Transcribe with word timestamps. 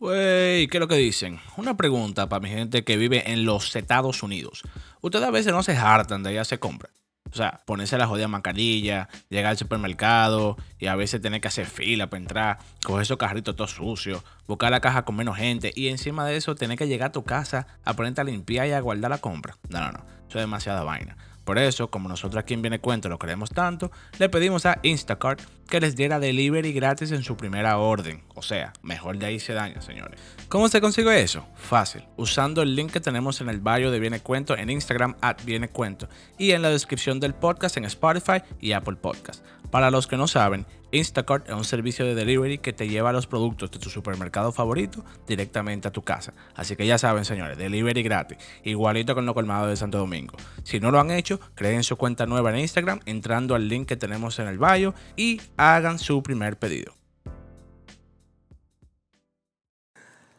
Wey, 0.00 0.68
¿qué 0.68 0.76
es 0.76 0.80
lo 0.80 0.86
que 0.86 0.94
dicen? 0.94 1.40
Una 1.56 1.76
pregunta 1.76 2.28
para 2.28 2.38
mi 2.38 2.48
gente 2.48 2.84
que 2.84 2.96
vive 2.96 3.32
en 3.32 3.44
los 3.44 3.74
Estados 3.74 4.22
Unidos. 4.22 4.62
Ustedes 5.00 5.24
a 5.26 5.32
veces 5.32 5.52
no 5.52 5.64
se 5.64 5.76
hartan 5.76 6.22
de 6.22 6.32
ir 6.32 6.38
a 6.38 6.42
hacer 6.42 6.60
compras. 6.60 6.92
O 7.32 7.34
sea, 7.34 7.62
ponerse 7.66 7.98
la 7.98 8.06
jodida 8.06 8.28
mascarilla, 8.28 9.08
llegar 9.28 9.50
al 9.50 9.58
supermercado 9.58 10.56
y 10.78 10.86
a 10.86 10.94
veces 10.94 11.20
tener 11.20 11.40
que 11.40 11.48
hacer 11.48 11.66
fila 11.66 12.08
para 12.08 12.22
entrar, 12.22 12.58
coger 12.84 13.02
esos 13.02 13.16
carritos 13.16 13.56
todos 13.56 13.72
sucios, 13.72 14.22
buscar 14.46 14.70
la 14.70 14.80
caja 14.80 15.04
con 15.04 15.16
menos 15.16 15.36
gente 15.36 15.72
y 15.74 15.88
encima 15.88 16.24
de 16.24 16.36
eso 16.36 16.54
tener 16.54 16.78
que 16.78 16.86
llegar 16.86 17.08
a 17.08 17.12
tu 17.12 17.24
casa 17.24 17.66
a 17.84 17.94
ponerte 17.94 18.20
a 18.20 18.24
limpiar 18.24 18.68
y 18.68 18.72
a 18.72 18.80
guardar 18.80 19.10
la 19.10 19.18
compra. 19.18 19.56
No, 19.68 19.80
no, 19.80 19.90
no. 19.90 19.98
Eso 20.28 20.38
es 20.38 20.42
demasiada 20.42 20.84
vaina. 20.84 21.16
Por 21.48 21.58
eso, 21.58 21.88
como 21.88 22.10
nosotros 22.10 22.38
aquí 22.38 22.52
en 22.52 22.60
Viene 22.60 22.78
Cuento 22.78 23.08
lo 23.08 23.18
queremos 23.18 23.48
tanto, 23.48 23.90
le 24.18 24.28
pedimos 24.28 24.66
a 24.66 24.80
Instacart 24.82 25.40
que 25.66 25.80
les 25.80 25.96
diera 25.96 26.20
delivery 26.20 26.74
gratis 26.74 27.10
en 27.10 27.22
su 27.22 27.38
primera 27.38 27.78
orden. 27.78 28.22
O 28.34 28.42
sea, 28.42 28.74
mejor 28.82 29.16
de 29.16 29.24
ahí 29.24 29.40
se 29.40 29.54
daña, 29.54 29.80
señores. 29.80 30.20
¿Cómo 30.50 30.68
se 30.68 30.82
consigue 30.82 31.22
eso? 31.22 31.48
Fácil, 31.56 32.04
usando 32.18 32.60
el 32.60 32.76
link 32.76 32.92
que 32.92 33.00
tenemos 33.00 33.40
en 33.40 33.48
el 33.48 33.60
bio 33.60 33.90
de 33.90 33.98
Viene 33.98 34.20
Cuento 34.20 34.58
en 34.58 34.68
Instagram 34.68 35.16
at 35.22 35.42
Viene 35.46 35.70
Cuento 35.70 36.06
y 36.36 36.50
en 36.50 36.60
la 36.60 36.68
descripción 36.68 37.18
del 37.18 37.32
podcast 37.32 37.78
en 37.78 37.86
Spotify 37.86 38.42
y 38.60 38.72
Apple 38.72 38.96
Podcast. 38.96 39.42
Para 39.70 39.90
los 39.90 40.06
que 40.06 40.18
no 40.18 40.28
saben, 40.28 40.66
Instacart 40.90 41.48
es 41.48 41.54
un 41.54 41.64
servicio 41.64 42.04
de 42.06 42.14
delivery 42.14 42.58
que 42.58 42.72
te 42.72 42.88
lleva 42.88 43.12
los 43.12 43.26
productos 43.26 43.70
de 43.70 43.78
tu 43.78 43.90
supermercado 43.90 44.52
favorito 44.52 45.04
directamente 45.26 45.86
a 45.88 45.90
tu 45.92 46.02
casa. 46.02 46.32
Así 46.54 46.76
que 46.76 46.86
ya 46.86 46.96
saben, 46.98 47.24
señores, 47.26 47.58
delivery 47.58 48.02
gratis, 48.02 48.38
igualito 48.64 49.14
con 49.14 49.26
lo 49.26 49.34
colmado 49.34 49.66
de 49.66 49.76
Santo 49.76 49.98
Domingo. 49.98 50.36
Si 50.64 50.80
no 50.80 50.90
lo 50.90 50.98
han 51.00 51.10
hecho, 51.10 51.38
creen 51.54 51.82
su 51.84 51.96
cuenta 51.96 52.24
nueva 52.26 52.50
en 52.50 52.60
Instagram 52.60 53.00
entrando 53.04 53.54
al 53.54 53.68
link 53.68 53.86
que 53.86 53.96
tenemos 53.96 54.38
en 54.38 54.48
el 54.48 54.58
bio 54.58 54.94
y 55.16 55.40
hagan 55.58 55.98
su 55.98 56.22
primer 56.22 56.58
pedido. 56.58 56.94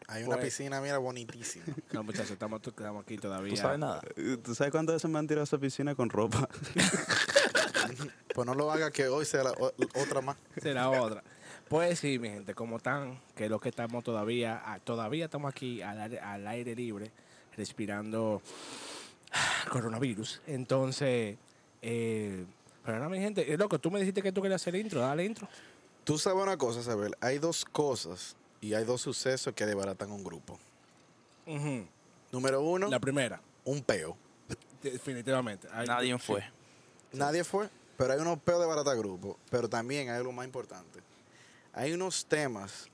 Hay 0.07 0.23
una 0.23 0.37
Pues- 0.37 0.45
piscina, 0.47 0.81
mira, 0.81 0.97
bonitísima. 0.97 1.65
No, 1.93 2.01
muchachos, 2.03 2.31
estamos, 2.31 2.61
estamos 2.65 3.03
aquí 3.03 3.17
todavía. 3.17 3.51
¿Tú 3.53 3.57
sabes 3.57 3.77
nada? 3.77 4.01
¿Tú 4.43 4.55
sabes 4.55 4.71
cuántas 4.71 4.95
veces 4.95 5.11
me 5.11 5.19
han 5.19 5.27
tirado 5.27 5.41
a 5.41 5.43
esa 5.43 5.59
piscina 5.59 5.93
con 5.93 6.09
ropa? 6.09 6.49
pues 8.35 8.45
no 8.45 8.53
lo 8.55 8.71
haga 8.71 8.91
que 8.91 9.07
hoy 9.07 9.25
sea 9.25 9.43
la 9.43 9.51
o- 9.51 9.73
otra 9.95 10.21
más. 10.21 10.37
Será 10.61 10.89
otra. 10.89 11.23
Pues 11.67 11.99
sí, 11.99 12.17
mi 12.17 12.29
gente, 12.29 12.55
como 12.55 12.77
están, 12.77 13.19
que 13.35 13.47
lo 13.47 13.59
que 13.59 13.69
estamos 13.69 14.03
todavía, 14.03 14.61
ah, 14.65 14.79
todavía 14.79 15.25
estamos 15.25 15.49
aquí 15.51 15.81
al 15.81 16.01
aire, 16.01 16.19
al 16.19 16.47
aire 16.47 16.75
libre, 16.75 17.11
respirando 17.55 18.41
coronavirus. 19.71 20.41
Entonces, 20.47 21.37
eh, 21.81 22.45
pero 22.83 22.97
nada, 22.97 23.09
mi 23.09 23.19
gente, 23.19 23.53
eh, 23.53 23.57
loco, 23.57 23.77
tú 23.79 23.91
me 23.91 23.99
dijiste 23.99 24.21
que 24.21 24.31
tú 24.31 24.41
querías 24.41 24.61
hacer 24.61 24.75
intro, 24.75 25.01
dale 25.01 25.25
intro. 25.25 25.47
Tú 26.03 26.17
sabes 26.17 26.41
una 26.41 26.57
cosa, 26.57 26.79
Isabel. 26.79 27.13
Hay 27.21 27.37
dos 27.37 27.65
cosas 27.65 28.35
y 28.61 28.73
hay 28.73 28.83
dos 28.83 29.01
sucesos 29.01 29.53
que 29.53 29.65
desbaratan 29.67 30.11
un 30.11 30.23
grupo. 30.23 30.59
Número 32.31 32.61
uno, 32.61 32.87
La 32.89 32.99
primera, 32.99 33.41
un 33.65 33.83
peo. 33.83 34.17
definitivamente. 34.81 35.67
Nadie 35.85 36.13
sí. 36.13 36.19
fue. 36.19 36.43
Nadie 37.13 37.43
fue, 37.43 37.69
pero 37.97 38.13
hay 38.13 38.19
unos 38.19 38.39
peos 38.39 38.59
de 38.59 38.65
barata 38.65 38.93
grupo. 38.95 39.37
Pero 39.49 39.69
también 39.69 40.09
hay 40.09 40.17
algo 40.17 40.31
más 40.31 40.45
importante. 40.45 40.99
Hay 41.73 41.93
unos 41.93 42.25
temas, 42.25 42.89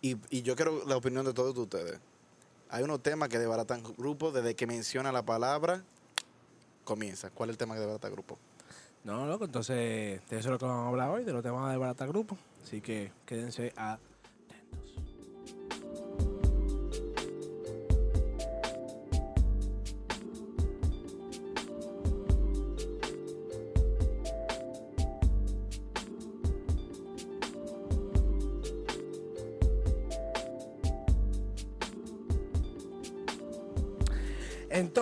y, 0.00 0.16
y 0.30 0.42
yo 0.42 0.56
quiero 0.56 0.84
la 0.86 0.96
opinión 0.96 1.24
de 1.24 1.32
todos 1.32 1.56
ustedes. 1.56 1.98
Hay 2.70 2.84
unos 2.84 3.02
temas 3.02 3.28
que 3.28 3.38
desbaratan 3.38 3.82
grupo 3.96 4.30
desde 4.30 4.54
que 4.54 4.66
menciona 4.66 5.10
la 5.10 5.22
palabra, 5.22 5.82
comienza. 6.84 7.30
¿Cuál 7.30 7.50
es 7.50 7.54
el 7.54 7.58
tema 7.58 7.74
que 7.74 7.80
desbarata 7.80 8.08
grupo? 8.08 8.38
No, 9.02 9.26
loco, 9.26 9.46
entonces 9.46 9.76
de 10.28 10.38
eso 10.38 10.38
es 10.38 10.46
lo 10.46 10.58
que 10.58 10.66
vamos 10.66 10.84
a 10.84 10.88
hablar 10.88 11.10
hoy, 11.10 11.24
de 11.24 11.32
los 11.32 11.42
temas 11.42 11.70
de 11.72 11.78
Barata 11.78 12.04
Grupo. 12.06 12.36
Así 12.62 12.80
que 12.82 13.10
quédense 13.24 13.72
atentos. 13.76 14.09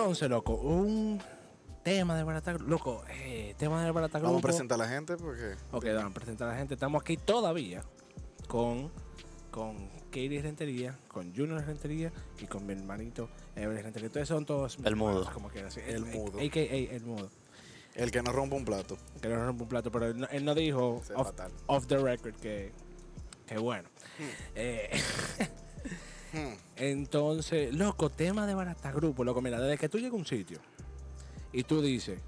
Entonces, 0.09 0.29
loco, 0.31 0.55
un 0.55 1.21
tema 1.83 2.17
de 2.17 2.23
Barata 2.23 2.53
Grupo. 2.53 2.67
Loco, 2.67 3.03
eh, 3.11 3.53
tema 3.59 3.85
de 3.85 3.91
Barata 3.91 4.17
Grupo. 4.17 4.31
Vamos 4.33 4.43
a 4.43 4.47
presentar 4.47 4.81
a 4.81 4.83
la 4.85 4.89
gente 4.89 5.15
porque 5.17 5.53
Ok, 5.71 5.85
vamos 5.85 6.09
a 6.09 6.13
presentar 6.15 6.47
a 6.47 6.53
la 6.53 6.57
gente. 6.57 6.73
Estamos 6.73 6.99
aquí 6.99 7.15
todavía 7.15 7.83
con, 8.47 8.91
con 9.51 9.87
Katie 10.05 10.41
Rentería, 10.41 10.97
con 11.09 11.31
Junior 11.35 11.63
Rentería 11.63 12.11
y 12.39 12.47
con 12.47 12.65
mi 12.65 12.73
hermanito 12.73 13.29
Evelyn 13.55 13.83
Rentería. 13.83 14.07
Ustedes 14.07 14.27
son 14.27 14.47
todos 14.47 14.79
El 14.83 14.95
mudo. 14.95 15.29
Como 15.31 15.49
quieras. 15.49 15.77
El 15.77 16.03
mudo. 16.05 16.39
AKA 16.39 16.59
el 16.59 17.03
mudo. 17.03 17.29
el 17.93 18.09
que 18.09 18.23
no 18.23 18.31
rompa 18.31 18.55
un 18.55 18.65
plato. 18.65 18.97
Que 19.21 19.27
no 19.27 19.45
rompe 19.45 19.61
un 19.61 19.69
plato, 19.69 19.91
pero 19.91 20.07
él 20.07 20.21
no, 20.21 20.27
él 20.31 20.43
no 20.43 20.55
dijo 20.55 21.03
off, 21.67 21.85
the 21.85 21.99
record 21.99 22.33
que, 22.37 22.71
que 23.45 23.59
bueno. 23.59 23.87
Eh, 24.55 24.89
Hmm. 26.31 26.53
entonces, 26.75 27.73
loco, 27.73 28.09
tema 28.09 28.45
de 28.45 28.53
barata 28.53 28.91
grupo, 28.91 29.23
loco, 29.23 29.41
mira, 29.41 29.59
desde 29.59 29.77
que 29.77 29.89
tú 29.89 29.97
llegas 29.97 30.13
a 30.13 30.17
un 30.17 30.25
sitio 30.25 30.59
y 31.51 31.63
tú 31.63 31.81
dices 31.81 32.19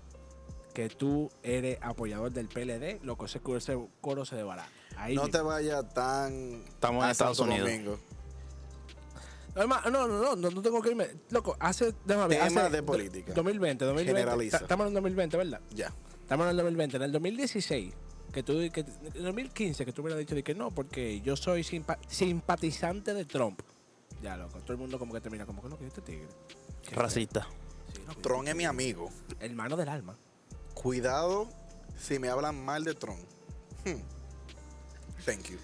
que 0.73 0.89
tú 0.89 1.29
eres 1.43 1.77
apoyador 1.81 2.31
del 2.31 2.47
PLD, 2.47 2.99
loco, 3.03 3.25
ese, 3.25 3.39
ese 3.57 3.77
coro 3.99 4.25
se 4.25 4.35
desbarata. 4.37 4.69
Ahí 4.95 5.15
No 5.15 5.23
mismo. 5.23 5.37
te 5.37 5.43
vayas 5.43 5.93
tan. 5.93 6.63
Estamos 6.67 7.03
en 7.05 7.11
Estados 7.11 7.39
Unidos. 7.39 7.69
Domingo. 7.69 7.99
No, 9.55 9.67
no, 9.67 10.07
no, 10.07 10.35
no, 10.35 10.49
no 10.49 10.61
tengo 10.61 10.81
que 10.81 10.91
irme. 10.91 11.07
Loco, 11.29 11.57
hace. 11.59 11.93
déjame 12.05 12.27
ver, 12.29 12.47
Tema 12.47 12.61
hace 12.65 12.69
de 12.77 12.83
política. 12.83 13.33
2020, 13.33 13.83
2020. 13.85 14.19
Generaliza. 14.21 14.57
Ta- 14.59 14.63
Estamos 14.63 14.85
en 14.85 14.87
el 14.89 14.93
2020, 14.95 15.37
¿verdad? 15.37 15.61
Ya. 15.71 15.93
Estamos 16.21 16.45
en 16.45 16.51
el 16.51 16.57
2020. 16.57 16.97
En 16.97 17.03
el 17.03 17.11
2016, 17.11 17.93
que 18.31 18.43
tú. 18.43 18.53
Que, 18.71 18.79
en 18.81 19.15
el 19.15 19.23
2015, 19.23 19.85
que 19.85 19.91
tú 19.91 20.01
hubieras 20.03 20.19
dicho 20.19 20.35
de 20.35 20.43
que 20.43 20.55
no, 20.55 20.71
porque 20.71 21.19
yo 21.19 21.35
soy 21.35 21.63
simpa- 21.63 21.99
simpatizante 22.07 23.13
de 23.13 23.25
Trump. 23.25 23.59
Ya, 24.21 24.37
loco, 24.37 24.59
todo 24.59 24.73
el 24.73 24.77
mundo 24.79 24.99
como 24.99 25.13
que 25.13 25.21
te 25.21 25.29
mira 25.29 25.45
como 25.45 25.61
que 25.61 25.69
no, 25.69 25.77
que 25.77 25.87
este 25.87 26.01
tigre. 26.01 26.27
Qué 26.87 26.95
Racista. 26.95 27.47
Sí, 27.93 28.01
Tron 28.21 28.47
es 28.47 28.55
mi 28.55 28.65
amigo. 28.65 29.09
Hermano 29.39 29.75
del 29.75 29.89
alma. 29.89 30.15
Cuidado 30.73 31.49
si 31.99 32.19
me 32.19 32.29
hablan 32.29 32.63
mal 32.63 32.83
de 32.83 32.93
Tron. 32.93 33.17
Hmm. 33.85 34.01
Thank 35.25 35.49
you. 35.49 35.57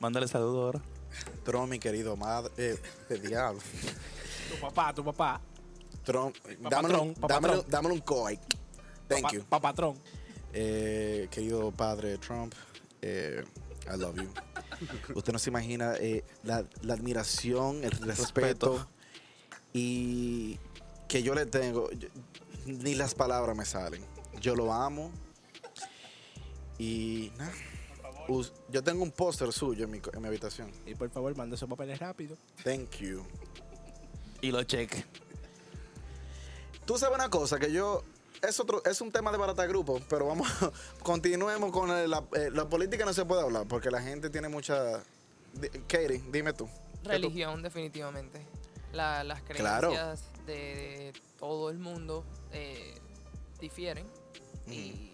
Mándale 0.00 0.28
saludo 0.28 0.64
ahora. 0.64 0.82
Tron, 1.44 1.68
mi 1.68 1.78
querido 1.78 2.16
madre. 2.16 2.52
Eh, 2.56 2.80
de 3.08 3.18
diablo. 3.18 3.60
Tu 4.50 4.60
papá, 4.60 4.94
tu 4.94 5.04
papá. 5.04 5.40
Tron, 6.04 6.32
Papá 6.32 6.68
dámelo, 6.76 6.94
Tron, 6.98 7.14
papá 7.14 7.34
dámelo- 7.34 7.54
Tron. 7.60 7.70
dámelo 7.70 7.94
un 7.94 8.00
coy. 8.00 8.38
Thank 9.08 9.22
papá, 9.22 9.34
you. 9.34 9.44
Papatrón. 9.44 9.98
Eh, 10.52 11.28
querido 11.30 11.70
padre 11.72 12.16
Trump, 12.18 12.54
eh, 13.02 13.44
I 13.92 13.96
love 13.98 14.16
you. 14.16 14.30
Usted 15.14 15.32
no 15.32 15.38
se 15.38 15.50
imagina 15.50 15.94
eh, 15.98 16.24
la, 16.42 16.64
la 16.82 16.94
admiración, 16.94 17.82
el 17.84 17.90
respeto, 17.92 18.72
Respeto. 18.72 18.88
y 19.72 20.58
que 21.08 21.22
yo 21.22 21.34
le 21.34 21.46
tengo. 21.46 21.90
yo- 21.92 22.08
ni 22.66 22.94
las 22.94 23.14
palabras 23.14 23.56
me 23.56 23.64
salen. 23.64 24.04
Yo 24.40 24.54
lo 24.56 24.72
amo. 24.72 25.12
Y 26.78 27.32
nada. 27.38 27.52
Yo 28.70 28.82
tengo 28.82 29.02
un 29.04 29.12
póster 29.12 29.52
suyo 29.52 29.84
en 29.84 29.90
mi, 29.90 30.00
co- 30.00 30.10
en 30.12 30.20
mi 30.20 30.26
habitación. 30.28 30.70
Y 30.84 30.94
por 30.96 31.08
favor, 31.10 31.34
manda 31.36 31.54
esos 31.54 31.68
papeles 31.68 31.98
rápido. 32.00 32.36
Thank 32.64 32.96
you. 32.96 33.24
Y 34.40 34.50
lo 34.50 34.62
cheque. 34.64 35.04
Tú 36.84 36.98
sabes 36.98 37.14
una 37.16 37.30
cosa, 37.30 37.58
que 37.58 37.70
yo. 37.72 38.02
Es, 38.42 38.60
otro, 38.60 38.82
es 38.84 39.00
un 39.00 39.10
tema 39.10 39.32
de 39.32 39.38
barata 39.38 39.66
grupo, 39.66 40.00
pero 40.08 40.26
vamos, 40.26 40.48
continuemos 41.02 41.72
con 41.72 41.90
el- 41.90 42.10
la, 42.10 42.24
eh, 42.34 42.50
la 42.52 42.68
política 42.68 43.04
no 43.04 43.12
se 43.12 43.24
puede 43.24 43.42
hablar 43.42 43.66
porque 43.66 43.90
la 43.90 44.00
gente 44.02 44.30
tiene 44.30 44.48
mucha... 44.48 45.02
Di- 45.54 45.68
Katie, 45.88 46.22
dime 46.30 46.52
tú. 46.52 46.66
¿Qué 46.66 47.02
tú- 47.02 47.08
Religión, 47.08 47.62
definitivamente. 47.62 48.40
La- 48.92 49.24
las 49.24 49.42
creencias 49.42 49.68
Claro. 49.80 49.90
de, 50.46 50.52
de 50.52 51.12
todo 51.38 51.70
el 51.70 51.78
mundo 51.78 52.24
eh, 52.52 52.94
difieren 53.60 54.06
y 54.68 55.12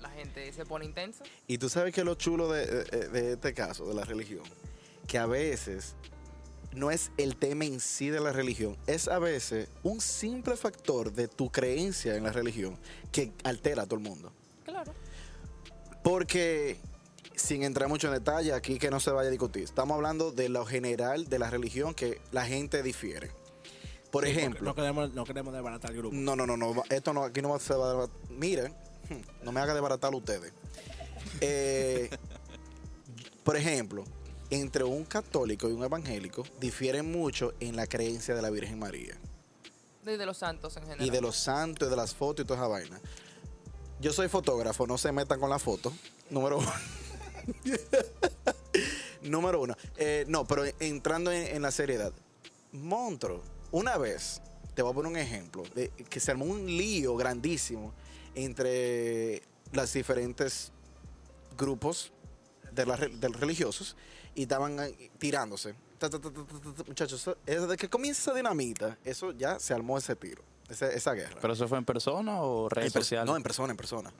la 0.00 0.08
gente 0.10 0.52
se 0.52 0.64
pone 0.64 0.84
intensa. 0.84 1.24
Y 1.46 1.58
tú 1.58 1.68
sabes 1.68 1.92
que 1.94 2.04
lo 2.04 2.14
chulo 2.14 2.50
de, 2.50 2.66
de- 2.84 3.08
de 3.08 3.32
este 3.32 3.52
caso, 3.54 3.86
de 3.88 3.94
la 3.94 4.04
religión, 4.04 4.44
que 5.06 5.18
a 5.18 5.26
veces 5.26 5.94
no 6.74 6.90
es 6.90 7.10
el 7.16 7.36
tema 7.36 7.64
en 7.64 7.80
sí 7.80 8.10
de 8.10 8.20
la 8.20 8.32
religión, 8.32 8.76
es 8.86 9.08
a 9.08 9.18
veces 9.18 9.68
un 9.82 10.00
simple 10.00 10.56
factor 10.56 11.12
de 11.12 11.28
tu 11.28 11.50
creencia 11.50 12.16
en 12.16 12.24
la 12.24 12.32
religión 12.32 12.76
que 13.12 13.32
altera 13.44 13.82
a 13.82 13.86
todo 13.86 13.98
el 13.98 14.04
mundo. 14.04 14.32
Claro. 14.64 14.92
Porque, 16.02 16.76
sin 17.34 17.62
entrar 17.62 17.88
mucho 17.88 18.08
en 18.08 18.14
detalle, 18.14 18.52
aquí 18.52 18.78
que 18.78 18.90
no 18.90 19.00
se 19.00 19.10
vaya 19.10 19.28
a 19.28 19.30
discutir, 19.30 19.64
estamos 19.64 19.94
hablando 19.96 20.32
de 20.32 20.48
lo 20.48 20.64
general 20.66 21.28
de 21.28 21.38
la 21.38 21.50
religión 21.50 21.94
que 21.94 22.20
la 22.32 22.44
gente 22.46 22.82
difiere. 22.82 23.30
Por 24.10 24.24
Sí, 24.24 24.30
ejemplo, 24.30 24.62
No 24.64 24.74
queremos, 24.74 25.12
no 25.14 25.24
queremos 25.24 25.52
desbaratar 25.52 25.90
el 25.90 25.96
grupo. 25.98 26.14
no, 26.16 26.36
no, 26.36 26.46
no, 26.46 26.56
no, 26.56 26.82
esto 26.90 27.12
no, 27.12 27.24
aquí 27.24 27.42
no 27.42 27.58
se 27.58 27.74
va 27.74 27.86
a 27.86 27.90
debatir. 27.90 28.16
Miren, 28.30 28.74
no 29.42 29.52
me 29.52 29.60
haga 29.60 29.74
desbaratar 29.74 30.14
ustedes. 30.14 30.52
Eh, 31.40 32.08
por 33.44 33.56
ejemplo, 33.56 34.04
entre 34.50 34.84
un 34.84 35.04
católico 35.04 35.68
y 35.68 35.72
un 35.72 35.84
evangélico 35.84 36.44
difieren 36.60 37.10
mucho 37.10 37.54
en 37.60 37.76
la 37.76 37.86
creencia 37.86 38.34
de 38.34 38.42
la 38.42 38.50
Virgen 38.50 38.78
María. 38.78 39.16
Y 40.04 40.16
de 40.16 40.26
los 40.26 40.38
santos 40.38 40.76
en 40.76 40.84
general. 40.84 41.06
Y 41.06 41.10
de 41.10 41.20
los 41.20 41.36
santos, 41.36 41.88
y 41.88 41.90
de 41.90 41.96
las 41.96 42.14
fotos 42.14 42.44
y 42.44 42.46
toda 42.46 42.60
esa 42.60 42.68
vaina. 42.68 43.00
Yo 44.00 44.12
soy 44.12 44.28
fotógrafo, 44.28 44.86
no 44.86 44.98
se 44.98 45.10
metan 45.10 45.40
con 45.40 45.50
la 45.50 45.58
foto. 45.58 45.92
Número 46.30 46.58
uno. 46.58 46.72
Número 49.22 49.60
uno. 49.60 49.74
Eh, 49.96 50.24
no, 50.28 50.46
pero 50.46 50.64
entrando 50.78 51.32
en, 51.32 51.56
en 51.56 51.62
la 51.62 51.70
seriedad. 51.70 52.12
Montro, 52.72 53.42
una 53.72 53.96
vez, 53.96 54.42
te 54.74 54.82
voy 54.82 54.92
a 54.92 54.94
poner 54.94 55.10
un 55.10 55.18
ejemplo, 55.18 55.64
de 55.74 55.88
que 55.88 56.20
se 56.20 56.30
armó 56.30 56.44
un 56.44 56.66
lío 56.66 57.16
grandísimo 57.16 57.92
entre 58.34 59.42
las 59.72 59.92
diferentes 59.92 60.70
grupos 61.56 62.12
de, 62.72 62.84
de 62.84 63.28
los 63.28 63.40
religiosos 63.40 63.96
y 64.36 64.42
estaban 64.42 64.76
tirándose. 65.18 65.74
Ta, 65.98 66.08
ta, 66.08 66.20
ta, 66.20 66.30
Muchachos, 66.86 67.28
desde 67.44 67.76
que 67.76 67.88
comienza 67.88 68.20
esa 68.30 68.34
dinamita, 68.34 68.96
eso 69.04 69.32
ya 69.32 69.58
se 69.58 69.74
armó 69.74 69.96
ese 69.98 70.14
tiro, 70.14 70.42
ese- 70.68 70.94
esa 70.94 71.12
guerra. 71.14 71.38
¿Pero 71.40 71.54
eso 71.54 71.66
fue 71.66 71.78
en 71.78 71.84
persona 71.84 72.42
o 72.42 72.68
redes 72.68 72.88
En 72.88 72.92
per- 72.92 73.02
sociales? 73.02 73.26
No, 73.30 73.36
en 73.36 73.42
persona, 73.42 73.70
en 73.72 73.76
persona. 73.76 74.12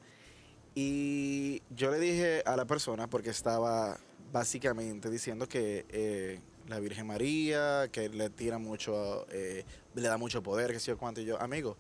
Y 0.75 1.63
yo 1.71 1.91
le 1.91 1.99
dije 1.99 2.43
a 2.45 2.57
la 2.57 2.65
persona, 2.65 3.09
porque 3.09 3.31
estaba 3.31 3.99
básicamente 4.33 5.11
diciendo 5.11 5.49
que 5.49 5.87
eh, 5.89 6.41
la 6.69 6.81
Virgen 6.81 7.07
María, 7.07 7.89
que 7.93 8.09
le 8.09 8.29
tira 8.31 8.59
mucho, 8.59 9.27
eh, 9.31 9.65
le 9.95 10.03
da 10.09 10.17
mucho 10.19 10.43
poder, 10.43 10.73
que 10.73 10.81
sé 10.81 10.89
yo 10.93 10.99
cuánto. 10.99 11.21
Y 11.21 11.25
yo, 11.25 11.41
amigo, 11.41 11.77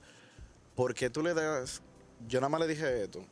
¿por 0.74 0.94
qué 0.94 1.10
tú 1.10 1.22
le 1.22 1.34
das? 1.34 1.82
Yo 2.28 2.40
nada 2.40 2.48
más 2.48 2.60
le 2.60 2.68
dije 2.68 3.02
esto. 3.04 3.24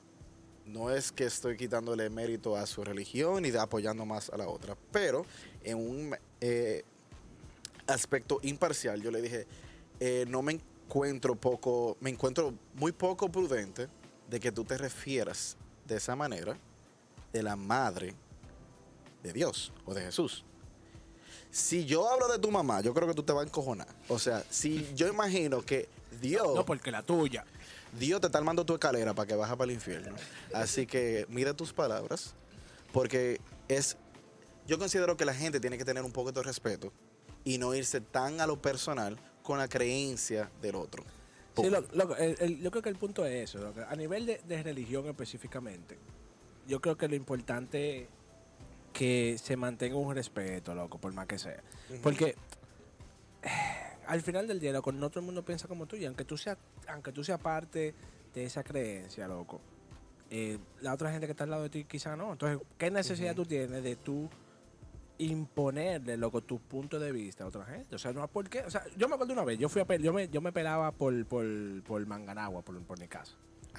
No 0.66 0.90
es 0.90 1.12
que 1.12 1.24
estoy 1.24 1.56
quitándole 1.56 2.08
mérito 2.08 2.56
a 2.56 2.66
su 2.66 2.82
religión 2.82 3.44
y 3.44 3.54
apoyando 3.56 4.06
más 4.06 4.30
a 4.30 4.36
la 4.36 4.48
otra, 4.48 4.76
pero 4.90 5.26
en 5.62 5.78
un 5.78 6.16
eh, 6.40 6.84
aspecto 7.86 8.38
imparcial, 8.42 9.02
yo 9.02 9.10
le 9.10 9.20
dije, 9.20 9.46
eh, 10.00 10.24
no 10.28 10.42
me 10.42 10.52
encuentro 10.52 11.34
poco, 11.36 11.96
me 12.00 12.10
encuentro 12.10 12.54
muy 12.74 12.92
poco 12.92 13.30
prudente 13.30 13.88
de 14.28 14.40
que 14.40 14.52
tú 14.52 14.64
te 14.64 14.78
refieras 14.78 15.56
de 15.86 15.96
esa 15.96 16.16
manera 16.16 16.56
de 17.32 17.42
la 17.42 17.56
madre 17.56 18.14
de 19.22 19.32
Dios 19.32 19.72
o 19.84 19.92
de 19.92 20.02
Jesús. 20.02 20.44
Si 21.50 21.84
yo 21.84 22.08
hablo 22.10 22.26
de 22.28 22.38
tu 22.38 22.50
mamá, 22.50 22.80
yo 22.80 22.92
creo 22.94 23.06
que 23.06 23.14
tú 23.14 23.22
te 23.22 23.32
vas 23.32 23.44
a 23.44 23.48
encojonar. 23.48 23.88
O 24.08 24.18
sea, 24.18 24.44
si 24.50 24.92
yo 24.94 25.08
imagino 25.08 25.62
que 25.62 25.88
Dios, 26.20 26.54
No, 26.54 26.64
porque 26.64 26.90
la 26.90 27.02
tuya. 27.02 27.44
Dios 27.98 28.20
te 28.20 28.26
está 28.26 28.38
armando 28.38 28.64
tu 28.64 28.74
escalera 28.74 29.14
para 29.14 29.26
que 29.26 29.34
bajes 29.34 29.56
para 29.56 29.64
el 29.70 29.74
infierno. 29.74 30.14
Así 30.52 30.86
que 30.86 31.26
mira 31.28 31.54
tus 31.54 31.72
palabras, 31.72 32.34
porque 32.92 33.40
es, 33.68 33.96
yo 34.66 34.78
considero 34.78 35.16
que 35.16 35.24
la 35.24 35.34
gente 35.34 35.60
tiene 35.60 35.78
que 35.78 35.84
tener 35.84 36.02
un 36.04 36.12
poco 36.12 36.32
de 36.32 36.42
respeto 36.42 36.92
y 37.44 37.58
no 37.58 37.74
irse 37.74 38.00
tan 38.00 38.40
a 38.40 38.46
lo 38.46 38.60
personal 38.60 39.18
con 39.42 39.58
la 39.58 39.68
creencia 39.68 40.50
del 40.62 40.76
otro. 40.76 41.04
Sí, 41.56 41.68
lo- 41.70 41.84
loco, 41.92 42.16
el- 42.16 42.36
el- 42.40 42.60
yo 42.60 42.70
creo 42.70 42.82
que 42.82 42.88
el 42.88 42.96
punto 42.96 43.24
es 43.26 43.50
eso. 43.50 43.58
loco. 43.58 43.80
A 43.88 43.94
nivel 43.94 44.26
de, 44.26 44.40
de 44.48 44.62
religión 44.62 45.06
específicamente, 45.06 45.98
yo 46.66 46.80
creo 46.80 46.96
que 46.96 47.06
lo 47.08 47.14
importante 47.14 48.02
es 48.02 48.08
que 48.92 49.36
se 49.42 49.56
mantenga 49.56 49.96
un 49.96 50.14
respeto, 50.14 50.74
loco, 50.74 50.98
por 50.98 51.12
más 51.12 51.26
que 51.26 51.38
sea. 51.38 51.62
Porque 52.02 52.34
al 54.06 54.20
final 54.22 54.46
del 54.46 54.60
día, 54.60 54.72
loco, 54.72 54.92
no 54.92 55.10
todo 55.10 55.20
el 55.20 55.26
mundo 55.26 55.44
piensa 55.44 55.68
como 55.68 55.86
tú. 55.86 55.96
Y 55.96 56.04
aunque 56.04 56.24
tú 56.24 56.36
seas, 56.36 56.58
aunque 56.88 57.12
tú 57.12 57.24
seas 57.24 57.40
parte 57.40 57.94
de 58.34 58.44
esa 58.44 58.62
creencia, 58.62 59.28
loco, 59.28 59.60
eh, 60.30 60.58
la 60.80 60.94
otra 60.94 61.10
gente 61.10 61.26
que 61.26 61.32
está 61.32 61.44
al 61.44 61.50
lado 61.50 61.62
de 61.64 61.70
ti 61.70 61.84
quizá 61.84 62.16
no. 62.16 62.32
Entonces, 62.32 62.66
¿qué 62.78 62.90
necesidad 62.90 63.34
tú 63.34 63.44
tienes 63.44 63.82
de 63.82 63.96
tú 63.96 64.28
imponerle, 65.18 66.16
loco, 66.16 66.40
tu 66.40 66.58
punto 66.58 66.98
de 66.98 67.12
vista 67.12 67.44
a 67.44 67.46
otra 67.46 67.64
gente? 67.64 67.94
O 67.94 67.98
sea, 67.98 68.12
no 68.12 68.26
por 68.28 68.48
qué. 68.48 68.60
O 68.60 68.70
sea, 68.70 68.84
yo 68.96 69.08
me 69.08 69.14
acuerdo 69.14 69.32
una 69.32 69.44
vez, 69.44 69.58
yo 69.58 69.68
fui 69.68 69.82
a 69.82 69.96
yo 69.96 70.12
me, 70.12 70.28
yo 70.28 70.40
me 70.40 70.52
pelaba 70.52 70.92
por, 70.92 71.24
por, 71.26 71.46
por 71.84 72.04
Manganagua, 72.06 72.62
por, 72.62 72.80
por 72.82 72.98
mi 72.98 73.08
casa. 73.08 73.36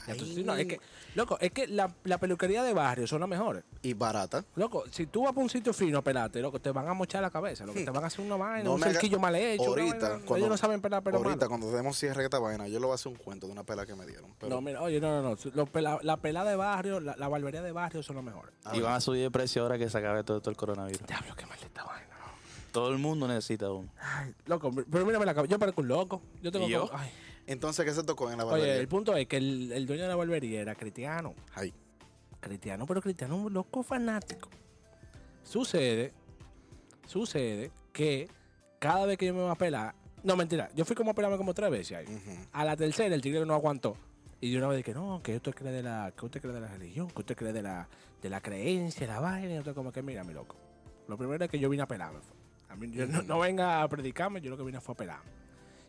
Ya 0.07 0.15
tú- 0.15 0.25
Ay. 0.25 0.43
no, 0.43 0.55
es 0.55 0.65
que, 0.67 0.79
loco, 1.15 1.37
es 1.39 1.51
que 1.51 1.67
la, 1.67 1.89
la 2.03 2.17
peluquería 2.17 2.63
de 2.63 2.73
barrio 2.73 3.07
son 3.07 3.19
las 3.21 3.29
mejores. 3.29 3.63
Y 3.81 3.93
barata. 3.93 4.43
Loco, 4.55 4.83
si 4.91 5.05
tú 5.07 5.23
vas 5.23 5.31
para 5.31 5.43
un 5.43 5.49
sitio 5.49 5.73
fino 5.73 5.97
a 5.99 6.01
pelarte, 6.01 6.41
loco, 6.41 6.59
te 6.59 6.71
van 6.71 6.87
a 6.87 6.93
mochar 6.93 7.21
la 7.21 7.29
cabeza, 7.29 7.65
loco, 7.65 7.79
te 7.83 7.89
van 7.89 8.03
a 8.03 8.07
hacer 8.07 8.25
una 8.25 8.35
vaina, 8.35 8.69
un 8.69 8.79
me 8.79 8.85
haga- 8.87 8.93
cerquillo 8.93 9.19
mal 9.19 9.35
hecho. 9.35 9.63
una 9.63 9.69
Ahorita, 9.83 9.97
vaina- 10.09 10.09
cuando, 10.25 10.35
ellos 10.37 10.49
no 10.49 10.57
saben 10.57 10.81
pelar 10.81 11.01
pero 11.03 11.17
ahorita 11.17 11.35
malo. 11.35 11.49
cuando 11.49 11.71
demos 11.71 11.97
cierre 11.97 12.19
de 12.19 12.25
esta 12.25 12.39
vaina, 12.39 12.67
yo 12.67 12.79
le 12.79 12.85
voy 12.85 12.91
a 12.91 12.95
hacer 12.95 13.11
un 13.11 13.17
cuento 13.17 13.47
de 13.47 13.53
una 13.53 13.63
pela 13.63 13.85
que 13.85 13.95
me 13.95 14.05
dieron. 14.05 14.31
Pero, 14.39 14.55
No, 14.55 14.61
mira, 14.61 14.81
oye, 14.81 14.99
no, 14.99 15.21
no, 15.21 15.29
no. 15.29 15.37
Los 15.53 15.69
pela- 15.69 15.99
la 16.03 16.17
pelada 16.17 16.49
de 16.49 16.55
barrio, 16.55 16.99
la, 16.99 17.15
la 17.15 17.27
barbería 17.27 17.61
de 17.61 17.71
barrio 17.71 18.03
son 18.03 18.15
las 18.17 18.25
mejores. 18.25 18.53
Y 18.73 18.79
van 18.81 18.93
a 18.95 19.01
subir 19.01 19.21
de 19.21 19.31
precio 19.31 19.61
ahora 19.61 19.77
que 19.77 19.89
se 19.89 19.97
acabe 19.97 20.23
todo, 20.23 20.39
todo 20.41 20.51
el 20.51 20.57
coronavirus. 20.57 21.07
Diablo, 21.07 21.35
qué 21.35 21.45
maldita 21.45 21.83
vaina. 21.83 22.09
Todo 22.71 22.89
el 22.91 22.97
mundo 22.97 23.25
necesita 23.25 23.71
uno. 23.71 23.87
Ay, 23.97 24.33
loco, 24.47 24.69
pero 24.91 25.05
mírame 25.05 25.25
la 25.25 25.33
cabeza. 25.33 25.49
Yo 25.49 25.57
parezco 25.57 25.79
un 25.81 25.87
loco. 25.87 26.21
Yo 26.41 26.51
tengo 26.51 26.67
¿Y 26.67 26.71
yo? 26.71 26.87
como- 26.89 26.99
ay. 26.99 27.09
Entonces, 27.47 27.85
¿qué 27.85 27.93
se 27.93 28.03
tocó 28.03 28.31
en 28.31 28.37
la 28.37 28.45
Oye, 28.45 28.51
barbería? 28.53 28.75
el 28.77 28.87
punto 28.87 29.15
es 29.15 29.27
que 29.27 29.37
el, 29.37 29.71
el 29.71 29.85
dueño 29.85 30.03
de 30.03 30.09
la 30.09 30.15
barbería 30.15 30.61
era 30.61 30.75
cristiano. 30.75 31.33
Ay, 31.53 31.73
Cristiano, 32.39 32.85
pero 32.85 33.01
cristiano 33.01 33.35
un 33.37 33.51
loco 33.53 33.81
fanático. 33.81 34.49
Sucede, 35.43 36.11
sucede 37.07 37.71
que 37.91 38.27
cada 38.79 39.05
vez 39.05 39.17
que 39.17 39.25
yo 39.25 39.33
me 39.33 39.41
voy 39.41 39.51
a 39.51 39.55
pelar, 39.55 39.95
no 40.23 40.35
mentira, 40.35 40.69
yo 40.75 40.85
fui 40.85 40.95
como 40.95 41.11
a 41.11 41.13
pelarme 41.13 41.37
como 41.37 41.53
tres 41.53 41.71
veces 41.71 41.97
ahí. 41.97 42.05
A 42.51 42.63
la 42.65 42.75
tercera 42.75 43.13
el 43.15 43.21
tigre 43.21 43.45
no 43.45 43.53
aguantó. 43.53 43.97
Y 44.41 44.51
de 44.51 44.57
una 44.57 44.67
vez 44.67 44.77
dije, 44.77 44.93
no, 44.93 45.21
que 45.23 45.35
usted 45.37 45.55
cree 45.55 45.71
de 45.71 45.81
la, 45.81 46.13
que 46.15 46.25
usted 46.25 46.41
cree 46.41 46.53
de 46.53 46.59
la 46.61 46.67
religión, 46.67 47.07
que 47.09 47.19
usted 47.19 47.35
cree 47.35 47.53
de 47.53 47.63
la, 47.63 47.87
de 48.21 48.29
la 48.29 48.41
creencia, 48.41 49.07
la 49.07 49.19
vaina, 49.19 49.55
y 49.55 49.59
usted 49.59 49.73
como 49.73 49.91
que 49.91 50.03
mira, 50.03 50.23
mi 50.23 50.33
loco. 50.33 50.55
Lo 51.07 51.17
primero 51.17 51.43
es 51.43 51.49
que 51.49 51.57
yo 51.57 51.69
vine 51.69 51.83
a 51.83 51.87
pelarme. 51.87 52.19
A 52.69 52.75
mí, 52.75 52.91
yo 52.91 53.07
no, 53.07 53.23
no 53.23 53.39
venga 53.39 53.81
a 53.81 53.87
predicarme, 53.87 54.41
yo 54.41 54.51
lo 54.51 54.57
que 54.57 54.63
vine 54.63 54.81
fue 54.81 54.93
a 54.93 54.97
pelarme. 54.97 55.31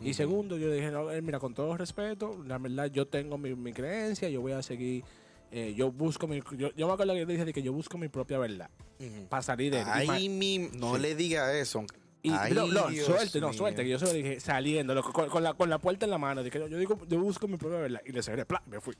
Y 0.00 0.14
segundo, 0.14 0.58
yo 0.58 0.70
dije, 0.70 0.90
no, 0.90 1.10
eh, 1.10 1.22
mira, 1.22 1.38
con 1.38 1.54
todo 1.54 1.76
respeto, 1.76 2.42
la 2.46 2.58
verdad, 2.58 2.86
yo 2.90 3.06
tengo 3.06 3.38
mi, 3.38 3.54
mi 3.54 3.72
creencia, 3.72 4.28
yo 4.28 4.40
voy 4.42 4.52
a 4.52 4.62
seguir, 4.62 5.02
eh, 5.50 5.74
yo 5.76 5.90
busco 5.90 6.26
mi, 6.26 6.42
yo, 6.56 6.70
yo 6.74 6.86
me 6.86 6.92
acuerdo 6.92 7.14
que 7.14 7.20
yo 7.20 7.26
dije 7.26 7.44
de 7.46 7.52
que 7.52 7.62
yo 7.62 7.72
busco 7.72 7.96
mi 7.96 8.08
propia 8.08 8.38
verdad, 8.38 8.68
Ujú. 9.00 9.26
para 9.28 9.42
salir 9.42 9.72
de 9.72 9.82
Ay, 9.86 10.28
mi, 10.28 10.58
no 10.58 10.98
le 10.98 11.14
diga 11.14 11.56
eso. 11.56 11.84
y 12.22 12.30
Ay, 12.30 12.52
no, 12.52 12.66
no, 12.66 12.90
suerte, 12.92 13.40
no, 13.40 13.52
suerte, 13.52 13.84
que 13.84 13.88
yo 13.88 13.98
se 13.98 14.06
lo 14.06 14.12
dije 14.12 14.38
saliendo, 14.38 14.94
loco, 14.94 15.12
con, 15.12 15.30
con 15.30 15.42
la, 15.42 15.54
con 15.54 15.70
la 15.70 15.78
puerta 15.78 16.04
en 16.04 16.10
la 16.10 16.18
mano. 16.18 16.42
Dije, 16.42 16.58
yo, 16.58 16.68
yo 16.68 16.78
digo, 16.78 16.98
yo 17.08 17.18
busco 17.18 17.48
mi 17.48 17.56
propia 17.56 17.78
verdad. 17.78 18.02
Y 18.04 18.12
le 18.12 18.22
cerré, 18.22 18.44
¡plá! 18.44 18.62
me 18.66 18.80
fui. 18.80 18.94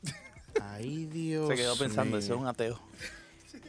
Ay, 0.61 1.05
Dios 1.07 1.49
Se 1.49 1.57
quedó 1.57 1.77
pensando, 1.77 2.17
ese 2.17 2.33
es 2.33 2.39
un 2.39 2.47
ateo. 2.47 2.81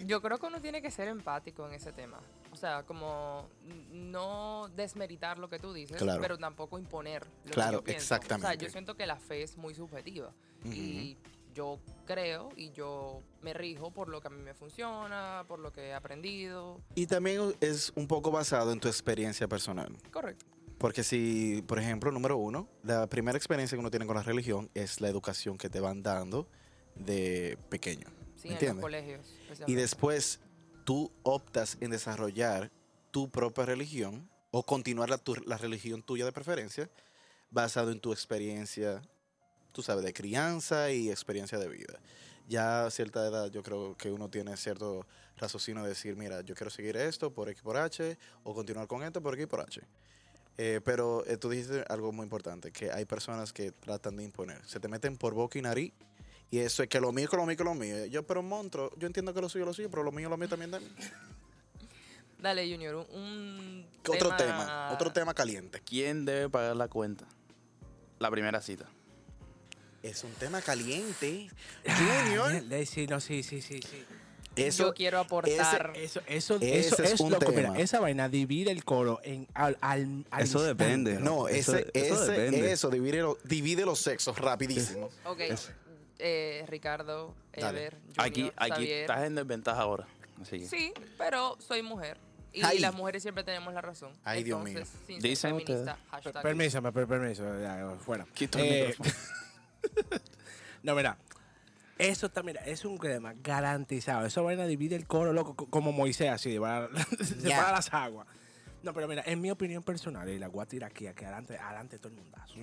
Yo 0.06 0.22
creo 0.22 0.38
que 0.38 0.46
uno 0.46 0.62
tiene 0.62 0.82
que 0.82 0.92
ser 0.92 1.08
empático 1.08 1.68
en 1.68 1.74
ese 1.74 1.92
tema. 1.92 2.20
O 2.52 2.56
sea, 2.56 2.84
como 2.84 3.48
no 3.92 4.70
desmeritar 4.76 5.38
lo 5.40 5.50
que 5.50 5.60
tú 5.60 5.74
dices, 5.74 5.98
Claro. 5.98 6.22
pero 6.22 6.38
tampoco 6.38 6.78
imponer 6.80 7.26
lo 7.46 7.52
Claro, 7.52 7.72
que 7.84 7.92
yo 7.92 7.98
pienso. 7.98 8.14
O 8.14 8.18
exactamente. 8.18 8.48
sea, 8.48 8.56
yo 8.56 8.70
siento 8.72 8.96
que 8.96 9.06
la 9.06 9.18
fe 9.18 9.44
es 9.44 9.58
muy 9.58 9.74
subjetiva. 9.76 10.32
Y 10.66 11.18
yo 11.54 11.80
creo 12.06 12.50
y 12.56 12.72
yo 12.72 13.22
me 13.42 13.54
rijo 13.54 13.92
por 13.92 14.10
lo 14.10 14.22
que 14.22 14.28
a 14.28 14.32
mí 14.32 14.42
me 14.42 14.54
funciona, 14.54 15.44
por 15.48 15.60
lo 15.60 15.72
que 15.72 15.88
he 15.88 15.94
aprendido. 15.94 16.82
Y 16.96 17.08
también 17.08 17.56
es 17.62 17.92
un 17.96 18.08
poco 18.08 18.32
basado 18.32 18.72
en 18.72 18.80
tu 18.80 18.88
experiencia 18.88 19.48
personal. 19.48 19.96
Correcto. 20.12 20.46
Porque 20.78 21.04
si, 21.04 21.64
por 21.68 21.80
ejemplo, 21.80 22.12
número 22.12 22.38
uno, 22.38 22.68
la 22.84 23.08
primera 23.08 23.38
experiencia 23.38 23.76
que 23.76 23.80
uno 23.80 23.90
tiene 23.90 24.06
con 24.06 24.16
la 24.16 24.22
religión 24.24 24.70
es 24.76 25.02
la 25.02 25.08
educación 25.10 25.58
que 25.58 25.70
te 25.70 25.80
van 25.80 26.04
dando 26.04 26.48
de 26.96 27.58
pequeño. 27.70 28.08
Sí, 28.36 28.50
en 28.50 28.54
los 28.54 28.62
¿Entiendes? 28.62 28.82
colegios. 28.84 29.34
Y 29.68 29.76
después 29.76 30.40
tú 30.84 31.12
optas 31.24 31.78
en 31.82 31.92
desarrollar 31.92 32.72
tu 33.12 33.30
propia 33.30 33.66
religión 33.66 34.30
o 34.52 34.64
continuar 34.64 35.10
la, 35.10 35.18
tu- 35.18 35.36
la 35.46 35.58
religión 35.58 36.02
tuya 36.04 36.26
de 36.26 36.32
preferencia 36.32 36.90
basado 37.52 37.92
en 37.92 38.00
tu 38.00 38.12
experiencia, 38.12 39.02
tú 39.72 39.82
sabes, 39.82 40.04
de 40.04 40.14
crianza 40.14 40.92
y 40.92 41.10
experiencia 41.10 41.58
de 41.58 41.68
vida. 41.68 42.00
Ya 42.48 42.86
a 42.86 42.92
cierta 42.92 43.28
edad 43.28 43.52
yo 43.52 43.62
creo 43.64 43.98
que 43.98 44.10
uno 44.12 44.30
tiene 44.30 44.56
cierto 44.56 45.06
raciocinio 45.38 45.84
de 45.84 45.90
decir, 45.90 46.16
mira, 46.16 46.42
yo 46.42 46.56
quiero 46.56 46.70
seguir 46.70 46.96
esto 46.98 47.34
por 47.34 47.50
X 47.50 47.62
por 47.62 47.78
H 47.78 48.18
o 48.44 48.54
continuar 48.54 48.88
con 48.88 49.04
esto 49.04 49.22
por 49.22 49.34
X 49.34 49.48
por 49.48 49.62
H. 49.62 49.82
Eh, 50.58 50.82
pero 50.84 51.26
eh, 51.28 51.38
tú 51.38 51.50
dijiste 51.50 51.84
algo 51.90 52.12
muy 52.12 52.24
importante, 52.24 52.72
que 52.72 52.92
hay 52.92 53.06
personas 53.06 53.54
que 53.54 53.72
tratan 53.72 54.16
de 54.16 54.24
imponer. 54.24 54.66
Se 54.66 54.80
te 54.80 54.88
meten 54.88 55.18
por 55.18 55.34
boca 55.34 55.60
y 55.60 55.62
nariz 55.62 55.94
y 56.52 56.60
eso 56.60 56.84
es 56.84 56.90
que 56.90 57.00
lo 57.00 57.12
mío, 57.12 57.28
que 57.30 57.36
lo 57.38 57.46
mío, 57.46 57.58
que 57.58 57.64
lo 57.64 57.74
mío. 57.74 58.06
Yo, 58.06 58.26
pero 58.26 58.42
monstruo, 58.42 58.92
yo 58.98 59.08
entiendo 59.08 59.34
que 59.34 59.42
lo 59.42 59.50
suyo, 59.50 59.66
lo 59.66 59.74
suyo, 59.74 59.90
pero 59.90 60.04
lo 60.04 60.12
mío, 60.12 60.30
lo 60.30 60.38
mío 60.38 60.48
también. 60.50 60.72
también. 60.72 60.94
Dale, 62.40 62.72
Junior, 62.72 62.96
un, 62.96 63.06
un 63.20 63.86
¿Qué 64.04 64.12
Otro 64.12 64.36
tema, 64.36 64.92
otro 64.94 65.12
tema 65.12 65.34
caliente. 65.34 65.82
¿Quién 65.84 66.24
debe 66.26 66.50
pagar 66.50 66.76
la 66.76 66.88
cuenta? 66.88 67.26
La 68.20 68.30
primera 68.30 68.62
cita. 68.62 68.86
Es 70.04 70.24
un 70.24 70.32
tema 70.34 70.62
caliente. 70.62 71.50
Junior, 72.26 72.64
Ay, 72.72 72.86
Sí, 72.86 73.08
no, 73.08 73.20
sí, 73.20 73.42
sí, 73.42 73.62
sí, 73.62 73.82
sí. 73.82 74.06
eso, 74.56 74.86
Yo 74.88 74.94
quiero 74.94 75.20
aportar. 75.20 75.94
Eso, 75.96 76.22
eso, 76.28 76.56
Ese 76.62 76.80
eso 76.80 77.04
es 77.04 77.14
es, 77.14 77.20
un 77.20 77.32
loco. 77.32 77.46
tema. 77.52 77.72
Mira, 77.72 77.80
esa 77.84 78.00
vaina 78.00 78.30
divide 78.30 78.70
el 78.72 78.86
coro 78.86 79.20
en, 79.24 79.48
al, 79.56 79.78
al, 79.82 80.24
al 80.30 80.44
Eso 80.44 80.62
depende. 80.62 81.20
no, 81.20 81.48
Eso- 81.48 81.76
ese, 81.76 81.90
eso 81.94 82.24
ese, 82.24 82.32
depende. 82.32 82.72
eso 82.72 82.90
divide, 82.92 83.22
lo- 83.24 83.38
divide 83.44 83.84
los 83.86 84.00
sexos 84.00 84.38
rapidísimo. 84.38 85.10
Ok. 85.26 85.42
Eh, 86.20 86.66
Ricardo, 86.68 87.36
Dale. 87.54 87.80
Ever, 87.80 87.94
Junior, 87.96 88.14
Aquí, 88.18 88.52
aquí 88.56 88.72
Xavier. 88.72 89.02
estás 89.02 89.24
en 89.26 89.36
desventaja 89.36 89.82
ahora. 89.82 90.08
Así 90.42 90.60
que. 90.60 90.66
Sí, 90.68 90.94
pero 91.18 91.56
soy 91.60 91.82
mujer. 91.84 92.18
Y 92.54 92.64
Ay. 92.64 92.80
las 92.80 92.96
mujeres 92.96 93.22
siempre 93.22 93.44
tenemos 93.44 93.74
la 93.74 93.82
razón. 93.82 94.14
Ay, 94.24 94.44
Dios 94.44 94.60
mío. 94.64 94.80
Entonces, 94.80 95.00
sin 95.06 95.22
ser 95.22 95.30
Dicen 95.30 95.50
feminista, 95.52 95.74
ustedes. 95.94 96.10
hashtag 96.10 96.42
Permísame, 96.44 96.92
per- 96.92 97.08
permiso, 97.08 97.44
ya, 97.62 97.96
fuera. 98.00 98.26
Quito 98.34 98.58
el 98.58 98.66
Eh, 98.66 98.88
micrófono. 98.98 99.16
No, 100.84 100.96
mira. 100.96 101.18
Eso 101.98 102.28
está, 102.28 102.44
mira, 102.44 102.62
es 102.66 102.86
un 102.86 102.98
crema 102.98 103.34
garantizado. 103.42 104.26
Esa 104.28 104.42
vaina 104.42 104.66
divide 104.68 104.96
el 104.96 105.08
coro, 105.08 105.34
loco, 105.34 105.56
co- 105.56 105.66
como 105.68 105.92
Moisés, 105.92 106.30
así, 106.30 106.54
separa, 106.54 106.88
separa 107.24 107.72
las 107.72 107.92
aguas. 107.94 108.28
No, 108.84 108.94
pero 108.94 109.08
mira, 109.08 109.24
en 109.26 109.42
mi 109.42 109.50
opinión 109.50 109.82
personal, 109.84 110.30
y 110.30 110.38
la 110.38 110.48
voy 110.48 110.62
a 110.62 110.68
tirar 110.68 110.92
aquí, 110.92 111.08
aquí 111.08 111.26
adelante, 111.26 111.58
adelante 111.58 111.98
todo 111.98 112.10
el 112.10 112.16
mundazo. 112.20 112.54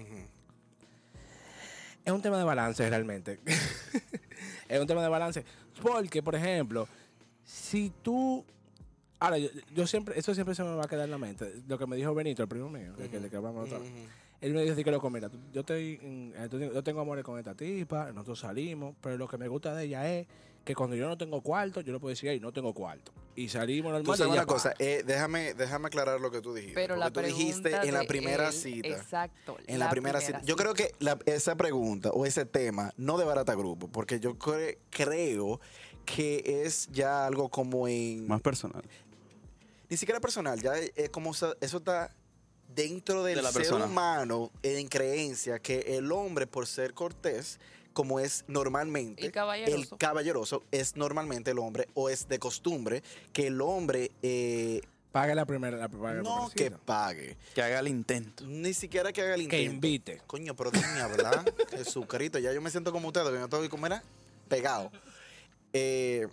Es 2.04 2.12
un 2.12 2.22
tema 2.22 2.38
de 2.38 2.44
balance 2.44 2.88
realmente. 2.88 3.40
es 4.68 4.80
un 4.80 4.86
tema 4.86 5.02
de 5.02 5.08
balance. 5.08 5.44
Porque, 5.82 6.22
por 6.22 6.34
ejemplo, 6.34 6.86
si 7.44 7.92
tú. 8.02 8.44
Ahora, 9.20 9.38
yo, 9.38 9.48
yo 9.74 9.86
siempre, 9.86 10.18
eso 10.18 10.34
siempre 10.34 10.54
se 10.54 10.62
me 10.62 10.74
va 10.74 10.84
a 10.84 10.88
quedar 10.88 11.04
en 11.04 11.10
la 11.10 11.18
mente. 11.18 11.62
Lo 11.66 11.78
que 11.78 11.86
me 11.86 11.96
dijo 11.96 12.14
Benito, 12.14 12.42
el 12.42 12.48
primo 12.48 12.68
mío, 12.68 12.94
que, 12.96 13.08
que, 13.08 13.20
de 13.20 13.30
que 13.30 13.36
hablamos 13.36 13.70
vez. 13.70 13.80
Él 14.40 14.52
me 14.52 14.60
dijo 14.60 14.74
así 14.74 14.84
que 14.84 14.90
loco, 14.90 15.08
mira, 15.08 15.30
yo 15.54 15.60
estoy 15.60 15.98
yo 16.50 16.82
tengo 16.82 17.00
amores 17.00 17.24
con 17.24 17.38
esta 17.38 17.54
tipa, 17.54 18.12
nosotros 18.12 18.40
salimos, 18.40 18.94
pero 19.00 19.16
lo 19.16 19.26
que 19.26 19.38
me 19.38 19.48
gusta 19.48 19.74
de 19.74 19.84
ella 19.84 20.12
es 20.12 20.26
que 20.64 20.74
cuando 20.74 20.96
yo 20.96 21.06
no 21.08 21.18
tengo 21.18 21.40
cuarto, 21.42 21.80
yo 21.82 21.92
le 21.92 22.00
puedo 22.00 22.10
decir, 22.10 22.30
hey, 22.30 22.40
no 22.40 22.52
tengo 22.52 22.72
cuarto. 22.72 23.12
Y 23.36 23.48
salimos 23.48 23.92
normal. 23.92 24.16
Tú 24.16 24.30
una 24.30 24.46
cosa, 24.46 24.74
eh, 24.78 25.02
déjame, 25.06 25.54
déjame 25.54 25.88
aclarar 25.88 26.20
lo 26.20 26.30
que 26.30 26.40
tú 26.40 26.54
dijiste. 26.54 26.74
Pero 26.74 26.96
la 26.96 27.10
tú 27.10 27.20
dijiste 27.20 27.74
en 27.86 27.92
la 27.92 28.04
primera 28.04 28.46
él- 28.48 28.52
cita. 28.52 28.88
Exacto. 28.88 29.56
En 29.66 29.78
la, 29.78 29.90
primera, 29.90 30.20
cita. 30.20 30.40
Yo 30.42 30.56
creo 30.56 30.72
que 30.72 30.94
la- 31.00 31.18
esa 31.26 31.54
pregunta 31.56 32.10
o 32.10 32.24
ese 32.24 32.46
tema 32.46 32.92
no 32.96 33.18
de 33.18 33.24
barata 33.24 33.54
grupo, 33.54 33.88
porque 33.88 34.20
yo 34.20 34.38
cre- 34.38 34.78
creo 34.90 35.60
que 36.06 36.62
es 36.64 36.88
ya 36.92 37.26
algo 37.26 37.48
como 37.50 37.88
en 37.88 38.26
Más 38.26 38.40
personal. 38.40 38.82
ni 39.90 39.96
siquiera 39.96 40.20
personal, 40.20 40.60
ya 40.62 40.74
es, 40.78 41.10
como 41.10 41.32
eso 41.32 41.54
está 41.60 42.14
dentro 42.74 43.22
del 43.24 43.36
De 43.36 43.42
la 43.42 43.52
ser 43.52 43.62
persona. 43.62 43.84
humano 43.86 44.50
en 44.62 44.88
creencia 44.88 45.58
que 45.58 45.96
el 45.98 46.10
hombre 46.12 46.46
por 46.46 46.66
ser 46.66 46.92
cortés 46.94 47.58
como 47.94 48.20
es 48.20 48.44
normalmente 48.48 49.26
Y 49.26 49.30
caballeroso. 49.30 49.74
el 49.76 49.98
caballeroso 49.98 50.62
es 50.70 50.96
normalmente 50.96 51.52
el 51.52 51.58
hombre 51.58 51.88
o 51.94 52.10
es 52.10 52.28
de 52.28 52.38
costumbre 52.38 53.02
que 53.32 53.46
el 53.46 53.60
hombre 53.62 54.10
eh, 54.22 54.82
Pague 55.12 55.34
la 55.36 55.46
primera, 55.46 55.76
la, 55.76 55.88
pague 55.88 56.22
no 56.22 56.48
primera 56.48 56.54
que 56.54 56.70
pague 56.72 57.36
Que 57.54 57.62
haga 57.62 57.78
el 57.78 57.86
intento. 57.88 58.44
ni 58.46 58.74
siquiera 58.74 59.12
que 59.12 59.22
haga 59.22 59.34
el 59.36 59.46
Que 59.48 59.62
intento 59.62 59.86
invite. 59.86 60.20
coño 60.26 60.54
pero 60.56 60.70
déjame 60.72 61.00
hablar 61.00 61.44
Jesucristo 61.70 62.38
ya 62.40 62.52
yo 62.52 62.60
me 62.60 62.70
siento 62.70 62.90
como 62.92 63.06
ustedes 63.08 63.28
que 63.28 63.34
yo 63.38 63.44
estoy 63.44 63.68
como 63.68 63.86
era 63.86 64.02
pegado 64.48 64.90
Eh, 65.72 66.26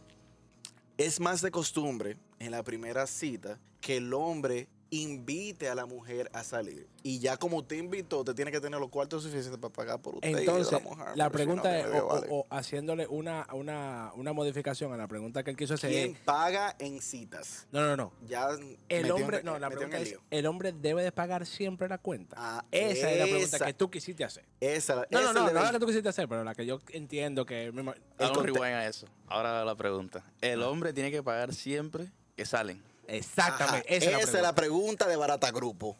es 0.97 1.19
más 1.19 1.41
de 1.41 1.51
costumbre 1.51 2.17
en 2.39 2.51
la 2.51 2.63
primera 2.63 3.07
cita 3.07 3.57
que 3.79 3.97
el 3.97 4.13
hombre 4.13 4.67
invite 4.93 5.69
a 5.69 5.73
la 5.75 5.85
mujer 5.85 6.29
a 6.33 6.43
salir. 6.43 6.85
Y 7.01 7.19
ya 7.19 7.37
como 7.37 7.63
te 7.63 7.77
invitó, 7.77 8.23
te 8.25 8.33
tiene 8.33 8.51
que 8.51 8.59
tener 8.59 8.77
los 8.79 8.89
cuartos 8.89 9.23
suficientes 9.23 9.57
para 9.57 9.73
pagar 9.73 10.01
por 10.01 10.15
usted. 10.15 10.29
y 10.29 10.33
Entonces, 10.33 10.71
la, 10.73 10.79
mujer, 10.79 11.07
la 11.15 11.29
porque 11.29 11.43
si 11.43 11.49
no, 11.49 11.61
pregunta 11.61 11.79
es, 11.79 12.01
o, 12.01 12.07
vale. 12.07 12.27
o- 12.29 12.45
haciéndole 12.49 13.07
una, 13.07 13.47
una, 13.53 14.11
una 14.15 14.33
modificación 14.33 14.91
a 14.93 14.97
la 14.97 15.07
pregunta 15.07 15.43
que 15.43 15.51
él 15.51 15.57
quiso 15.57 15.75
hacer. 15.75 15.89
¿Quién 15.91 16.11
es- 16.11 16.19
paga 16.19 16.75
en 16.77 17.01
citas? 17.01 17.67
No, 17.71 17.81
no, 17.81 17.95
no. 17.95 18.11
Ya 18.27 18.49
El 18.89 19.05
en- 19.05 19.11
hombre, 19.11 19.41
no, 19.43 19.57
la 19.57 19.69
pregunta 19.69 19.95
el 19.97 20.03
es, 20.03 20.09
lío. 20.09 20.21
¿el 20.29 20.45
hombre 20.45 20.73
debe 20.73 21.03
de 21.03 21.13
pagar 21.13 21.45
siempre 21.45 21.87
la 21.87 21.97
cuenta? 21.97 22.35
Ah, 22.37 22.65
esa 22.69 23.11
es 23.11 23.17
la 23.19 23.23
pregunta 23.25 23.55
esa. 23.57 23.65
que 23.65 23.73
tú 23.73 23.89
quisiste 23.89 24.25
hacer. 24.25 24.43
Esa, 24.59 24.95
No, 24.95 25.19
esa 25.19 25.33
no, 25.33 25.47
no, 25.47 25.53
la 25.53 25.71
que 25.71 25.79
tú 25.79 25.85
quisiste 25.87 26.09
hacer, 26.09 26.27
pero 26.27 26.43
la 26.43 26.53
que 26.53 26.65
yo 26.65 26.79
entiendo 26.89 27.45
que... 27.45 27.71
me 27.71 27.81
ima- 27.81 27.95
El 28.19 28.61
a 28.61 28.87
eso. 28.87 29.07
Ahora 29.27 29.63
la 29.63 29.75
pregunta. 29.75 30.23
El 30.41 30.61
hombre 30.63 30.91
tiene 30.91 31.11
que 31.11 31.23
pagar 31.23 31.53
siempre 31.53 32.11
que 32.35 32.45
salen. 32.45 32.90
Exactamente, 33.15 33.87
Ajá, 33.87 33.95
esa, 33.97 34.19
es 34.19 34.33
la 34.33 34.53
pregunta. 34.53 34.55
pregunta 34.55 35.07
de 35.07 35.15
Barata 35.15 35.51
Grupo. 35.51 35.97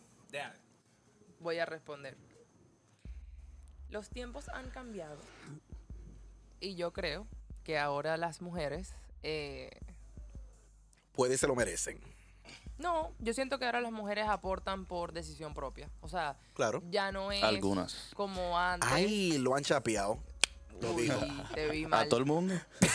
Voy 1.39 1.58
a 1.60 1.65
responder. 1.65 2.15
Los 3.89 4.10
tiempos 4.10 4.48
han 4.50 4.70
cambiado. 4.70 5.18
Y 6.60 6.75
yo 6.75 6.94
creo 6.94 7.27
que 7.63 7.77
ahora 7.80 8.15
las 8.18 8.41
mujeres... 8.41 8.94
eh, 9.24 9.72
Puede 11.13 11.38
se 11.38 11.48
lo 11.48 11.56
merecen. 11.56 12.00
no, 12.77 13.12
yo 13.20 13.34
siento 13.34 13.60
que 13.60 13.65
ahora 13.65 13.82
las 13.82 13.91
mujeres 13.91 14.27
aportan 14.30 14.86
por 14.86 15.12
decisión 15.12 15.53
propia. 15.53 15.89
O 16.01 16.08
sea, 16.10 16.38
Claro. 16.53 16.82
ya 16.89 17.12
no 17.12 17.32
es 17.32 17.44
Algunas. 17.44 18.12
como 18.15 18.58
antes. 18.58 18.89
Ay, 18.91 19.38
lo 19.39 19.56
han 19.56 19.63
chapeado. 19.63 20.20
Lo 20.80 20.94
Uy, 20.94 21.03
dijo. 21.03 21.20
te 21.53 21.68
vi 21.70 21.84
A 21.86 21.88
mal. 21.89 22.08
todo 22.10 22.20
el 22.20 22.25
mundo. 22.25 22.53
Te, 22.80 22.88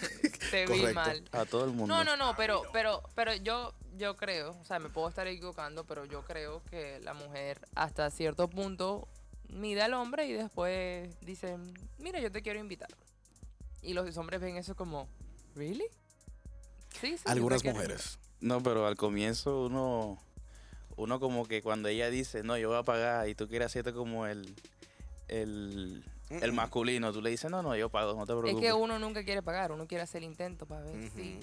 te 0.50 0.66
vi 0.66 0.80
Correcto. 0.80 0.94
mal. 0.94 1.28
A 1.32 1.44
todo 1.44 1.64
el 1.64 1.70
mundo. 1.72 1.94
No, 1.94 2.04
no, 2.04 2.16
no, 2.16 2.36
pero, 2.36 2.62
pero, 2.72 3.02
pero 3.14 3.34
yo, 3.34 3.74
yo 3.96 4.16
creo, 4.16 4.56
o 4.60 4.64
sea, 4.64 4.78
me 4.78 4.88
puedo 4.88 5.08
estar 5.08 5.26
equivocando, 5.26 5.84
pero 5.84 6.04
yo 6.04 6.22
creo 6.22 6.62
que 6.70 7.00
la 7.00 7.14
mujer 7.14 7.60
hasta 7.74 8.10
cierto 8.10 8.48
punto 8.48 9.08
mide 9.48 9.82
al 9.82 9.94
hombre 9.94 10.26
y 10.26 10.32
después 10.32 11.18
dicen, 11.20 11.74
mira, 11.98 12.20
yo 12.20 12.30
te 12.30 12.42
quiero 12.42 12.58
invitar. 12.60 12.88
Y 13.82 13.94
los 13.94 14.16
hombres 14.16 14.40
ven 14.40 14.56
eso 14.56 14.74
como, 14.74 15.08
¿really? 15.54 15.86
Sí, 17.00 17.16
sí, 17.16 17.24
Algunas 17.26 17.64
mujeres. 17.64 18.18
No, 18.40 18.62
pero 18.62 18.86
al 18.86 18.96
comienzo 18.96 19.66
uno, 19.66 20.22
uno 20.96 21.20
como 21.20 21.46
que 21.46 21.62
cuando 21.62 21.88
ella 21.88 22.10
dice, 22.10 22.42
no, 22.42 22.56
yo 22.56 22.68
voy 22.68 22.78
a 22.78 22.82
pagar 22.82 23.28
y 23.28 23.34
tú 23.34 23.48
quieres 23.48 23.66
hacerte 23.66 23.92
como 23.92 24.26
el, 24.26 24.54
el, 25.28 26.04
el 26.30 26.50
Mm-mm. 26.52 26.54
masculino, 26.54 27.12
tú 27.12 27.22
le 27.22 27.30
dices, 27.30 27.50
no, 27.50 27.62
no, 27.62 27.74
yo 27.76 27.88
pago, 27.88 28.14
no 28.14 28.20
te 28.26 28.32
preocupes. 28.32 28.54
Es 28.54 28.60
que 28.60 28.72
uno 28.72 28.98
nunca 28.98 29.24
quiere 29.24 29.42
pagar, 29.42 29.72
uno 29.72 29.86
quiere 29.86 30.02
hacer 30.02 30.18
el 30.22 30.28
intento 30.28 30.66
para 30.66 30.82
ver 30.82 31.10
si... 31.14 31.38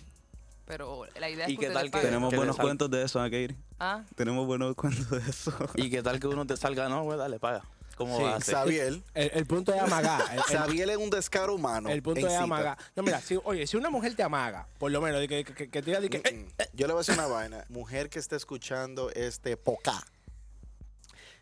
Pero 0.65 1.05
la 1.19 1.29
idea 1.29 1.45
es 1.45 1.51
¿Y 1.51 1.57
que 1.57 1.67
qué 1.67 1.73
tal 1.73 1.91
que-. 1.91 1.99
Tenemos 1.99 2.31
que 2.31 2.37
buenos 2.37 2.57
cuentos 2.57 2.89
de 2.89 3.03
eso, 3.03 3.19
¿ah, 3.21 3.29
Keiri? 3.29 3.55
Ah, 3.79 4.01
Tenemos 4.15 4.47
buenos 4.47 4.73
cuentos 4.75 5.09
de 5.11 5.29
eso. 5.29 5.53
Y 5.75 5.91
qué 5.91 6.01
tal 6.01 6.19
que 6.19 6.25
uno 6.27 6.45
te 6.47 6.57
salga, 6.57 6.89
no, 6.89 7.03
pues 7.03 7.19
dale, 7.19 7.39
paga. 7.39 7.63
¿Cómo 7.97 8.17
Sí, 8.17 8.23
vas 8.23 8.33
a 8.33 8.35
hacer? 8.37 8.55
Xavier. 8.55 9.01
El, 9.13 9.31
el 9.35 9.45
punto 9.45 9.73
es 9.75 9.79
amagar. 9.81 10.21
El, 10.31 10.37
el- 10.39 10.43
Xavier 10.57 10.89
es 10.89 10.97
un 10.97 11.09
descaro 11.11 11.53
humano. 11.55 11.89
el 11.89 12.01
punto 12.01 12.21
es 12.21 12.33
cita. 12.33 12.43
amagar. 12.43 12.77
No, 12.95 13.03
mira, 13.03 13.21
si, 13.21 13.37
oye, 13.43 13.67
si 13.67 13.77
una 13.77 13.91
mujer 13.91 14.15
te 14.15 14.23
amaga, 14.23 14.67
por 14.79 14.89
lo 14.91 15.01
menos, 15.01 15.19
de 15.21 15.27
que, 15.27 15.45
que, 15.45 15.69
que 15.69 15.81
te 15.83 15.99
diga 15.99 16.01
que, 16.09 16.17
"Eh, 16.27 16.33
Mm-mm. 16.33 16.67
Yo 16.73 16.87
le 16.87 16.93
voy 16.93 16.99
a 17.01 17.03
decir 17.05 17.13
una 17.13 17.27
vaina. 17.27 17.63
Mujer 17.69 18.09
que 18.09 18.17
esté 18.19 18.35
escuchando 18.35 19.11
este 19.11 19.55
poca. 19.57 20.03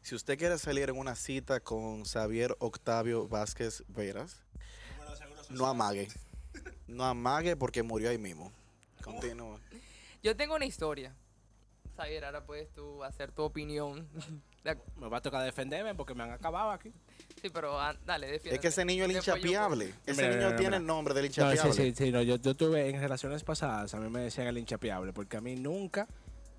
Si 0.03 0.15
usted 0.15 0.38
quiere 0.38 0.57
salir 0.57 0.89
en 0.89 0.98
una 0.98 1.15
cita 1.15 1.62
con 1.62 2.03
Xavier 2.03 2.55
Octavio 2.60 3.27
Vázquez 3.27 3.83
Veras, 3.88 4.41
no 5.50 5.65
amague. 5.65 6.10
No 6.88 7.05
amague 7.05 7.55
porque 7.55 7.83
murió 7.83 8.10
ahí 8.10 8.17
mismo. 8.17 8.51
Continúa. 9.01 9.60
yo 10.22 10.36
tengo 10.36 10.55
una 10.55 10.65
historia. 10.65 11.15
Xavier, 11.95 12.25
ahora 12.25 12.45
puedes 12.45 12.69
tú 12.74 13.03
hacer 13.03 13.31
tu 13.31 13.43
opinión. 13.43 14.07
Me 14.98 15.07
va 15.10 15.17
a 15.17 15.22
tocar 15.22 15.43
defenderme 15.43 15.93
porque 15.93 16.13
me 16.15 16.24
han 16.24 16.31
acabado 16.31 16.72
aquí. 16.72 16.93
Sí, 17.41 17.50
pero 17.50 17.77
ah, 17.77 17.93
dale, 18.05 18.27
defiéndete. 18.27 18.55
Es 18.55 18.62
que 18.62 18.67
ese 18.69 18.86
niño 18.86 19.03
es 19.03 19.12
hinchapiable. 19.12 19.93
Ese 20.05 20.22
Mira, 20.22 20.36
niño 20.36 20.45
mira, 20.48 20.55
tiene 20.55 20.69
mira. 20.69 20.77
el 20.77 20.86
nombre 20.86 21.13
del 21.13 21.24
No, 21.24 21.27
hinchapiable. 21.27 21.74
sí, 21.74 21.81
sí, 21.91 22.05
sí, 22.05 22.12
no, 22.13 22.22
yo, 22.22 22.38
yo 22.38 22.55
tuve 22.55 22.89
en 22.89 22.98
relaciones 23.01 23.43
pasadas, 23.43 23.93
a 23.93 24.00
mí 24.00 24.10
me 24.10 24.22
decían 24.22 24.48
el 24.48 24.57
hinchapiable, 24.57 25.12
porque 25.12 25.36
a 25.36 25.41
mí 25.41 25.57
nunca, 25.57 26.07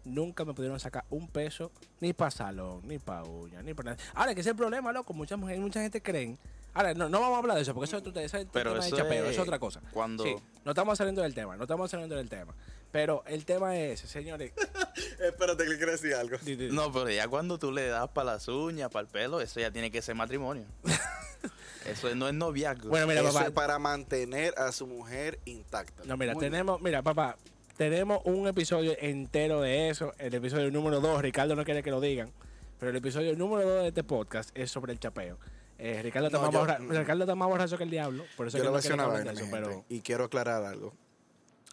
nunca 0.05 0.45
me 0.45 0.55
pudieron 0.55 0.79
sacar 0.81 1.05
un 1.11 1.29
peso, 1.29 1.71
ni 2.01 2.13
para 2.13 2.31
salón, 2.31 2.81
ni 2.87 2.99
para 2.99 3.23
uña, 3.25 3.63
ni 3.63 3.75
para 3.75 3.93
nada. 3.93 4.03
Ahora, 4.15 4.35
que 4.35 4.41
ese 4.41 4.51
es 4.51 4.53
el 4.55 4.57
problema, 4.59 4.93
loco, 4.93 5.13
mucha, 5.15 5.37
mucha 5.37 5.81
gente 5.81 6.01
creen. 6.03 6.39
Ahora, 6.75 6.93
no, 6.93 7.09
no 7.09 7.21
vamos 7.21 7.37
a 7.37 7.39
hablar 7.39 7.57
de 7.57 7.63
eso, 7.63 7.73
porque 7.73 7.87
eso, 7.87 7.99
es 7.99 8.35
eso 8.35 8.49
Pero 8.53 8.73
tema 8.73 8.83
de 8.83 8.89
eso 8.89 8.97
chapeo, 8.97 9.25
es 9.27 9.31
es 9.33 9.39
otra 9.39 9.59
cosa. 9.61 9.81
cuando- 9.93 10.25
Sí, 10.25 10.35
no 10.65 10.73
estamos 10.73 10.99
saliendo 10.99 11.23
del 11.23 11.33
tema, 11.35 11.57
no 11.57 11.63
estamos 11.65 11.91
saliendo 11.91 12.17
del 12.17 12.29
tema. 12.29 12.55
Pero 12.91 13.23
el 13.27 13.45
tema 13.45 13.77
es 13.77 14.01
ese, 14.01 14.09
señores. 14.09 14.53
Espérate 15.21 15.65
que 15.65 15.71
le 15.71 15.77
quiero 15.77 15.93
decir 15.93 16.15
algo. 16.15 16.37
di- 16.39 16.57
di- 16.57 16.71
No, 16.71 16.93
pero 16.93 17.11
ya 17.11 17.27
cuando 17.29 17.59
tú 17.59 17.73
le 17.73 17.87
das 17.89 18.09
para 18.11 18.33
las 18.35 18.47
uñas, 18.49 18.89
para 18.91 19.03
el 19.03 19.09
pelo, 19.09 19.41
eso 19.41 19.59
ya 19.61 19.71
tiene 19.71 19.91
que 19.91 20.01
ser 20.03 20.15
matrimonio. 20.17 20.65
eso 21.87 22.15
no 22.15 22.29
es 22.29 22.35
noviazgo. 22.35 22.89
Bueno, 22.89 23.07
mira, 23.07 23.21
Eso 23.21 23.33
papá. 23.33 23.47
es 23.47 23.53
para 23.53 23.79
mantener 23.79 24.55
a 24.59 24.73
su 24.73 24.87
mujer 24.87 25.39
intacta. 25.45 26.03
No, 26.07 26.17
mira, 26.17 26.35
Muy 26.35 26.41
bien. 26.41 26.53
tenemos, 26.53 26.81
mira, 26.81 27.03
papá, 27.03 27.37
tenemos 27.77 28.21
un 28.25 28.47
episodio 28.47 28.95
entero 28.99 29.61
de 29.61 29.91
eso. 29.91 30.13
El 30.19 30.35
episodio 30.35 30.71
número 30.71 31.01
2, 31.01 31.21
Ricardo 31.23 31.57
no 31.57 31.65
quiere 31.65 31.83
que 31.83 31.91
lo 31.91 32.01
digan, 32.01 32.31
pero 32.79 32.91
el 32.91 32.97
episodio 32.97 33.35
número 33.37 33.69
2 33.69 33.83
de 33.83 33.89
este 33.89 34.05
podcast 34.05 34.51
es 34.57 34.71
sobre 34.71 34.93
el 34.93 34.99
chapeo. 35.01 35.39
Eh, 35.79 36.01
Ricardo, 36.03 36.29
está 36.29 36.39
No, 36.39 36.45
más 36.45 36.53
yo- 36.53 36.59
borra-. 36.61 36.79
Ricardo 37.01 37.25
está 37.25 37.35
más 37.35 37.49
borracho 37.49 37.77
que 37.77 37.85
el 37.85 37.91
diablo, 37.91 38.25
por 38.37 38.47
eso 38.47 38.59
Yo 38.59 38.65
que 38.65 38.71
no 38.97 39.03
hablen 39.03 39.25
vaina, 39.27 39.33
eso, 39.33 39.51
pero 39.51 39.85
y 39.89 40.01
quiero 40.01 40.25
aclarar 40.25 40.65
algo. 40.65 40.95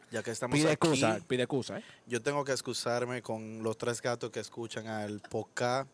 Ya 0.10 0.24
que 0.24 0.32
estamos 0.32 0.56
pide 0.58 0.72
aquí, 0.72 0.74
excusa, 0.74 1.20
pide 1.28 1.44
excusa, 1.44 1.78
¿eh? 1.80 1.84
yo 2.08 2.22
tengo 2.22 2.44
que 2.44 2.52
excusarme 2.52 3.22
con 3.22 3.64
los 3.64 3.78
tres 3.78 4.02
gatos 4.02 4.30
que 4.32 4.42
escuchan 4.42 4.88
al 4.88 5.22
podcast 5.22 5.88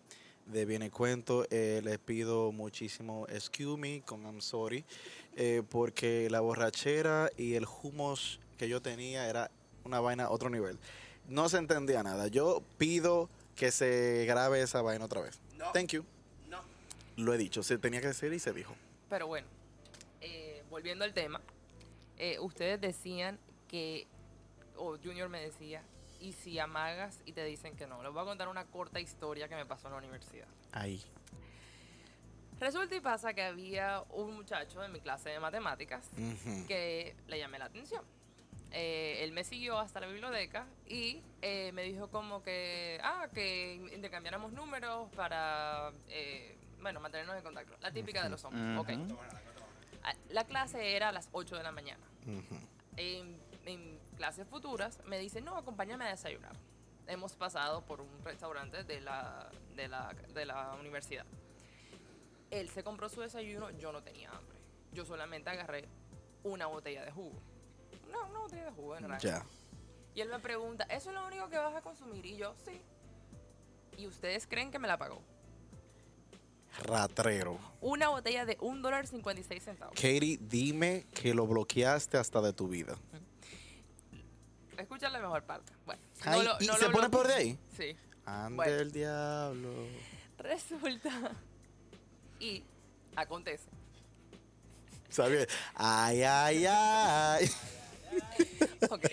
de 0.48 0.66
Viene 0.66 0.90
Cuento. 0.90 1.46
Eh, 1.52 1.82
les 1.84 2.00
pido 2.00 2.52
muchísimo 2.52 3.28
excuse 3.30 3.78
me 3.78 4.02
con 4.02 4.24
I'm 4.24 4.42
sorry, 4.42 4.86
eh, 5.36 5.62
porque 5.70 6.30
la 6.32 6.40
borrachera 6.40 7.30
y 7.38 7.54
el 7.56 7.68
humos 7.84 8.40
que 8.58 8.68
yo 8.68 8.82
tenía 8.82 9.30
era 9.30 9.52
una 9.88 10.00
vaina 10.00 10.25
a 10.25 10.29
otro 10.29 10.50
nivel. 10.50 10.77
No 11.27 11.50
se 11.50 11.58
entendía 11.58 12.03
nada. 12.03 12.27
Yo 12.27 12.62
pido 12.77 13.29
que 13.56 13.72
se 13.72 14.25
grabe 14.25 14.62
esa 14.62 14.82
vaina 14.82 15.06
otra 15.06 15.22
vez. 15.22 15.39
Thank 15.74 15.89
you. 15.89 16.06
No. 16.48 16.62
Lo 17.15 17.34
he 17.34 17.38
dicho, 17.38 17.63
se 17.63 17.77
tenía 17.77 18.01
que 18.01 18.08
decir 18.08 18.32
y 18.32 18.39
se 18.39 18.53
dijo. 18.53 18.75
Pero 19.10 19.27
bueno, 19.27 19.48
eh, 20.22 20.63
volviendo 20.70 21.03
al 21.03 21.13
tema, 21.13 21.41
eh, 22.17 22.38
ustedes 22.39 22.79
decían 22.79 23.39
que, 23.67 24.08
o 24.75 24.98
Junior 25.03 25.29
me 25.29 25.41
decía, 25.41 25.82
y 26.20 26.34
si 26.34 26.58
amagas 26.60 27.20
y 27.25 27.34
te 27.34 27.44
dicen 27.44 27.75
que 27.75 27.88
no. 27.88 28.01
Les 28.03 28.12
voy 28.12 28.22
a 28.22 28.25
contar 28.25 28.48
una 28.48 28.65
corta 28.65 29.00
historia 29.00 29.48
que 29.48 29.56
me 29.56 29.65
pasó 29.65 29.88
en 29.88 29.94
la 29.94 30.00
universidad. 30.00 30.48
Ahí. 30.72 31.03
Resulta 32.60 32.96
y 32.96 33.01
pasa 33.01 33.34
que 33.34 33.44
había 33.44 34.03
un 34.10 34.36
muchacho 34.36 34.84
en 34.84 34.91
mi 34.91 35.00
clase 35.00 35.29
de 35.29 35.39
matemáticas 35.39 36.10
que 36.67 37.15
le 37.27 37.39
llamé 37.39 37.60
la 37.60 37.65
atención. 37.65 38.03
Eh, 38.71 39.24
él 39.24 39.31
me 39.31 39.43
siguió 39.43 39.79
hasta 39.79 40.00
la 40.00 40.07
biblioteca 40.07 40.67
y 40.88 41.21
eh, 41.41 41.71
me 41.74 41.83
dijo 41.83 42.09
como 42.09 42.43
que, 42.43 43.00
ah, 43.03 43.27
que 43.33 43.75
intercambiáramos 43.93 44.51
números 44.51 45.09
para, 45.15 45.91
eh, 46.09 46.57
bueno, 46.81 47.00
mantenernos 47.00 47.38
en 47.38 47.43
contacto. 47.43 47.75
La 47.81 47.91
típica 47.91 48.24
de 48.24 48.29
los 48.29 48.43
hombres. 48.43 48.63
Ah, 50.03 50.13
La 50.29 50.43
clase 50.45 50.95
era 50.95 51.09
a 51.09 51.12
las 51.12 51.29
8 51.31 51.55
de 51.55 51.63
la 51.63 51.71
mañana. 51.71 52.03
En, 52.97 53.39
en 53.65 54.00
clases 54.17 54.47
futuras 54.47 55.00
me 55.05 55.17
dice, 55.19 55.41
no, 55.41 55.55
acompáñame 55.57 56.05
a 56.05 56.09
desayunar. 56.09 56.55
Hemos 57.07 57.36
pasado 57.36 57.86
por 57.86 58.01
un 58.01 58.24
restaurante 58.25 58.83
de 58.83 59.00
la, 59.00 59.50
de 59.75 59.88
la, 59.88 60.13
de 60.33 60.45
la 60.45 60.75
universidad. 60.79 61.25
Él 62.51 62.69
se 62.69 62.83
compró 62.83 63.07
su 63.07 63.21
desayuno, 63.21 63.69
yo 63.71 63.91
no 63.93 64.03
tenía 64.03 64.29
hambre. 64.29 64.57
Yo 64.91 65.05
solamente 65.05 65.50
agarré 65.50 65.88
una 66.43 66.65
botella 66.67 67.03
de 67.05 67.12
jugo. 67.12 67.39
No, 68.12 68.26
una 68.30 68.40
botella 68.40 68.66
de 68.66 68.72
jugo, 68.72 68.96
en 68.98 69.08
realidad. 69.10 69.44
Ya. 69.44 69.46
Y 70.16 70.22
él 70.22 70.30
me 70.30 70.40
pregunta, 70.40 70.84
¿eso 70.86 71.10
es 71.10 71.16
lo 71.16 71.26
único 71.28 71.50
que 71.50 71.58
vas 71.58 71.76
a 71.76 71.82
consumir? 71.82 72.26
Y 72.26 72.38
yo, 72.38 72.56
sí. 72.66 72.82
¿Y 73.98 74.08
ustedes 74.08 74.48
creen 74.48 74.72
que 74.72 74.80
me 74.80 74.88
la 74.88 74.98
pagó? 74.98 75.22
Ratrero. 76.84 77.58
Una 77.82 78.10
botella 78.10 78.46
de 78.46 78.58
un 78.62 78.82
dólar 78.82 79.08
56 79.08 79.64
centavos. 79.64 79.96
Katie, 79.96 80.38
dime 80.42 81.08
que 81.14 81.34
lo 81.34 81.48
bloqueaste 81.48 82.18
hasta 82.18 82.40
de 82.42 82.54
tu 82.54 82.68
vida. 82.68 82.96
Escucha 84.78 85.10
la 85.10 85.20
mejor 85.20 85.44
parte. 85.44 85.74
Bueno, 85.86 86.02
Ay, 86.24 86.44
lo- 86.44 86.58
¿Y 86.60 86.68
no 86.68 86.74
se 86.76 86.86
lo 86.86 86.92
pone 86.92 87.08
bloqueé. 87.08 87.10
por 87.10 87.28
de 87.28 87.34
ahí? 87.34 87.60
Sí. 87.76 87.96
Ande 88.26 88.56
Bueno. 88.56 88.74
el 88.76 88.92
diablo. 88.92 89.70
Resulta 90.38 91.32
y 92.40 92.64
acontece 93.16 93.64
¿Sabes? 95.10 95.48
Ay, 95.74 96.22
ay, 96.22 96.66
ay. 96.70 97.50
Ok. 98.90 99.06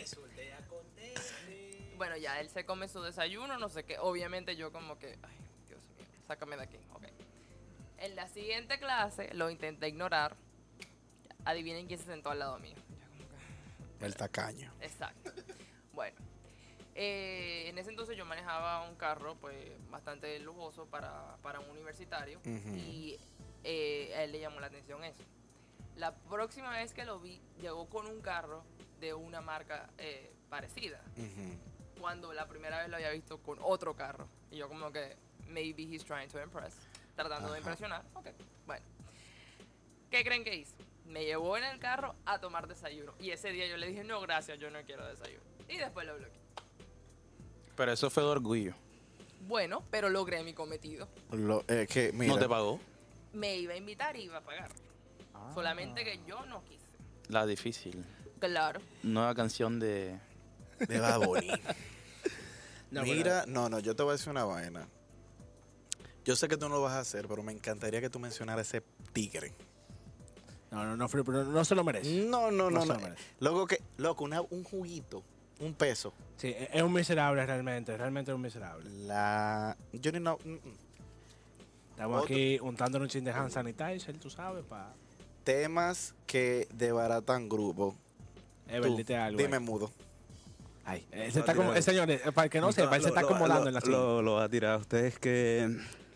Bueno, 1.97 2.17
ya 2.17 2.41
él 2.41 2.49
se 2.49 2.65
come 2.65 2.89
su 2.89 3.01
desayuno, 3.03 3.57
no 3.59 3.69
sé 3.69 3.85
qué. 3.85 3.99
Obviamente 3.99 4.57
yo 4.57 4.73
como 4.73 4.99
que, 4.99 5.17
ay, 5.23 5.37
Dios 5.69 5.81
mío, 5.97 6.07
sácame 6.27 6.57
de 6.57 6.63
aquí. 6.65 6.77
Ok. 6.93 7.05
En 7.99 8.17
la 8.17 8.29
siguiente 8.29 8.79
clase 8.79 9.33
lo 9.35 9.49
intenté 9.49 9.89
ignorar. 9.89 10.37
Adivinen 11.45 11.87
quién 11.87 11.99
se 11.99 12.07
sentó 12.07 12.31
al 12.31 12.41
lado 12.41 12.59
mío. 12.59 12.75
Que, 13.99 14.07
El 14.07 14.17
tacaño. 14.17 14.73
Exacto. 14.81 15.31
Bueno, 15.93 16.17
eh, 16.95 17.69
en 17.69 17.79
ese 17.79 17.91
entonces 17.91 18.17
yo 18.17 18.25
manejaba 18.25 18.89
un 18.89 18.97
carro 18.97 19.37
pues 19.37 19.57
bastante 19.91 20.39
lujoso 20.41 20.87
para, 20.87 21.37
para 21.43 21.61
un 21.61 21.71
universitario 21.71 22.39
Ujú. 22.41 22.77
y 22.77 23.19
eh, 23.63 24.13
a 24.17 24.25
él 24.25 24.33
le 24.33 24.41
llamó 24.41 24.61
la 24.61 24.67
atención 24.67 25.05
eso. 25.05 25.23
La 25.97 26.15
próxima 26.15 26.71
vez 26.71 26.93
que 26.93 27.05
lo 27.05 27.21
vi, 27.21 27.41
llegó 27.61 27.89
con 27.89 28.07
un 28.07 28.21
carro 28.21 28.65
de 29.01 29.15
una 29.15 29.41
marca 29.41 29.91
eh, 29.99 30.33
parecida, 30.49 31.01
cuando 32.01 32.33
la 32.33 32.47
primera 32.47 32.79
vez 32.79 32.89
lo 32.89 32.97
había 32.97 33.11
visto 33.11 33.39
con 33.39 33.59
otro 33.61 33.95
carro. 33.95 34.29
Y 34.51 34.57
yo 34.57 34.69
como 34.69 34.93
que, 34.93 35.17
maybe 35.49 35.83
he's 35.83 36.05
trying 36.05 36.29
to 36.29 36.41
impress, 36.41 36.75
tratando 37.17 37.53
de 37.53 37.59
impresionar. 37.59 38.05
Ok, 38.15 38.27
bueno. 38.67 38.85
¿Qué 40.11 40.23
creen 40.23 40.45
que 40.45 40.55
hizo? 40.55 40.77
Me 41.07 41.25
llevó 41.25 41.57
en 41.57 41.65
el 41.65 41.79
carro 41.79 42.15
a 42.25 42.39
tomar 42.39 42.69
desayuno. 42.69 43.15
Y 43.19 43.31
ese 43.31 43.51
día 43.51 43.67
yo 43.67 43.77
le 43.77 43.89
dije, 43.89 44.05
no, 44.05 44.21
gracias, 44.21 44.59
yo 44.59 44.71
no 44.71 44.81
quiero 44.83 45.07
desayuno. 45.07 45.43
Y 45.69 45.77
después 45.77 46.07
lo 46.07 46.17
bloqueé. 46.17 46.41
Pero 47.77 47.93
eso 47.93 48.11
fue 48.11 48.23
de 48.23 48.29
orgullo. 48.29 48.75
Bueno, 49.47 49.83
pero 49.91 50.09
logré 50.09 50.43
mi 50.43 50.55
cometido. 50.55 51.09
Lo, 51.33 51.65
eh, 51.69 51.87
que, 51.91 52.13
mira, 52.13 52.35
No 52.35 52.39
te 52.39 52.49
pagó. 52.49 52.81
Me 53.33 53.57
iba 53.57 53.75
a 53.75 53.77
invitar 53.77 54.17
y 54.17 54.23
iba 54.23 54.39
a 54.39 54.41
pagar. 54.41 54.71
Solamente 55.53 56.05
que 56.05 56.21
yo 56.27 56.47
no 56.47 56.63
quise. 56.65 56.87
La 57.29 57.45
difícil. 57.45 58.05
Claro. 58.49 58.81
Nueva 59.03 59.35
canción 59.35 59.79
de. 59.81 60.19
de 60.87 61.01
Bad 61.01 61.21
Bunny. 61.21 61.51
No, 62.91 63.03
Mira, 63.03 63.45
no, 63.49 63.69
no, 63.69 63.81
yo 63.81 63.97
te 63.97 64.05
voy 64.05 64.11
a 64.11 64.13
decir 64.13 64.29
una 64.31 64.45
vaina. 64.45 64.87
Yo 66.25 66.37
sé 66.37 66.47
que 66.47 66.57
tú 66.57 66.69
no 66.69 66.77
lo 66.77 66.83
vas 66.83 66.93
a 66.93 67.01
hacer, 67.01 67.27
pero 67.27 67.43
me 67.43 67.51
encantaría 67.51 68.01
que 68.01 68.09
tú 68.09 68.21
mencionaras 68.21 68.69
ese 68.69 68.85
tigre. 69.13 69.53
No, 70.71 70.85
no, 70.85 70.97
no, 70.97 71.09
Felipe, 71.09 71.33
no, 71.33 71.43
no 71.43 71.65
se 71.65 71.75
lo 71.75 71.83
merece. 71.83 72.25
No, 72.27 72.53
no, 72.53 72.71
no, 72.71 72.83
se 72.83 72.87
no. 72.87 72.95
lo 72.95 73.01
merece. 73.01 73.23
Loco, 73.41 73.67
que, 73.67 73.81
loco, 73.97 74.23
una- 74.23 74.43
un 74.43 74.63
juguito, 74.63 75.25
un 75.59 75.75
peso. 75.75 76.13
Sí, 76.37 76.55
es 76.57 76.69
es 76.73 76.83
un 76.83 76.93
miserable 76.93 77.45
realmente, 77.45 77.97
realmente 77.97 78.31
es 78.31 78.35
un 78.37 78.43
miserable. 78.43 78.89
La. 79.07 79.77
Yo 79.93 80.13
ni 80.13 80.21
no. 80.21 80.39
mm, 80.45 80.51
mm. 80.53 80.59
Estamos 81.91 82.23
Otro- 82.23 82.33
aquí 82.33 82.59
untándonos 82.61 83.07
un 83.07 83.11
chin 83.11 83.25
de 83.25 83.33
hand 83.33 83.51
sanitizer, 83.51 84.17
tú 84.19 84.31
sabes, 84.31 84.65
para... 84.65 84.93
Temas 85.43 86.15
que 86.29 86.69
debaratan 86.73 87.49
grupo. 87.49 87.97
Ever, 88.69 88.91
Tú, 88.91 88.97
dite 88.97 89.17
algo. 89.17 89.39
dime 89.41 89.57
ahí. 89.57 89.63
mudo. 89.63 89.91
Ay, 90.87 91.07
él 91.13 91.33
se 91.33 91.41
está 91.41 91.55
como, 91.55 91.73
eh, 91.75 91.81
señores, 91.83 92.21
eh, 92.27 92.33
para 92.33 92.49
que 92.49 92.61
no 92.61 92.71
sepa, 92.73 92.97
él 92.97 93.03
se 93.03 93.09
está 93.09 93.23
Lo- 93.23 93.29
acomodando 93.29 93.63
lo- 93.63 93.69
en 93.69 93.75
la 93.75 93.81
silla. 93.81 93.93
Lo, 93.97 94.23
lo 94.23 94.35
va 94.35 94.45
a 94.45 94.49
tirar. 94.49 94.79
¿Ustedes 94.81 95.19
qué, 95.19 95.75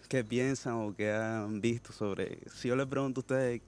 qué 0.08 0.24
piensan 0.24 0.74
o 0.74 0.94
qué 0.94 1.10
han 1.12 1.60
visto 1.60 1.92
sobre...? 1.92 2.38
Si 2.54 2.68
yo 2.68 2.76
les 2.76 2.86
pregunto 2.86 3.20
a 3.20 3.22
ustedes, 3.22 3.62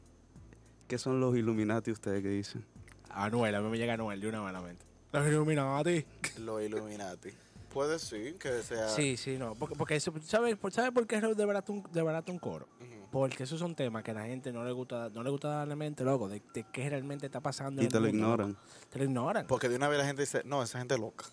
¿qué 0.88 0.98
son 0.98 1.18
los 1.20 1.34
Illuminati 1.36 1.90
ustedes 1.90 2.22
que 2.22 2.28
dicen? 2.28 2.64
Anuel, 3.08 3.54
a 3.54 3.60
mí 3.62 3.68
me 3.70 3.78
llega 3.78 3.94
Anuel 3.94 4.20
de 4.20 4.28
una 4.28 4.42
buena 4.42 4.60
mente. 4.60 4.84
Los 5.12 5.26
Illuminati. 5.26 6.04
Los 6.38 6.62
Illuminati. 6.62 7.30
Puede 7.72 7.98
ser 7.98 8.34
que 8.34 8.62
sea. 8.62 8.88
Sí, 8.88 9.16
sí, 9.16 9.38
no. 9.38 9.54
Porque, 9.54 9.76
porque 9.76 9.96
eso- 9.96 10.12
¿sabes, 10.22 10.56
por- 10.56 10.72
¿sabe 10.72 10.92
por 10.92 11.06
qué 11.06 11.16
es 11.16 11.36
de 11.36 11.44
barato 11.46 11.72
un, 11.72 11.82
de 11.92 12.02
barato 12.02 12.30
un 12.30 12.38
coro? 12.38 12.68
Ujú. 12.80 12.99
Porque 13.10 13.42
esos 13.42 13.58
son 13.58 13.74
temas 13.74 14.04
que 14.04 14.12
a 14.12 14.14
la 14.14 14.24
gente 14.24 14.52
no 14.52 14.64
le 14.64 14.70
gusta, 14.72 15.08
no 15.10 15.22
le 15.24 15.30
gusta 15.30 15.48
darle 15.48 15.74
mente, 15.74 16.04
loco, 16.04 16.28
de, 16.28 16.40
de 16.54 16.64
qué 16.72 16.88
realmente 16.88 17.26
está 17.26 17.40
pasando. 17.40 17.82
Y 17.82 17.86
en 17.86 17.90
te 17.90 17.96
el 17.96 18.02
lo 18.04 18.08
mundo, 18.10 18.24
ignoran. 18.24 18.48
loco. 18.50 18.60
Te 18.88 18.98
lo 18.98 19.04
ignoran. 19.04 19.46
Porque 19.48 19.68
de 19.68 19.76
una 19.76 19.88
vez 19.88 19.98
la 19.98 20.04
gente 20.06 20.22
dice, 20.22 20.42
no, 20.44 20.62
esa 20.62 20.78
gente 20.78 20.94
es 20.94 21.00
loca. 21.00 21.24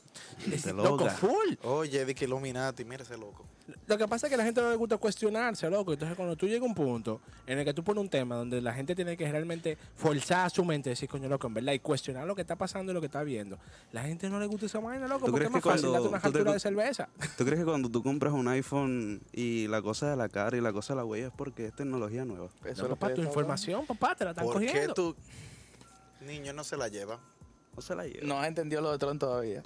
Es- 0.52 0.66
loco, 0.74 1.08
full. 1.10 1.54
Oye, 1.64 2.04
di 2.06 2.16
que 2.16 2.26
Illuminati, 2.26 2.84
mira 2.84 3.04
ese 3.04 3.18
loco. 3.18 3.46
Lo 3.86 3.98
que 3.98 4.08
pasa 4.08 4.28
es 4.28 4.30
que 4.30 4.36
a 4.36 4.38
la 4.38 4.46
gente 4.46 4.62
no 4.62 4.70
le 4.70 4.78
gusta 4.78 4.98
cuestionarse, 4.98 5.70
loco. 5.70 5.92
Entonces, 5.92 6.16
cuando 6.16 6.36
tú 6.38 6.46
llegas 6.48 6.62
a 6.62 6.66
un 6.66 6.76
punto 6.76 7.20
en 7.46 7.60
el 7.60 7.66
que 7.66 7.74
tú 7.74 7.84
pones 7.84 8.02
un 8.02 8.10
tema 8.10 8.36
donde 8.36 8.62
la 8.62 8.74
gente 8.74 8.96
tiene 8.96 9.18
que 9.18 9.30
realmente 9.30 9.78
forzar 9.96 10.50
su 10.52 10.64
mente, 10.64 10.90
decir, 10.92 11.10
coño, 11.10 11.28
loco, 11.28 11.48
en 11.48 11.54
verdad, 11.56 11.74
y 11.74 11.80
cuestionar 11.80 12.26
lo 12.26 12.34
que 12.36 12.42
está 12.42 12.56
pasando 12.56 12.92
y 12.92 12.96
lo 12.96 13.02
que 13.02 13.08
está 13.08 13.24
viendo, 13.24 13.60
la 13.92 14.04
gente 14.04 14.30
no 14.30 14.40
le 14.40 14.46
gusta 14.46 14.68
esa 14.68 14.80
vaina, 14.80 15.08
loco, 15.08 15.26
¿Tú 15.26 15.32
porque 15.32 15.46
es 15.48 15.52
más 15.52 15.62
que 15.62 15.70
fácil 15.70 15.92
darte 15.92 16.08
una 16.08 16.20
co- 16.22 16.54
de 16.54 16.60
cerveza. 16.60 17.10
¿Tú 17.38 17.44
crees 17.44 17.60
que 17.60 17.66
cuando 17.66 17.90
tú 17.90 18.02
compras 18.02 18.32
un 18.34 18.48
iPhone 18.48 19.22
y 19.34 19.68
la 19.68 19.82
cosa 19.82 20.10
de 20.10 20.16
la 20.16 20.30
cara 20.30 20.56
y 20.56 20.62
la 20.62 20.72
cosa 20.72 20.94
de 20.94 20.98
la 20.98 21.06
huella 21.06 21.28
es 21.28 21.34
porque 21.36 21.66
es 21.66 21.76
tecnología 21.76 22.24
nueva? 22.24 22.48
Eso 22.64 22.84
No, 22.84 22.96
papá, 22.96 23.14
tu 23.14 23.22
información, 23.22 23.86
papá, 23.86 24.16
te 24.16 24.24
la 24.24 24.30
están 24.32 24.46
¿Por 24.46 24.60
qué 24.62 24.68
cogiendo. 24.68 24.94
tú, 24.94 25.16
niño, 26.26 26.54
no 26.54 26.64
se 26.64 26.78
la 26.78 26.88
lleva? 26.88 27.20
No 27.76 27.82
se 27.82 27.96
la 27.96 28.06
lleva. 28.06 28.26
No 28.26 28.40
has 28.40 28.48
entendido 28.48 28.82
lo 28.82 28.92
de 28.92 28.98
Tron 28.98 29.20
todavía. 29.20 29.62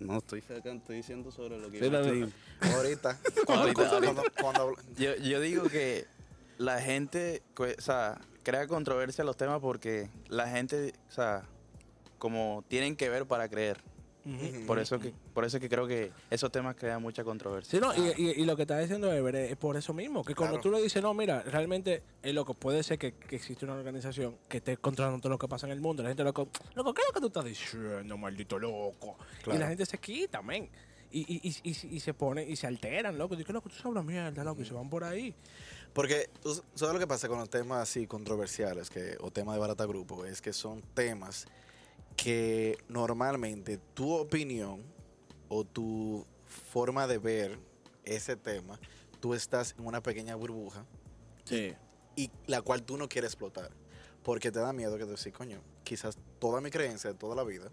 No, 0.00 0.18
estoy, 0.18 0.40
cerca- 0.40 0.72
estoy 0.72 0.96
diciendo 0.96 1.30
sobre 1.30 1.58
lo 1.58 1.70
que 1.70 1.78
Sí, 1.78 1.90
yo 1.90 2.00
estoy- 2.00 2.32
Ahorita. 2.74 3.18
cuando, 3.46 3.62
Ahorita, 3.64 3.88
cuando- 3.88 4.20
ahorita. 4.20 4.42
cuando 4.42 4.62
hablo- 4.62 4.76
Yo, 4.96 5.14
yo 5.16 5.40
digo 5.40 5.64
que 5.68 6.06
la 6.58 6.80
gente, 6.80 7.42
o 7.56 7.80
sea, 7.80 8.18
crea 8.42 8.66
controversia 8.66 9.24
los 9.24 9.36
temas 9.36 9.60
porque 9.60 10.08
la 10.28 10.48
gente, 10.48 10.94
o 11.08 11.12
sea, 11.12 11.44
como 12.18 12.64
tienen 12.68 12.96
que 12.96 13.08
ver 13.08 13.26
para 13.26 13.48
creer. 13.48 13.80
Por 14.66 14.78
eso 14.78 14.98
que, 14.98 15.14
por 15.32 15.44
eso 15.44 15.58
que 15.58 15.68
creo 15.68 15.86
que 15.86 16.10
esos 16.30 16.52
temas 16.52 16.76
crean 16.76 17.00
mucha 17.00 17.24
controversia. 17.24 17.70
Sí, 17.70 17.80
no, 17.80 17.94
y, 17.94 18.12
y- 18.22 18.42
y 18.42 18.44
lo 18.44 18.54
que 18.54 18.62
está 18.62 18.78
diciendo 18.78 19.10
Ever 19.12 19.34
es 19.34 19.56
por 19.56 19.76
eso 19.76 19.94
mismo, 19.94 20.22
que 20.24 20.34
cuando 20.34 20.56
Claro. 20.56 20.62
tú 20.70 20.76
le 20.76 20.82
dices, 20.82 21.02
no, 21.02 21.14
mira, 21.14 21.42
realmente, 21.42 22.02
es 22.22 22.34
loco, 22.34 22.52
puede 22.54 22.82
ser 22.82 22.98
que, 22.98 23.12
que 23.14 23.36
existe 23.36 23.64
una 23.64 23.74
organización 23.74 24.36
que 24.48 24.58
esté 24.58 24.76
controlando 24.76 25.18
todo 25.20 25.30
lo 25.30 25.38
que 25.38 25.48
pasa 25.48 25.66
en 25.66 25.72
el 25.72 25.80
mundo. 25.80 26.02
La 26.02 26.10
gente, 26.10 26.22
loco, 26.22 26.48
loco, 26.74 26.92
¿qué 26.92 27.00
es 27.02 27.08
lo 27.08 27.14
que 27.14 27.20
tú 27.20 27.26
estás 27.28 27.44
diciendo, 27.44 28.18
maldito 28.18 28.58
loco? 28.58 29.16
Y 29.46 29.56
la 29.56 29.68
gente 29.68 29.86
se 29.86 29.98
quita, 29.98 30.42
men. 30.42 30.68
Y, 31.12 31.20
y, 31.22 31.48
y, 31.48 31.70
y- 31.70 31.96
y 31.96 32.00
se 32.00 32.14
pone, 32.14 32.44
y 32.44 32.54
se 32.54 32.66
alteran, 32.68 33.18
loco. 33.18 33.34
Dice, 33.34 33.52
loco, 33.52 33.68
tú 33.68 33.74
sabes 33.74 33.94
la 33.94 34.02
mierda, 34.02 34.44
loco, 34.44 34.62
y 34.62 34.64
se 34.64 34.74
van 34.74 34.88
por 34.88 35.02
ahí. 35.02 35.34
Porque 35.92 36.28
tú 36.40 36.54
sabes 36.74 36.94
lo 36.94 37.00
que 37.00 37.06
pasa 37.08 37.26
con 37.26 37.38
los 37.40 37.50
temas 37.50 37.80
así 37.82 38.06
controversiales 38.06 38.88
que, 38.90 39.16
o 39.20 39.30
temas 39.32 39.56
de 39.56 39.60
barata 39.60 39.86
grupo, 39.86 40.24
es 40.24 40.40
que 40.40 40.52
son 40.52 40.82
temas 40.94 41.46
que 42.22 42.76
normalmente 42.88 43.78
tu 43.94 44.12
opinión 44.12 44.82
o 45.48 45.64
tu 45.64 46.26
forma 46.70 47.06
de 47.06 47.16
ver 47.18 47.58
ese 48.04 48.36
tema, 48.36 48.78
tú 49.20 49.32
estás 49.32 49.74
en 49.78 49.86
una 49.86 50.02
pequeña 50.02 50.34
burbuja 50.36 50.84
Sí. 51.44 51.74
y 52.16 52.30
la 52.46 52.60
cual 52.60 52.82
tú 52.82 52.98
no 52.98 53.08
quieres 53.08 53.30
explotar. 53.32 53.70
Porque 54.22 54.52
te 54.52 54.58
da 54.58 54.72
miedo 54.74 54.98
que 54.98 55.04
te 55.06 55.12
decís, 55.12 55.32
coño, 55.32 55.62
quizás 55.82 56.18
toda 56.38 56.60
mi 56.60 56.70
creencia 56.70 57.10
de 57.10 57.16
toda 57.18 57.34
la 57.34 57.42
vida 57.42 57.70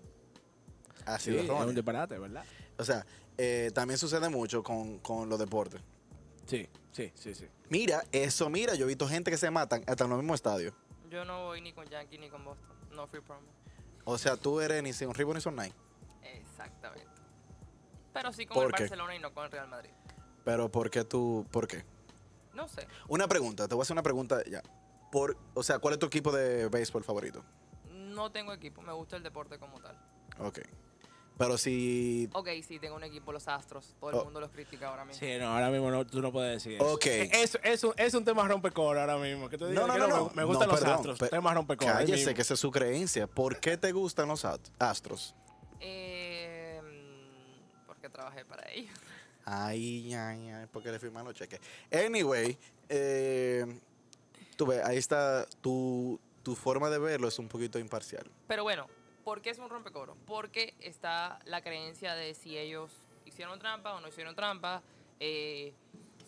ha 1.05 1.19
Sí, 1.19 1.25
sido 1.31 1.39
es 1.39 1.45
errónea". 1.45 1.65
un 1.67 1.75
disparate, 1.75 2.17
¿verdad? 2.17 2.45
O 2.77 2.86
sea, 2.86 3.05
eh, 3.38 3.71
también 3.73 3.97
sucede 3.97 4.29
mucho 4.29 4.63
con, 4.63 4.99
con 4.99 5.27
los 5.27 5.38
deportes. 5.39 5.81
Sí, 6.45 6.69
sí, 6.93 7.12
sí, 7.15 7.36
sí. 7.36 7.45
Mira, 7.69 8.01
eso, 8.13 8.49
mira, 8.49 8.75
yo 8.75 8.86
he 8.86 8.88
visto 8.88 9.07
gente 9.10 9.29
que 9.29 9.38
se 9.38 9.51
matan 9.51 9.83
hasta 9.88 10.05
en 10.05 10.10
los 10.10 10.19
mismos 10.19 10.36
estadios. 10.36 10.73
Yo 11.10 11.25
no 11.25 11.47
voy 11.47 11.60
ni 11.60 11.73
con 11.73 11.86
Yankee 11.89 12.17
ni 12.17 12.29
con 12.29 12.45
Boston. 12.45 12.69
No 12.95 13.07
free 13.07 13.19
promo. 13.21 13.45
O 14.09 14.17
sea, 14.17 14.37
tú 14.37 14.61
eres 14.61 14.81
ni 14.81 14.93
Son 14.93 15.13
River 15.13 15.35
ni 15.35 15.41
Son 15.41 15.53
Nine. 15.53 15.73
Exactamente. 16.23 17.05
Pero 18.13 18.31
sí 18.31 18.45
con 18.45 18.55
¿Por 18.55 18.65
el 18.67 18.71
qué? 18.71 18.83
Barcelona 18.83 19.15
y 19.15 19.19
no 19.19 19.33
con 19.33 19.43
el 19.43 19.51
Real 19.51 19.67
Madrid. 19.67 19.89
Pero 20.45 20.71
¿por 20.71 20.89
qué 20.89 21.03
tú, 21.03 21.45
por 21.51 21.67
qué? 21.67 21.83
No 22.53 22.69
sé. 22.69 22.87
Una 23.09 23.27
pregunta, 23.27 23.67
te 23.67 23.75
voy 23.75 23.81
a 23.81 23.83
hacer 23.83 23.95
una 23.95 24.03
pregunta 24.03 24.41
ya. 24.45 24.63
Por, 25.11 25.37
o 25.53 25.61
sea, 25.61 25.79
¿cuál 25.79 25.95
es 25.95 25.99
tu 25.99 26.05
equipo 26.05 26.31
de 26.31 26.69
béisbol 26.69 27.03
favorito? 27.03 27.43
No 27.91 28.31
tengo 28.31 28.53
equipo, 28.53 28.81
me 28.81 28.93
gusta 28.93 29.17
el 29.17 29.23
deporte 29.23 29.59
como 29.59 29.77
tal. 29.81 29.99
Ok. 30.39 30.59
Pero 31.38 31.58
si... 31.58 32.28
Ok, 32.34 32.47
sí, 32.67 32.80
tengo 32.80 32.95
un 32.95 33.04
equipo, 33.04 33.32
los 33.32 33.47
Astros. 33.47 33.95
Todo 34.00 34.10
el 34.10 34.15
Oh. 34.17 34.23
mundo 34.26 34.39
los 34.39 34.50
critica 34.52 34.89
ahora 34.89 35.06
mismo. 35.06 35.19
Sí, 35.19 35.38
no, 35.39 35.47
ahora 35.54 35.69
mismo 35.69 35.91
no, 35.91 36.06
tú 36.06 36.21
no 36.21 36.32
puedes 36.32 36.54
decir 36.63 36.82
eso. 36.82 36.93
Ok. 36.93 37.06
Es, 37.06 37.60
es, 37.63 37.84
un, 37.84 37.93
es 37.97 38.13
un 38.13 38.26
tema 38.26 38.47
rompecoro 38.47 39.00
ahora 39.00 39.17
mismo. 39.17 39.47
Que 39.50 39.58
tú 39.58 39.67
digas 39.67 39.86
No, 39.88 39.93
no, 39.93 39.97
no, 40.00 40.08
no. 40.08 40.30
Me, 40.30 40.36
me 40.38 40.43
gustan 40.45 40.67
No, 40.67 40.73
los 40.73 40.82
perdón, 40.82 40.95
astros. 41.12 41.30
Tema 41.30 41.54
rompecoro. 41.54 41.91
ahí 41.93 42.06
Cállese, 42.08 42.34
que 42.34 42.41
esa 42.41 42.56
es 42.56 42.60
su 42.60 42.71
creencia. 42.71 43.28
¿Por 43.28 43.60
qué 43.60 43.78
te 43.78 43.91
gustan 43.91 44.28
los 44.28 44.43
astros? 44.80 45.36
Eh, 45.80 46.82
porque 47.86 48.10
trabajé 48.10 48.43
para 48.45 48.69
ellos. 48.71 48.93
Ay, 49.45 50.13
ay, 50.13 50.50
ay, 50.50 50.65
porque 50.71 50.91
le 50.91 51.00
firman 51.00 51.23
los 51.23 51.34
cheques. 51.34 51.60
Anyway, 51.91 52.58
eh, 52.89 53.65
tú 54.58 54.65
ves, 54.65 54.84
ahí 54.84 54.97
está, 54.97 55.45
tu, 55.62 56.19
tu 56.43 56.56
forma 56.56 56.89
de 56.89 56.97
verlo 57.00 57.28
es 57.28 57.39
un 57.39 57.47
poquito 57.47 57.80
imparcial. 57.80 58.30
Pero 58.47 58.63
bueno, 58.63 58.88
¿por 59.27 59.41
qué 59.41 59.49
es 59.49 59.59
un 59.59 59.69
rompecoro? 59.69 60.15
Porque 60.25 60.73
está 60.79 61.37
la 61.43 61.61
creencia 61.61 62.15
de 62.15 62.33
si 62.33 62.57
ellos 62.57 62.93
hicieron 63.25 63.59
trampa 63.59 63.93
o 63.93 63.99
no 63.99 64.07
hicieron 64.07 64.33
trampa, 64.37 64.81
eh, 65.19 65.73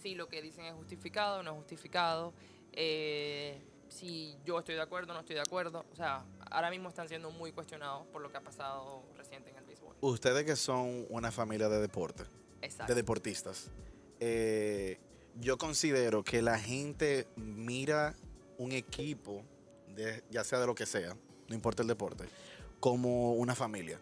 si 0.01 0.15
lo 0.15 0.27
que 0.27 0.41
dicen 0.41 0.65
es 0.65 0.73
justificado 0.73 1.39
o 1.39 1.43
no 1.43 1.51
es 1.51 1.57
justificado, 1.59 2.33
eh, 2.73 3.61
si 3.87 4.35
yo 4.43 4.59
estoy 4.59 4.75
de 4.75 4.81
acuerdo 4.81 5.11
o 5.11 5.13
no 5.13 5.21
estoy 5.21 5.35
de 5.37 5.43
acuerdo. 5.43 5.85
O 5.93 5.95
sea, 5.95 6.25
ahora 6.51 6.69
mismo 6.69 6.89
están 6.89 7.07
siendo 7.07 7.31
muy 7.31 7.53
cuestionados 7.53 8.05
por 8.07 8.21
lo 8.21 8.29
que 8.29 8.35
ha 8.35 8.41
pasado 8.41 9.01
reciente 9.15 9.51
en 9.51 9.55
el 9.55 9.63
béisbol. 9.63 9.95
Ustedes 10.01 10.43
que 10.43 10.57
son 10.57 11.05
una 11.09 11.31
familia 11.31 11.69
de 11.69 11.79
deporte, 11.79 12.25
Exacto. 12.61 12.91
de 12.91 12.95
deportistas, 12.95 13.71
eh, 14.19 14.99
yo 15.39 15.57
considero 15.57 16.21
que 16.21 16.41
la 16.41 16.59
gente 16.59 17.29
mira 17.37 18.13
un 18.57 18.73
equipo, 18.73 19.45
de, 19.87 20.21
ya 20.29 20.43
sea 20.43 20.59
de 20.59 20.67
lo 20.67 20.75
que 20.75 20.85
sea, 20.85 21.15
no 21.47 21.55
importa 21.55 21.81
el 21.81 21.87
deporte, 21.87 22.25
como 22.79 23.33
una 23.33 23.55
familia. 23.55 23.99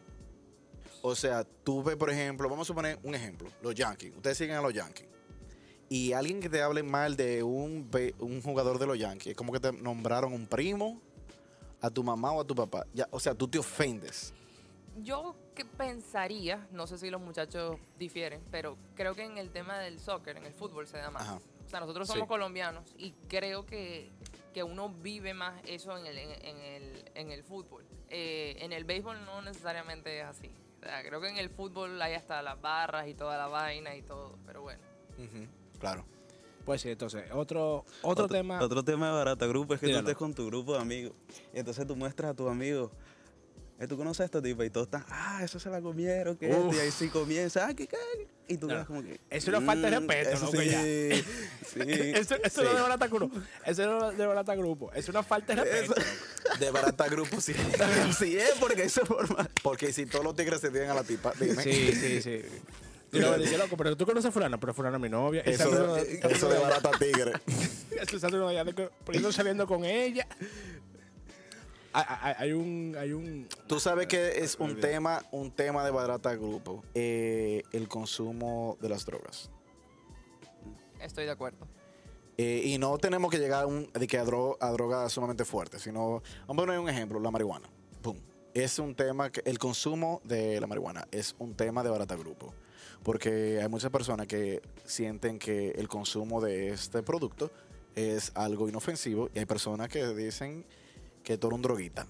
O 1.01 1.15
sea, 1.15 1.43
tú 1.63 1.83
ves, 1.83 1.95
por 1.95 2.09
ejemplo, 2.09 2.49
vamos 2.49 2.65
a 2.65 2.69
suponer 2.69 2.99
un 3.03 3.15
ejemplo, 3.15 3.49
los 3.61 3.73
Yankees. 3.75 4.13
Ustedes 4.15 4.37
siguen 4.37 4.55
a 4.57 4.61
los 4.61 4.73
Yankees. 4.73 5.07
Y 5.89 6.11
alguien 6.13 6.41
que 6.41 6.49
te 6.49 6.61
hable 6.61 6.83
mal 6.83 7.15
de 7.15 7.43
un, 7.43 7.89
un 8.19 8.41
jugador 8.41 8.77
de 8.77 8.87
los 8.87 8.97
Yankees, 8.99 9.27
es 9.31 9.37
como 9.37 9.53
que 9.53 9.59
te 9.59 9.71
nombraron 9.71 10.33
un 10.33 10.45
primo, 10.47 10.99
a 11.79 11.89
tu 11.89 12.03
mamá 12.03 12.31
o 12.33 12.41
a 12.41 12.43
tu 12.45 12.55
papá. 12.55 12.85
Ya, 12.93 13.07
o 13.11 13.19
sea, 13.19 13.35
tú 13.35 13.47
te 13.47 13.59
ofendes. 13.59 14.33
Yo 15.03 15.35
que 15.53 15.63
pensaría, 15.63 16.67
no 16.71 16.87
sé 16.87 16.97
si 16.97 17.09
los 17.09 17.21
muchachos 17.21 17.77
difieren, 17.99 18.41
pero 18.51 18.77
creo 18.95 19.13
que 19.15 19.23
en 19.23 19.37
el 19.37 19.51
tema 19.51 19.77
del 19.79 19.99
soccer, 19.99 20.37
en 20.37 20.45
el 20.45 20.53
fútbol 20.53 20.87
se 20.87 20.97
da 20.97 21.11
más. 21.11 21.21
Ajá. 21.21 21.39
O 21.65 21.69
sea, 21.69 21.79
nosotros 21.79 22.07
Sí. 22.07 22.13
somos 22.13 22.27
colombianos 22.27 22.83
y 22.97 23.11
creo 23.27 23.65
que, 23.65 24.09
que 24.53 24.63
uno 24.63 24.89
vive 24.89 25.33
más 25.33 25.61
eso 25.65 25.95
en 25.97 26.05
el, 26.07 26.17
en, 26.17 26.31
en 26.45 26.57
el, 26.57 27.11
en 27.13 27.31
el 27.31 27.43
fútbol. 27.43 27.85
Eh, 28.10 28.56
en 28.60 28.72
el 28.74 28.84
béisbol 28.86 29.26
no 29.26 29.41
necesariamente 29.41 30.20
es 30.20 30.26
así. 30.26 30.50
O 30.82 30.86
sea, 30.86 31.04
creo 31.04 31.20
que 31.20 31.28
en 31.30 31.38
el 31.38 31.50
fútbol 31.50 32.02
hay 32.02 32.13
hasta 32.13 32.41
las 32.41 32.60
barras 32.62 33.08
y 33.08 33.13
toda 33.13 33.38
la 33.38 33.48
vaina 33.48 33.96
y 33.96 34.02
todo, 34.02 34.38
pero 34.46 34.62
bueno. 34.62 34.82
Claro. 35.80 36.06
Pues 36.65 36.82
sí, 36.82 36.89
entonces, 36.89 37.24
otro, 37.32 37.86
otro, 38.02 38.28
tema. 38.28 38.62
Otro 38.62 38.84
tema 38.84 39.08
de 39.08 39.13
barata 39.13 39.46
grupo 39.48 39.74
es 39.74 39.80
que 39.80 39.88
Dígalo. 39.88 40.04
tú 40.04 40.10
estés 40.12 40.17
con 40.20 40.34
tu 40.34 40.46
grupo 40.48 40.74
de 40.76 40.82
amigos. 40.82 41.13
Y 41.54 41.60
entonces 41.60 41.88
tú 41.88 41.96
muestras 41.96 42.32
a 42.32 42.34
tus 42.34 42.50
amigos. 42.50 42.91
eh, 43.80 43.88
tú 43.88 43.96
conoces 43.96 44.22
a 44.22 44.26
esta 44.26 44.41
tipa 44.41 44.65
y 44.65 44.70
todos 44.72 44.88
están, 44.88 45.06
ah, 45.10 45.41
eso 45.43 45.60
se 45.60 45.70
la 45.70 45.80
comieron, 45.82 46.36
que 46.36 46.50
esto", 46.50 46.74
y 46.74 46.80
ahí 46.80 46.89
sí 46.91 47.10
comienza, 47.10 47.67
ah, 47.67 47.74
que 47.76 47.88
qué. 47.88 47.96
Y 48.48 48.58
tú 48.58 48.65
No, 48.67 48.74
quedas 48.74 48.88
como 48.88 49.04
que. 49.04 49.20
es 49.30 49.48
una 49.48 49.62
falta 49.62 49.89
de 49.89 50.00
"Mm, 50.00 50.08
respeto, 50.10 50.30
eso 50.32 50.46
loco, 50.48 50.58
sí, 50.58 50.70
ya". 50.70 50.82
sí. 51.67 51.80
eso 52.15 52.36
eso 52.43 52.63
no 52.63 52.70
es 52.72 52.76
de 52.76 52.82
barata 52.82 53.08
grupo. 53.08 53.38
Eso 53.65 53.86
no 53.86 54.12
es 54.12 54.17
de 54.17 54.26
barata 54.26 54.56
grupo. 54.56 54.91
Es 54.93 55.08
una 55.10 55.22
falta 55.24 55.54
de 55.56 55.63
respeto. 55.63 55.93
De 56.60 56.72
barata 56.72 57.08
grupo, 57.08 57.39
sí. 57.41 57.54
Sí 58.17 58.38
es, 58.38 58.52
porque 58.60 58.84
esa 58.84 59.06
forma. 59.06 59.50
Porque 59.62 59.91
si 59.93 60.06
todos 60.06 60.24
los 60.26 60.36
tigres 60.36 60.60
se 60.62 60.70
tienen 60.70 60.89
a 60.89 60.93
la 60.96 61.04
tipa, 61.04 61.34
dime. 61.39 61.62
Sí, 61.62 61.91
sí, 61.93 62.22
sí. 62.22 62.41
Y 63.12 63.20
luego 63.20 63.38
dice, 63.38 63.58
loco, 63.58 63.78
pero 63.78 63.96
tú 63.96 64.06
conoces 64.06 64.30
a 64.30 64.32
fulano, 64.32 64.60
pero 64.60 64.74
fulano 64.74 64.98
es 64.98 65.02
mi 65.02 65.10
novia. 65.10 65.41
Eso 65.41 65.63
sale 65.70 65.84
uno- 65.84 65.96
de, 65.96 66.20
eso 66.30 66.50
de 66.50 66.58
barata 66.60 66.91
tigre. 67.00 67.34
Eso 67.91 68.20
de 68.20 68.20
saliendo 69.32 69.65
con 69.65 69.86
ella. 69.86 70.28
Hay, 71.93 72.06
hay- 72.22 72.36
hay 72.38 72.52
un, 72.54 72.96
hay 73.00 73.13
un. 73.13 73.48
Tú 73.67 73.80
sabes 73.80 74.08
que 74.08 74.43
es 74.43 74.56
un 74.60 74.80
tema, 74.80 75.24
un 75.32 75.52
tema 75.52 75.84
de 75.86 75.91
barata 75.91 76.36
grupo, 76.36 76.84
eh, 76.93 77.63
el 77.72 77.88
consumo 77.88 78.78
de 78.82 78.89
las 78.89 79.06
drogas. 79.06 79.50
Estoy 81.00 81.26
de 81.26 81.32
acuerdo. 81.32 81.65
Eh, 82.38 82.62
y 82.65 82.78
no 82.78 82.97
tenemos 83.00 83.32
que 83.32 83.39
llegar 83.39 83.63
a, 83.63 83.67
un, 83.67 83.91
de 83.91 84.06
que 84.08 84.17
a, 84.19 84.23
dro- 84.26 84.58
a 84.60 84.69
drogas 84.71 85.12
sumamente 85.12 85.43
fuertes, 85.43 85.82
sino, 85.82 86.21
vamos 86.47 86.63
a 86.63 86.65
poner 86.67 86.80
un 86.80 86.88
ejemplo, 86.89 87.19
la 87.19 87.32
marihuana. 87.32 87.67
Pum. 88.02 88.17
Es 88.54 88.78
un 88.80 88.93
tema, 88.95 89.32
que 89.32 89.41
el 89.45 89.58
consumo 89.60 90.21
de 90.23 90.60
la 90.62 90.67
marihuana 90.67 91.08
es 91.12 91.36
un 91.39 91.56
tema 91.56 91.84
de 91.84 91.89
barata 91.89 92.15
grupo. 92.15 92.54
Porque 93.04 93.60
hay 93.62 93.67
muchas 93.69 93.89
personas 93.91 94.28
que 94.28 94.62
sienten 94.86 95.39
que 95.39 95.71
el 95.71 95.88
consumo 95.88 96.41
de 96.41 96.69
este 96.69 97.02
producto 97.04 97.52
es 97.95 98.32
algo 98.36 98.67
inofensivo 98.69 99.30
y 99.34 99.39
hay 99.39 99.45
personas 99.45 99.88
que 99.89 100.06
dicen 100.13 100.65
que 101.23 101.38
tú 101.38 101.47
eres 101.47 101.56
un 101.56 101.62
droguita. 101.62 102.06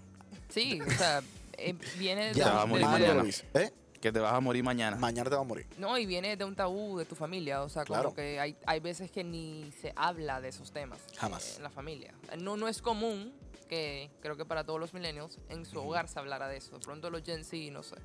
Sí, 0.50 0.80
o 0.82 0.92
sea, 0.92 1.22
eh, 1.58 1.76
viene 1.98 2.28
de, 2.28 2.34
Ya, 2.34 2.46
Ya, 2.46 2.54
vamos 2.54 2.80
mañana. 2.82 3.14
lo 3.16 3.24
dice. 3.24 3.46
¿Eh? 3.54 3.72
Que 4.08 4.14
te 4.14 4.20
vas 4.20 4.32
a 4.34 4.40
morir 4.40 4.64
mañana. 4.64 4.96
Mañana 4.96 5.30
te 5.30 5.36
va 5.36 5.42
a 5.42 5.46
morir. 5.46 5.68
No, 5.78 5.98
y 5.98 6.06
viene 6.06 6.38
de 6.38 6.46
un 6.46 6.56
tabú 6.56 6.98
de 6.98 7.04
tu 7.04 7.14
familia. 7.14 7.62
O 7.62 7.68
sea, 7.68 7.84
como 7.84 8.00
Claro. 8.00 8.14
que 8.16 8.40
hay, 8.40 8.56
hay 8.66 8.80
veces 8.80 9.12
que 9.12 9.22
ni 9.26 9.70
se 9.82 9.92
habla 9.98 10.40
de 10.40 10.48
esos 10.48 10.72
temas. 10.72 11.00
Jamás. 11.18 11.46
eh, 11.46 11.54
en 11.58 11.64
la 11.64 11.70
familia. 11.70 12.14
No, 12.40 12.56
no 12.56 12.70
es 12.70 12.82
común 12.82 13.34
que, 13.68 14.10
creo 14.22 14.38
que 14.38 14.46
para 14.46 14.64
todos 14.64 14.80
los 14.80 14.94
millennials, 14.94 15.40
en 15.50 15.66
su 15.66 15.80
hogar 15.80 16.08
se 16.08 16.20
hablara 16.20 16.48
de 16.48 16.56
eso. 16.56 16.78
De 16.80 16.86
pronto 16.86 17.10
los 17.10 17.22
Gen 17.24 17.44
Z, 17.44 17.58
no 17.74 17.84
sé. 17.84 17.96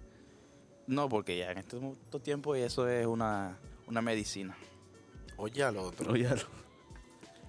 No, 0.89 1.09
porque 1.09 1.39
ya 1.39 1.53
en 1.53 1.59
estos, 1.59 1.81
estos 2.05 2.21
tiempos 2.21 2.59
eso 2.59 2.89
es 2.89 3.07
una, 3.07 3.57
una 3.87 4.03
medicina. 4.03 4.57
Oye 5.37 5.63
al 5.63 5.77
otro. 5.77 6.11
Óyalo. 6.13 6.43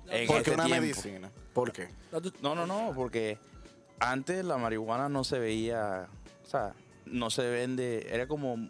En 0.09 0.27
¿Por 0.27 0.35
qué 0.35 0.41
este 0.41 0.51
una 0.53 0.65
tiempo. 0.65 0.81
medicina? 0.81 1.31
¿Por 1.55 1.71
qué? 1.71 1.89
No, 2.43 2.53
no, 2.53 2.67
no, 2.67 2.91
porque 2.93 3.39
antes 3.99 4.45
la 4.45 4.57
marihuana 4.57 5.09
no 5.09 5.23
se 5.23 5.39
veía, 5.39 6.07
o 6.43 6.47
sea, 6.47 6.75
no 7.05 7.29
se 7.29 7.49
vende, 7.49 8.07
era 8.13 8.27
como, 8.27 8.69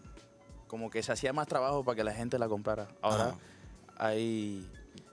como 0.68 0.90
que 0.90 1.04
se 1.04 1.12
hacía 1.12 1.34
más 1.34 1.48
trabajo 1.48 1.84
para 1.84 1.96
que 1.96 2.04
la 2.04 2.14
gente 2.14 2.38
la 2.40 2.48
comprara. 2.48 2.88
Ahora 3.02 3.36
hay 3.98 4.68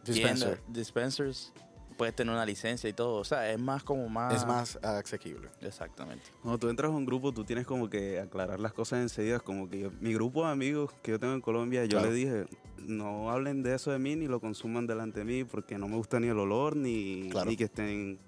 Dispenser. 0.04 0.58
tiendas, 0.58 0.72
dispensers, 0.74 1.52
puedes 1.98 2.16
tener 2.16 2.32
una 2.34 2.46
licencia 2.46 2.88
y 2.88 2.94
todo, 2.94 3.16
o 3.16 3.24
sea, 3.24 3.50
es 3.52 3.58
más 3.60 3.82
como 3.82 4.08
más... 4.08 4.34
Es 4.34 4.46
más 4.46 4.76
asequible. 4.82 5.48
Exactamente. 5.60 6.24
Cuando 6.42 6.58
tú 6.58 6.68
entras 6.70 6.90
a 6.90 6.94
un 6.94 7.04
grupo, 7.04 7.30
tú 7.32 7.44
tienes 7.44 7.66
como 7.66 7.90
que 7.90 8.18
aclarar 8.18 8.58
las 8.58 8.72
cosas 8.72 9.00
enseguida. 9.02 9.38
Como 9.40 9.68
que 9.68 9.80
yo- 9.80 9.90
mi 10.00 10.14
grupo 10.14 10.46
de 10.46 10.52
amigos 10.52 10.90
que 11.02 11.10
yo 11.10 11.18
tengo 11.18 11.34
en 11.34 11.42
Colombia, 11.42 11.84
yo 11.84 11.98
Claro. 11.98 12.08
le 12.08 12.14
dije, 12.14 12.46
no 12.78 13.30
hablen 13.30 13.62
de 13.62 13.74
eso 13.74 13.90
de 13.90 13.98
mí 13.98 14.16
ni 14.16 14.28
lo 14.28 14.40
consuman 14.40 14.86
delante 14.86 15.18
de 15.20 15.24
mí 15.26 15.44
porque 15.44 15.76
no 15.76 15.88
me 15.88 15.96
gusta 15.96 16.18
ni 16.18 16.28
el 16.28 16.38
olor 16.38 16.74
ni, 16.74 17.28
Claro. 17.30 17.50
ni 17.50 17.56
que 17.58 17.64
estén... 17.64 18.18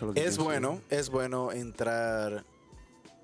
Es 0.00 0.12
pienso 0.14 0.44
bueno, 0.44 0.80
es 0.88 1.10
bueno 1.10 1.50
entrar 1.52 2.44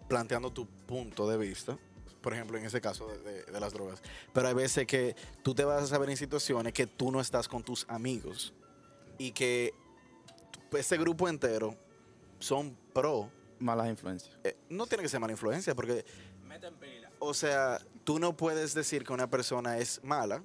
planteando 0.08 0.50
tu 0.52 0.66
punto 0.66 1.28
de 1.28 1.36
vista. 1.36 1.78
Por 2.20 2.32
ejemplo, 2.34 2.58
en 2.58 2.64
ese 2.64 2.80
caso 2.80 3.06
de, 3.06 3.18
de- 3.20 3.42
de 3.44 3.60
las 3.60 3.72
drogas. 3.72 4.02
Pero 4.32 4.48
hay 4.48 4.54
veces 4.54 4.86
que 4.86 5.14
tú 5.42 5.54
te 5.54 5.64
vas 5.64 5.82
a 5.82 5.86
saber 5.86 6.10
en 6.10 6.16
situaciones 6.16 6.72
que 6.72 6.86
tú 6.86 7.12
no 7.12 7.20
estás 7.20 7.46
con 7.48 7.62
tus 7.62 7.86
amigos 7.88 8.52
y 9.18 9.30
que 9.32 9.72
ese 10.72 10.96
grupo 10.98 11.28
entero 11.28 11.76
son 12.40 12.76
pro. 12.92 13.30
Malas 13.60 13.88
influencias. 13.88 14.36
Eh, 14.44 14.56
no 14.68 14.86
tiene 14.86 15.02
que 15.02 15.08
ser 15.08 15.18
mala 15.18 15.32
influencia 15.32 15.74
porque, 15.74 16.04
o 17.18 17.34
sea, 17.34 17.80
tú 18.04 18.18
no 18.20 18.36
puedes 18.36 18.72
decir 18.74 19.02
que 19.04 19.12
una 19.12 19.28
persona 19.28 19.78
es 19.78 20.00
mala 20.04 20.42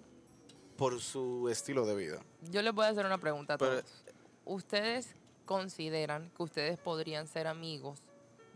por 0.77 0.99
su 0.99 1.47
estilo 1.49 1.85
de 1.85 1.95
vida. 1.95 2.23
Yo 2.49 2.63
les 2.63 2.73
voy 2.73 2.85
a 2.85 2.89
hacer 2.89 3.05
una 3.05 3.19
pregunta 3.19 3.53
a 3.53 3.57
Pero- 3.59 3.81
todos. 3.81 4.03
¿Ustedes 4.45 5.15
consideran 5.45 6.31
que 6.35 6.41
ustedes 6.43 6.77
podrían 6.79 7.27
ser 7.27 7.45
amigos 7.47 7.99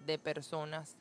de 0.07 0.17
personas 0.17 0.95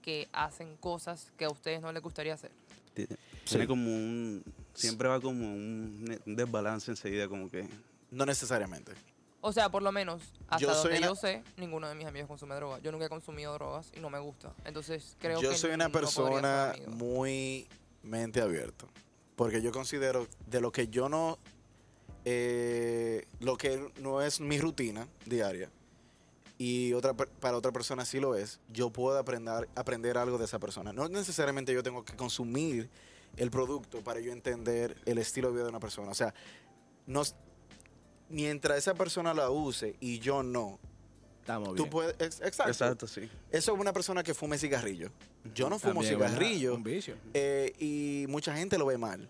que 0.00 0.28
hacen 0.32 0.76
cosas 0.78 1.30
que 1.36 1.44
a 1.44 1.50
ustedes 1.50 1.82
no 1.82 1.92
les 1.92 2.02
gustaría 2.02 2.34
hacer? 2.34 2.50
Tiene, 2.94 3.16
tiene 3.44 3.66
como 3.66 3.90
un... 3.90 4.42
Siempre 4.74 5.08
va 5.08 5.20
como 5.20 5.44
un, 5.44 6.18
desbalance 6.24 6.90
enseguida, 6.90 7.28
como 7.28 7.50
que... 7.50 7.68
No 8.10 8.24
necesariamente. 8.24 8.92
O 9.40 9.52
sea, 9.52 9.68
por 9.70 9.82
lo 9.82 9.90
menos, 9.92 10.22
hasta 10.48 10.58
Yo 10.58 10.72
soy 10.74 10.92
donde 10.92 10.98
una- 10.98 11.06
yo 11.08 11.14
sé, 11.16 11.42
ninguno 11.56 11.88
de 11.88 11.94
mis 11.94 12.06
amigos 12.06 12.28
consume 12.28 12.54
droga. 12.54 12.78
Yo 12.78 12.92
nunca 12.92 13.06
he 13.06 13.08
consumido 13.08 13.52
drogas 13.54 13.90
y 13.94 14.00
no 14.00 14.08
me 14.08 14.18
gusta. 14.20 14.54
Entonces, 14.64 15.16
creo 15.18 15.40
yo 15.40 15.50
que 15.50 15.58
soy 15.58 15.72
una 15.72 15.88
no 15.88 15.92
persona 15.92 16.74
muy 16.88 17.66
mente 18.02 18.40
abierta. 18.40 18.86
Porque 19.34 19.60
yo 19.60 19.72
considero 19.72 20.28
de 20.46 20.60
lo 20.60 20.70
que 20.70 20.86
yo 20.88 21.08
no. 21.08 21.38
eh, 22.24 23.26
lo 23.40 23.56
que 23.56 23.90
no 24.00 24.22
es 24.22 24.40
mi 24.40 24.58
rutina 24.60 25.08
diaria. 25.26 25.70
Y 26.64 26.92
otra, 26.92 27.12
para 27.14 27.56
otra 27.56 27.72
persona 27.72 28.04
sí 28.04 28.20
lo 28.20 28.36
es. 28.36 28.60
Yo 28.72 28.90
puedo 28.90 29.18
aprender, 29.18 29.68
aprender 29.74 30.16
algo 30.16 30.38
de 30.38 30.44
esa 30.44 30.60
persona. 30.60 30.92
No 30.92 31.08
necesariamente 31.08 31.74
yo 31.74 31.82
tengo 31.82 32.04
que 32.04 32.14
consumir 32.14 32.88
el 33.36 33.50
producto 33.50 34.00
para 34.04 34.20
yo 34.20 34.30
entender 34.30 34.96
el 35.04 35.18
estilo 35.18 35.48
de 35.48 35.54
vida 35.54 35.64
de 35.64 35.70
una 35.70 35.80
persona. 35.80 36.12
O 36.12 36.14
sea, 36.14 36.32
nos, 37.06 37.34
mientras 38.28 38.78
esa 38.78 38.94
persona 38.94 39.34
la 39.34 39.50
use 39.50 39.96
y 39.98 40.20
yo 40.20 40.44
no, 40.44 40.78
Estamos 41.40 41.70
tú 41.70 41.74
bien. 41.82 41.90
puedes... 41.90 42.14
ex- 42.20 42.40
exacto. 42.42 42.70
Exacto, 42.70 43.06
sí. 43.08 43.28
Eso 43.50 43.74
es 43.74 43.80
una 43.80 43.92
persona 43.92 44.22
que 44.22 44.32
fume 44.32 44.56
cigarrillo. 44.56 45.10
Yo 45.56 45.68
no 45.68 45.80
fumo 45.80 46.04
cigarrillo. 46.04 46.76
Un 46.76 46.84
vicio. 46.84 47.16
Eh, 47.34 47.72
y 47.80 48.26
mucha 48.28 48.54
gente 48.56 48.78
lo 48.78 48.86
ve 48.86 48.98
mal. 48.98 49.28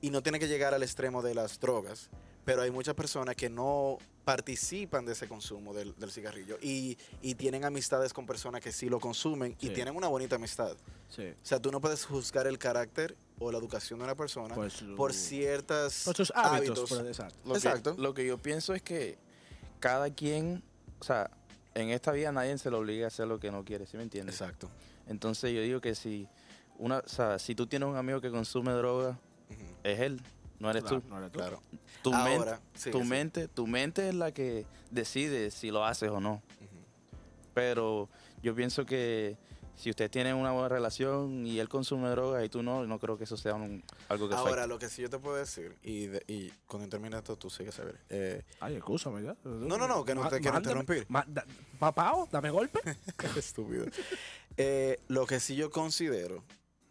Y 0.00 0.10
no 0.10 0.20
tiene 0.20 0.40
que 0.40 0.48
llegar 0.48 0.74
al 0.74 0.82
extremo 0.82 1.22
de 1.22 1.34
las 1.34 1.60
drogas. 1.60 2.10
Pero 2.46 2.62
hay 2.62 2.70
muchas 2.70 2.94
personas 2.94 3.34
que 3.36 3.50
no 3.50 3.98
participan 4.24 5.04
de 5.04 5.12
ese 5.12 5.28
consumo 5.28 5.74
del, 5.74 5.94
del 5.98 6.10
cigarrillo. 6.10 6.56
Y, 6.62 6.96
y 7.20 7.34
tienen 7.34 7.64
amistades 7.64 8.12
con 8.12 8.24
personas 8.24 8.60
que 8.62 8.72
sí 8.72 8.88
lo 8.88 8.98
consumen 9.00 9.54
y 9.60 9.68
tienen 9.70 9.94
una 9.94 10.08
bonita 10.08 10.36
amistad. 10.36 10.76
Sí. 11.10 11.26
O 11.28 11.44
sea, 11.46 11.60
tú 11.60 11.70
no 11.70 11.80
puedes 11.80 12.04
juzgar 12.04 12.46
el 12.46 12.58
carácter 12.58 13.16
o 13.38 13.52
la 13.52 13.58
educación 13.58 13.98
de 13.98 14.04
una 14.06 14.14
persona 14.14 14.54
Por 14.54 14.70
su- 14.70 14.94
por 14.96 15.12
ciertas 15.12 16.04
Por 16.04 16.16
sus 16.16 16.32
hábitos. 16.34 16.88
por- 16.88 17.06
exacto. 17.06 17.36
Lo 17.44 17.54
Exacto. 17.56 17.94
Que, 17.96 18.02
lo 18.02 18.14
que 18.14 18.26
yo 18.26 18.38
pienso 18.38 18.74
es 18.74 18.80
que 18.82 19.18
cada 19.80 20.08
quien, 20.10 20.62
o 21.00 21.04
sea, 21.04 21.30
en 21.74 21.90
esta 21.90 22.12
vida 22.12 22.32
nadie 22.32 22.56
se 22.58 22.70
le 22.70 22.76
obliga 22.76 23.04
a 23.04 23.08
hacer 23.08 23.26
lo 23.28 23.38
que 23.38 23.50
no 23.50 23.64
quiere, 23.64 23.86
¿sí 23.86 23.96
me 23.96 24.02
entiendes? 24.04 24.40
Exacto. 24.40 24.70
Entonces 25.06 25.52
yo 25.52 25.60
digo 25.60 25.80
que 25.80 25.94
si 25.94 26.26
una, 26.78 26.98
o 26.98 27.08
sea, 27.08 27.38
si 27.38 27.54
tú 27.54 27.66
tienes 27.66 27.88
un 27.88 27.96
amigo 27.96 28.20
que 28.20 28.30
consume 28.30 28.72
droga, 28.72 29.18
es 29.84 30.00
él, 30.00 30.20
no 30.58 30.70
eres 30.70 30.82
Claro, 30.84 31.00
tú. 31.00 31.08
no 31.08 31.18
eres 31.18 31.32
tú. 31.32 31.38
Claro. 31.38 31.62
Tu, 32.02 32.14
Ahora, 32.14 32.60
mente, 32.74 32.90
tu 32.90 33.04
mente, 33.04 33.48
tu 33.48 33.66
mente 33.66 34.08
es 34.08 34.14
la 34.14 34.32
que 34.32 34.64
decide 34.90 35.50
si 35.50 35.70
lo 35.70 35.84
haces 35.84 36.10
o 36.10 36.20
no. 36.20 36.42
Pero 37.54 38.08
yo 38.42 38.54
pienso 38.54 38.84
que 38.84 39.36
si 39.76 39.90
ustedes 39.90 40.10
tienen 40.10 40.36
una 40.36 40.52
buena 40.52 40.68
relación 40.68 41.46
y 41.46 41.58
él 41.58 41.68
consume 41.68 42.08
droga 42.10 42.42
y 42.44 42.48
tú 42.48 42.62
no, 42.62 42.86
no 42.86 42.98
creo 42.98 43.18
que 43.18 43.24
eso 43.24 43.36
sea 43.36 43.54
un- 43.54 43.82
algo 44.08 44.28
que 44.28 44.34
Ahora, 44.34 44.52
afecte. 44.62 44.68
lo 44.68 44.78
que 44.78 44.88
sí 44.88 45.02
yo 45.02 45.10
te 45.10 45.18
puedo 45.18 45.36
decir, 45.36 45.76
y, 45.82 46.06
de- 46.06 46.22
y 46.26 46.50
cuando 46.66 46.88
termine 46.88 47.16
esto 47.16 47.36
tú 47.36 47.50
sigues 47.50 47.78
a 47.80 47.84
ver. 47.84 48.00
Eh, 48.08 48.42
Ay, 48.60 48.76
escúchame 48.76 49.22
ya. 49.22 49.36
No, 49.44 49.76
no, 49.76 49.86
no, 49.88 50.04
que 50.04 50.14
no 50.14 50.22
Ma- 50.22 50.30
te 50.30 50.40
quiero 50.40 50.56
interrumpir. 50.56 51.04
ma- 51.08 51.24
da- 51.28 51.44
Papao, 51.78 52.28
dame 52.30 52.50
golpe. 52.50 52.80
Qué 53.18 53.38
estúpido. 53.38 53.86
Eh, 54.56 54.98
lo 55.08 55.26
que 55.26 55.40
sí 55.40 55.56
yo 55.56 55.70
considero 55.70 56.42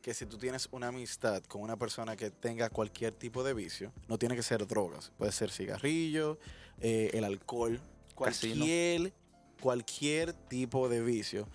que 0.05 0.13
si 0.13 0.27
tú 0.27 0.37
tienes 0.37 0.69
una 0.71 0.89
amistad 0.89 1.41
con 1.45 1.63
una 1.63 1.77
persona 1.77 2.15
que 2.15 2.29
tenga 2.29 2.69
cualquier 2.69 3.11
tipo 3.11 3.43
de 3.43 3.55
vicio, 3.55 3.91
no 4.07 4.19
tiene 4.19 4.35
que 4.35 4.43
ser 4.43 4.67
drogas, 4.67 5.11
puede 5.17 5.31
ser 5.31 5.49
cigarrillo, 5.49 6.37
eh, 6.79 7.09
el 7.13 7.23
alcohol, 7.23 7.81
Casino. 8.15 8.57
cualquier, 8.57 9.13
cualquier 9.59 10.33
tipo 10.33 10.89
de 10.89 11.01
vicio. 11.01 11.47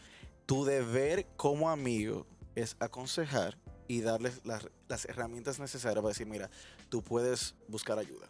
Tu 0.47 0.65
deber 0.65 1.29
como 1.37 1.71
amigo 1.71 2.27
es 2.57 2.75
aconsejar 2.81 3.57
y 3.87 4.01
darles 4.01 4.45
las, 4.45 4.67
las 4.89 5.05
herramientas 5.05 5.61
necesarias 5.61 6.03
para 6.03 6.09
decir, 6.09 6.27
mira, 6.27 6.51
tú 6.89 7.05
puedes 7.05 7.55
buscar 7.69 8.01
ayuda. 8.01 8.29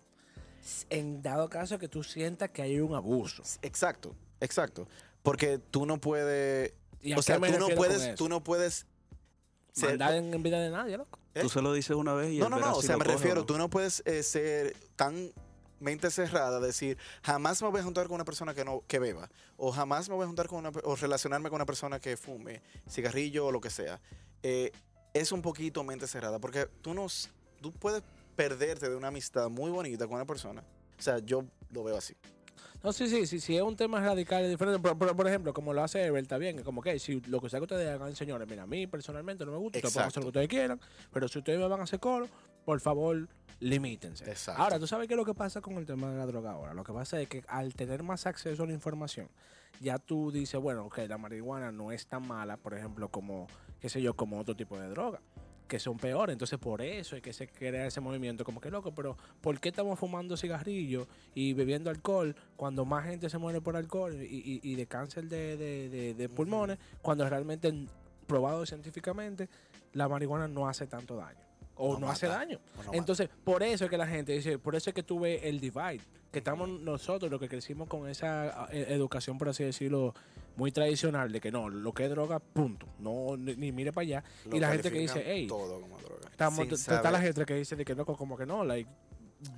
En 0.91 1.23
dado 1.23 1.49
caso 1.49 1.79
que 1.79 1.89
tú 1.89 2.03
sientas 2.03 2.51
que 2.51 2.61
hay 2.61 2.79
un 2.79 2.95
abuso. 2.95 3.43
Exacto, 3.63 4.15
exacto. 4.39 4.87
Porque 5.23 5.57
tú 5.57 5.87
no 5.87 5.99
puedes, 5.99 6.75
¿Y 7.01 7.13
a 7.13 7.17
o 7.17 7.23
sea, 7.23 7.41
tú 7.41 7.59
no 7.59 7.69
puedes, 7.75 8.15
tú 8.17 8.29
no 8.29 8.45
puedes 8.45 8.85
Mandar 9.77 10.15
en, 10.15 10.33
en 10.35 10.43
vida 10.43 10.59
de 10.61 10.71
nadie, 10.71 10.97
loco. 10.97 11.19
¿Eh? 11.35 11.41
Tú 11.43 11.49
se 11.49 11.63
lo 11.63 11.73
dices 11.73 11.97
una 11.97 12.15
vez 12.15 12.33
y 12.33 12.39
No, 12.39 12.49
no, 12.49 12.59
no, 12.59 12.75
o 12.77 12.83
sea, 12.83 12.97
me 12.97 13.05
coge 13.05 13.17
refiero, 13.17 13.41
no. 13.41 13.47
tú 13.47 13.57
no 13.59 13.69
puedes 13.71 14.03
eh, 14.07 14.23
ser 14.23 14.77
tan 14.97 15.33
mente 15.79 16.11
cerrada, 16.11 16.61
decir, 16.61 16.99
jamás 17.23 17.63
me 17.63 17.69
voy 17.71 17.81
a 17.81 17.85
juntar 17.85 18.07
con 18.07 18.17
una 18.17 18.25
persona 18.25 18.53
que 18.53 18.65
no 18.65 18.83
que 18.87 18.99
beba, 18.99 19.31
o 19.57 19.73
jamás 19.73 20.09
me 20.09 20.15
voy 20.15 20.25
a 20.25 20.27
juntar 20.27 20.47
con 20.49 20.59
una, 20.67 20.71
o 20.85 20.95
relacionarme 20.97 21.49
con 21.49 21.57
una 21.57 21.65
persona 21.67 21.99
que 22.01 22.17
fume 22.17 22.61
cigarrillo 22.89 23.47
o 23.47 23.53
lo 23.53 23.61
que 23.61 23.71
sea. 23.71 24.01
Eh, 24.43 24.73
es 25.15 25.33
un 25.33 25.41
poquito 25.43 25.83
mente 25.85 26.07
cerrada, 26.07 26.39
porque 26.39 26.67
tú 26.83 26.93
no, 26.95 27.07
s- 27.07 27.29
tú 27.63 27.73
puedes 27.73 28.03
perderte 28.37 28.89
de 28.91 28.97
una 28.97 29.09
amistad 29.09 29.49
muy 29.49 29.71
bonita 29.71 30.07
con 30.07 30.17
una 30.17 30.27
persona. 30.27 30.63
O 30.99 31.03
sea, 31.03 31.19
yo 31.19 31.45
lo 31.71 31.83
veo 31.85 31.97
así. 31.97 32.15
No, 32.83 32.93
sí, 32.93 33.09
sí, 33.09 33.27
sí, 33.27 33.41
sí, 33.41 33.57
es 33.57 33.63
un 33.63 33.77
tema 33.77 34.01
radical 34.01 34.45
y 34.45 34.49
diferente. 34.49 34.81
Por, 34.81 34.97
por- 34.97 35.15
por 35.17 35.29
ejemplo, 35.29 35.53
como 35.53 35.73
lo 35.75 35.83
hace 35.83 36.05
Ever, 36.05 36.23
está 36.23 36.39
bien. 36.39 36.63
Como 36.63 36.81
que 36.83 36.99
si 36.99 37.21
lo 37.23 37.41
que 37.41 37.51
sea 37.51 37.61
que 37.61 37.65
ustedes 37.65 37.89
hagan, 37.91 38.17
señores, 38.17 38.49
mira, 38.49 38.63
a 38.63 38.67
mí 38.67 38.87
personalmente 38.87 39.45
no 39.45 39.53
me 39.53 39.59
gusta, 39.59 39.79
pueden 39.93 40.09
hacer 40.09 40.17
lo 40.23 40.23
que 40.25 40.29
ustedes 40.29 40.49
quieran, 40.49 40.81
pero 41.13 41.29
si 41.29 41.39
ustedes 41.39 41.59
me 41.59 41.69
van 41.69 41.81
a 41.81 41.85
hacer 41.85 42.01
coro, 42.01 42.27
por 42.65 42.81
favor, 42.81 43.29
limítense. 43.61 44.25
Exacto. 44.31 44.63
Ahora, 44.63 44.79
¿tú 44.79 44.87
sabes 44.87 45.09
qué 45.09 45.15
es 45.15 45.19
lo 45.19 45.25
que 45.27 45.35
pasa 45.35 45.61
con 45.61 45.75
el 45.75 45.85
tema 45.87 46.11
de 46.11 46.17
la 46.19 46.27
droga 46.27 46.53
ahora? 46.53 46.73
Lo 46.73 46.83
que 46.85 46.93
pasa 46.93 47.21
es 47.21 47.29
que 47.29 47.45
al 47.49 47.75
tener 47.75 48.03
más 48.03 48.27
acceso 48.27 48.63
a 48.63 48.67
la 48.67 48.73
información, 48.73 49.29
ya 49.81 49.99
tú 49.99 50.31
dices, 50.31 50.61
bueno, 50.61 50.87
ok, 50.87 50.99
la 51.09 51.19
marihuana 51.19 51.71
no 51.73 51.93
es 51.93 52.07
tan 52.07 52.27
mala, 52.27 52.57
por 52.57 52.75
ejemplo, 52.75 53.09
como, 53.11 53.47
qué 53.81 53.89
sé 53.91 54.01
yo, 54.01 54.15
como 54.15 54.39
otro 54.39 54.55
tipo 54.57 54.79
de 54.79 54.89
droga 54.89 55.21
que 55.71 55.79
son 55.79 55.97
peores. 55.97 56.35
Entonces, 56.35 56.59
por 56.59 56.83
eso 56.83 57.15
es 57.17 57.23
que 57.23 57.33
se 57.33 57.47
crea 57.49 57.87
ese 57.87 58.01
movimiento. 58.01 58.45
Como 58.45 58.61
que 58.61 58.71
loco, 58.71 58.93
pero 58.93 59.17
¿por 59.41 59.59
qué 59.61 59.69
estamos 59.71 59.99
fumando 59.99 60.37
cigarrillos 60.37 61.07
y 61.35 61.53
bebiendo 61.55 61.89
alcohol 61.89 62.35
cuando 62.57 62.85
más 62.85 63.07
gente 63.07 63.31
se 63.31 63.39
muere 63.39 63.61
por 63.61 63.77
alcohol 63.77 64.13
y, 64.21 64.25
y- 64.27 64.61
y 64.63 64.75
de 64.75 64.87
cáncer 64.87 65.25
de, 65.29 65.57
de- 65.57 65.89
de- 65.89 66.15
de 66.15 66.29
pulmones? 66.29 66.77
Cuando 67.01 67.27
realmente, 67.29 67.73
probado 68.27 68.67
científicamente, 68.67 69.49
la 69.93 70.09
marihuana 70.09 70.49
no 70.49 70.69
hace 70.69 70.87
tanto 70.89 71.17
daño. 71.17 71.39
O 71.77 71.95
No 71.95 72.01
no, 72.01 72.11
hace 72.11 72.27
daño. 72.27 72.59
Mata. 72.77 72.91
Entonces, 72.93 73.31
por 73.45 73.63
eso 73.63 73.85
es 73.85 73.91
que 73.91 73.97
la 73.97 74.07
gente 74.09 74.33
dice, 74.33 74.59
por 74.59 74.75
eso 74.75 74.91
es 74.91 74.95
que 74.95 75.03
tú 75.05 75.21
ves 75.21 75.41
el 75.45 75.61
divide, 75.61 76.01
que 76.33 76.39
estamos 76.41 76.69
nosotros, 76.69 77.31
los 77.31 77.41
que 77.41 77.49
crecimos 77.49 77.89
con 77.89 78.09
esa 78.09 78.67
eh, 78.73 78.87
educación, 78.91 79.39
por 79.39 79.49
así 79.49 79.65
decirlo, 79.65 80.15
muy 80.57 80.73
tradicional, 80.73 81.33
de 81.33 81.41
que 81.41 81.51
no, 81.51 81.69
lo 81.69 81.93
que 81.93 82.05
es 82.05 82.11
droga, 82.11 82.39
punto. 82.39 82.87
No, 82.99 83.37
ni, 83.37 83.57
ni 83.57 83.73
mire 83.73 83.93
para 83.93 84.03
allá. 84.03 84.25
Lo 84.47 84.57
y 84.57 84.61
la 84.61 84.73
gente 84.73 84.91
que 84.91 84.99
dice, 84.99 85.23
hey, 85.25 85.47
todo 85.47 85.81
como 85.81 85.99
droga. 85.99 86.29
estamos, 86.31 86.69
está 86.73 87.11
la 87.11 87.21
gente 87.21 87.45
que 87.45 87.55
dice 87.55 87.77
de 87.77 87.85
que 87.85 87.95
loco, 87.95 88.17
como 88.17 88.37
que 88.37 88.47
no, 88.47 88.65
like, 88.65 88.91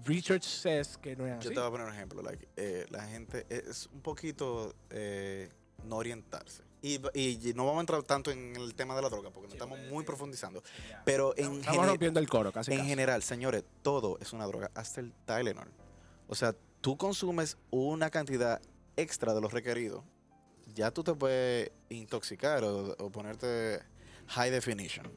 research 0.05 0.45
says 0.45 0.97
que 0.97 1.17
no 1.17 1.27
es 1.27 1.33
así. 1.35 1.49
Yo 1.49 1.55
te 1.55 1.61
voy 1.61 1.69
a 1.69 1.71
poner 1.71 1.87
un 1.87 1.95
ejemplo. 1.95 2.23
like, 2.23 2.49
eh, 2.57 2.87
la 2.91 3.05
gente 3.07 3.47
es 3.49 3.89
un 3.93 4.01
poquito 4.01 4.75
eh, 4.91 5.51
no 5.85 5.97
orientarse. 5.97 6.63
Y, 6.85 7.01
y 7.15 7.53
no 7.55 7.65
vamos 7.65 7.79
a 7.79 7.81
entrar 7.83 8.03
tanto 8.03 8.33
en 8.33 8.57
el 8.57 8.75
tema 8.75 8.97
de 8.97 9.03
la 9.03 9.09
droga 9.09 9.31
porque 9.31 9.47
nos 9.47 9.55
estamos 9.55 9.79
muy 9.89 10.05
profundizando. 10.05 10.65
Pero 11.05 11.33
en, 11.37 11.61
Estamos 11.61 11.87
rompiendo 11.87 12.19
el 12.19 12.29
coro, 12.29 12.51
casi. 12.51 12.73
en 12.73 12.79
casi. 12.79 12.89
general, 12.89 13.23
señores, 13.23 13.63
todo 13.83 14.19
es 14.21 14.33
una 14.33 14.47
droga, 14.47 14.71
hasta 14.75 15.01
el 15.01 15.13
Tylenol. 15.25 15.71
O 16.27 16.35
sea, 16.35 16.57
tú 16.81 16.97
consumes 16.97 17.57
una 17.71 18.11
cantidad 18.11 18.61
extra 18.97 19.33
de 19.33 19.41
lo 19.41 19.49
requerido, 19.49 20.05
ya 20.75 20.91
tú 20.91 21.03
te 21.05 21.15
puedes 21.15 21.71
intoxicar 21.89 22.65
o, 22.65 22.93
o 22.99 23.11
ponerte 23.11 23.83
high 24.29 24.51
definition. 24.51 25.11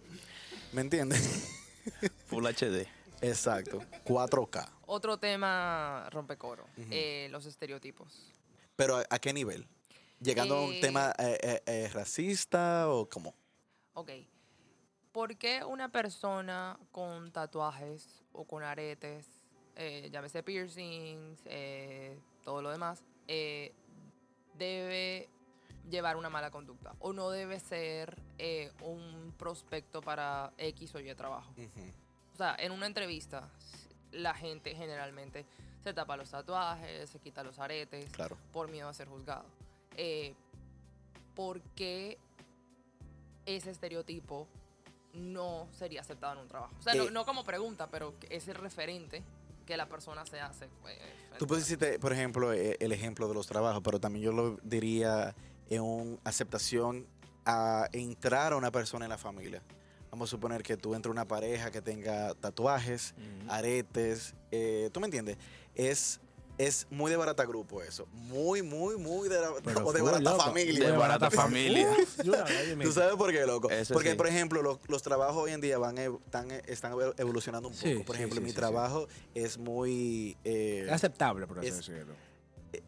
¿Me 0.71 0.81
entiendes? 0.81 1.49
Full 2.27 2.45
HD. 2.45 2.87
Exacto. 3.21 3.79
4K. 4.05 4.69
Otro 4.87 5.17
tema 5.17 6.07
rompecoro, 6.11 6.65
eh, 6.91 7.27
los 7.31 7.45
estereotipos. 7.45 8.33
Pero 8.75 8.97
¿a, 8.97 9.05
a 9.09 9.19
qué 9.19 9.33
nivel? 9.33 9.67
¿Llegando 10.19 10.57
a 10.57 10.65
un 10.65 10.73
Eh, 10.73 10.81
tema 10.81 11.13
eh, 11.17 11.37
eh, 11.41 11.61
eh, 11.65 11.89
racista 11.93 12.89
o 12.89 13.07
cómo? 13.09 13.33
Ok. 13.93 14.11
¿Por 15.11 15.37
qué 15.37 15.63
una 15.63 15.89
persona 15.91 16.77
con 16.91 17.31
tatuajes 17.31 18.23
o 18.33 18.45
con 18.45 18.63
aretes, 18.63 19.27
eh, 19.75 20.09
llámese 20.11 20.43
piercings, 20.43 21.39
eh, 21.45 22.19
todo 22.43 22.61
lo 22.61 22.69
demás, 22.69 23.01
eh, 23.27 23.73
debe 24.57 25.29
llevar 25.89 26.15
una 26.17 26.29
mala 26.29 26.51
conducta? 26.51 26.93
¿O 26.99 27.13
no 27.13 27.29
debe 27.29 27.59
ser 27.59 28.17
eh, 28.37 28.71
un 28.81 29.33
prospecto 29.37 30.01
para 30.01 30.51
X 30.57 30.95
o 30.95 30.99
Y 30.99 31.13
trabajo? 31.15 31.51
O 32.33 32.37
sea, 32.37 32.55
en 32.59 32.71
una 32.71 32.85
entrevista, 32.87 33.49
la 34.11 34.33
gente 34.33 34.75
generalmente 34.75 35.45
se 35.83 35.93
tapa 35.93 36.17
los 36.17 36.29
tatuajes, 36.31 37.09
se 37.09 37.19
quita 37.19 37.43
los 37.43 37.59
aretes 37.59 38.09
Claro. 38.11 38.37
por 38.51 38.69
miedo 38.69 38.89
a 38.89 38.93
ser 38.93 39.07
juzgado. 39.07 39.45
Eh, 39.95 40.33
¿Por 41.35 41.61
qué 41.75 42.17
ese 43.45 43.71
estereotipo 43.71 44.47
no 45.13 45.67
sería 45.71 46.01
aceptado 46.01 46.33
en 46.33 46.39
un 46.39 46.47
trabajo? 46.47 46.73
O 46.79 46.81
sea, 46.81 46.93
Eh, 46.93 46.97
no, 46.97 47.09
no 47.11 47.25
como 47.25 47.43
pregunta, 47.43 47.87
pero 47.89 48.15
es 48.29 48.47
el 48.47 48.55
referente 48.55 49.21
que 49.65 49.77
la 49.77 49.87
persona 49.87 50.25
se 50.25 50.39
hace. 50.39 50.67
pues, 50.81 50.97
Tú 51.39 51.47
pusiste, 51.47 51.99
por 51.99 52.13
ejemplo, 52.13 52.53
eh, 52.53 52.77
el 52.79 52.91
ejemplo 52.91 53.27
de 53.27 53.33
los 53.33 53.47
trabajos, 53.47 53.81
pero 53.83 53.99
también 53.99 54.23
yo 54.25 54.31
lo 54.31 54.57
diría 54.63 55.35
en 55.69 55.81
una 55.81 56.17
aceptación 56.23 57.07
a 57.45 57.87
entrar 57.91 58.53
a 58.53 58.55
una 58.57 58.71
persona 58.71 59.05
en 59.05 59.09
la 59.09 59.17
familia. 59.17 59.61
Vamos 60.11 60.29
a 60.29 60.31
suponer 60.31 60.63
que 60.63 60.77
tú 60.77 60.95
entres 60.95 61.09
a 61.09 61.11
una 61.11 61.27
pareja 61.27 61.71
que 61.71 61.81
tenga 61.81 62.33
tatuajes, 62.35 63.13
aretes, 63.49 64.33
eh, 64.51 64.89
¿tú 64.93 64.99
me 64.99 65.07
entiendes? 65.07 65.37
Es, 65.75 66.21
es 66.57 66.87
muy 66.89 67.11
de 67.11 67.17
barata 67.17 67.43
grupo 67.45 67.81
eso. 67.81 68.07
Muy, 68.13 68.61
muy, 68.61 68.95
muy 68.97 69.27
de, 69.27 69.37
Pero 69.63 69.85
o 69.85 69.91
de 69.91 69.99
full, 69.99 70.05
barata 70.11 70.31
loco. 70.31 70.43
familia. 70.43 70.85
De 70.91 70.97
barata 70.97 71.29
fam- 71.29 71.35
familia. 71.35 71.89
¿Tú 72.81 72.91
sabes 72.93 73.15
por 73.17 73.31
qué, 73.33 73.45
loco? 73.45 73.69
Eso 73.69 73.93
Porque, 73.93 74.11
sí. 74.11 74.15
por 74.15 74.27
ejemplo, 74.27 74.61
lo- 74.61 74.79
los 74.87 75.03
trabajos 75.03 75.35
hoy 75.43 75.51
en 75.51 75.59
día 75.59 75.77
van 75.77 75.97
ev- 75.97 76.19
están, 76.23 76.49
están 76.65 76.93
evolucionando 77.17 77.67
un 77.67 77.75
poco. 77.75 77.85
Sí, 77.87 77.95
por 78.05 78.15
ejemplo, 78.15 78.37
sí, 78.37 78.41
mi 78.41 78.49
sí, 78.49 78.53
sí. 78.53 78.57
trabajo 78.59 79.07
es 79.33 79.57
muy... 79.57 80.37
eh, 80.45 80.83
Es 80.85 80.91
aceptable, 80.93 81.45
por 81.45 81.59
así 81.59 81.71
decirlo. 81.71 82.13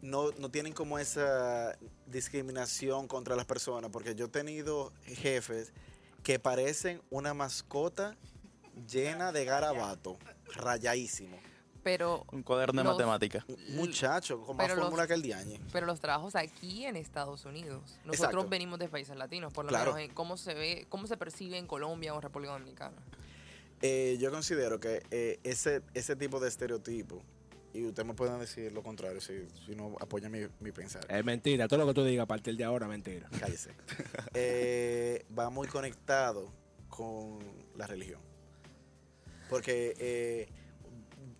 No, 0.02 0.30
no 0.38 0.50
tienen 0.50 0.72
como 0.72 0.98
esa 0.98 1.76
discriminación 2.06 3.08
contra 3.08 3.36
las 3.36 3.46
personas, 3.46 3.90
porque 3.90 4.14
yo 4.14 4.26
he 4.26 4.28
tenido 4.28 4.92
jefes 5.04 5.72
que 6.22 6.38
parecen 6.38 7.00
una 7.10 7.34
mascota 7.34 8.16
llena 8.88 9.32
de 9.32 9.44
garabato, 9.44 10.18
rayadísimo. 10.54 11.38
Pero, 11.82 12.26
Un 12.32 12.42
cuaderno 12.42 12.82
de 12.82 12.88
matemáticas. 12.88 13.44
Muchacho, 13.70 14.42
con 14.42 14.56
más 14.56 14.66
Pero 14.66 14.76
los- 14.76 14.84
fórmula 14.86 15.06
que 15.06 15.14
el 15.14 15.22
diañe. 15.22 15.60
pero 15.72 15.86
los 15.86 16.00
trabajos 16.00 16.34
aquí 16.36 16.84
en 16.84 16.96
Estados 16.96 17.44
Unidos. 17.44 17.82
Nosotros 18.04 18.14
Exacto. 18.32 18.48
venimos 18.48 18.78
de 18.78 18.88
países 18.88 19.16
latinos, 19.16 19.52
por 19.52 19.64
lo 19.64 19.70
Claro. 19.70 19.94
menos 19.94 20.08
en 20.08 20.14
cómo 20.14 20.36
se 20.36 20.54
ve, 20.54 20.86
cómo 20.88 21.06
se 21.06 21.16
percibe 21.16 21.56
en 21.56 21.66
Colombia 21.66 22.14
o 22.14 22.20
República 22.20 22.52
Dominicana. 22.52 22.96
Eh, 23.80 24.16
yo 24.20 24.30
considero 24.30 24.80
que 24.80 25.02
eh, 25.12 25.38
ese, 25.44 25.82
ese 25.94 26.16
tipo 26.16 26.40
de 26.40 26.48
estereotipo, 26.48 27.22
y 27.72 27.84
ustedes 27.84 28.06
me 28.06 28.14
pueden 28.14 28.38
decir 28.38 28.72
lo 28.72 28.82
contrario 28.82 29.20
si, 29.20 29.46
si 29.66 29.74
no 29.74 29.96
apoyan 30.00 30.32
mi, 30.32 30.40
mi 30.60 30.72
pensar. 30.72 31.06
Es 31.08 31.24
mentira, 31.24 31.68
todo 31.68 31.80
lo 31.80 31.86
que 31.86 31.94
tú 31.94 32.04
digas 32.04 32.24
a 32.24 32.26
partir 32.26 32.56
de 32.56 32.64
ahora, 32.64 32.88
mentira. 32.88 33.28
Cállese. 33.38 33.72
Eh, 34.34 35.24
va 35.36 35.50
muy 35.50 35.66
conectado 35.66 36.52
con 36.88 37.38
la 37.76 37.86
religión. 37.86 38.20
Porque 39.48 39.94
eh, 39.98 40.48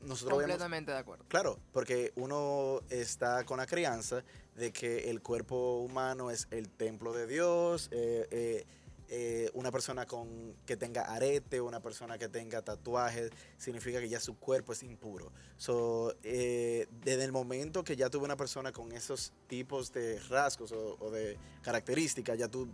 nosotros 0.03 0.39
vemos... 0.39 0.53
Completamente 0.53 0.93
de 0.93 0.99
acuerdo. 0.99 1.25
Claro, 1.29 1.59
porque 1.73 2.13
uno 2.17 2.81
está 2.91 3.45
con 3.45 3.59
la 3.59 3.67
crianza 3.67 4.25
de 4.57 4.73
que 4.73 5.11
el 5.11 5.23
cuerpo 5.23 5.79
humano 5.81 6.31
es 6.31 6.49
el 6.51 6.71
templo 6.71 7.13
de 7.13 7.27
Dios, 7.27 7.89
eh, 7.93 8.67
eh, 9.09 9.51
una 9.55 9.71
persona 9.71 10.07
con, 10.07 10.55
que 10.67 10.77
tenga 10.77 11.03
arete, 11.03 11.61
una 11.61 11.81
persona 11.81 12.19
que 12.19 12.29
tenga 12.29 12.63
tatuajes, 12.63 13.31
significa 13.57 14.01
que 14.01 14.09
ya 14.09 14.21
su 14.21 14.39
cuerpo 14.39 14.73
es 14.73 14.83
impuro. 14.83 15.33
So, 15.57 16.15
eh, 16.23 16.87
desde 17.03 17.25
el 17.25 17.33
momento 17.33 17.85
que 17.85 17.97
ya 17.97 18.11
tuve 18.11 18.25
una 18.25 18.37
persona 18.37 18.73
con 18.73 18.93
esos 18.93 19.33
tipos 19.47 19.93
de 19.93 20.19
rasgos 20.29 20.73
o, 20.73 21.11
de 21.11 21.39
características, 21.63 22.39
ya 22.39 22.49
tú 22.49 22.69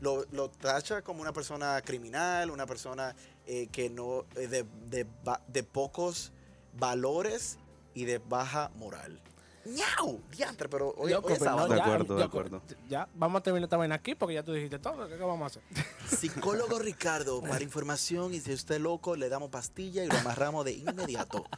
lo, 0.00 0.24
lo 0.32 0.50
como 1.04 1.22
una 1.22 1.32
persona 1.32 1.80
criminal, 1.82 2.50
una 2.50 2.66
persona 2.66 3.16
eh, 3.46 3.68
que 3.68 3.88
no 3.88 4.26
de, 4.34 4.64
de 4.90 5.06
de 5.48 5.62
pocos 5.62 6.32
valores 6.78 7.58
y 7.94 8.04
de 8.04 8.18
baja 8.18 8.70
moral. 8.76 9.20
¡Ñau! 9.66 10.20
Diantre, 10.30 10.68
pero 10.68 10.94
hoy, 10.96 11.12
Loco, 11.12 11.28
hoy 11.28 11.32
es 11.34 11.38
pero 11.38 11.50
no, 11.50 11.56
sábado. 11.56 11.72
De 11.72 11.78
ya, 11.78 11.84
acuerdo, 11.84 12.16
de 12.16 12.24
acuerdo. 12.24 12.62
Ya, 12.88 13.08
vamos 13.14 13.40
a 13.40 13.42
terminar 13.42 13.68
vaina 13.70 13.94
aquí 13.94 14.14
porque 14.14 14.34
ya 14.34 14.42
tú 14.42 14.52
dijiste 14.52 14.78
todo. 14.78 15.08
¿Qué, 15.08 15.16
qué 15.16 15.22
vamos 15.22 15.42
a 15.42 15.46
hacer? 15.46 15.62
Psicólogo 16.06 16.78
Ricardo, 16.78 17.40
para 17.40 17.62
información 17.62 18.34
y 18.34 18.40
si 18.40 18.52
usted 18.52 18.76
es 18.76 18.80
loco, 18.80 19.16
le 19.16 19.28
damos 19.28 19.50
pastilla 19.50 20.04
y 20.04 20.08
lo 20.08 20.16
amarramos 20.18 20.64
de 20.64 20.72
inmediato. 20.72 21.44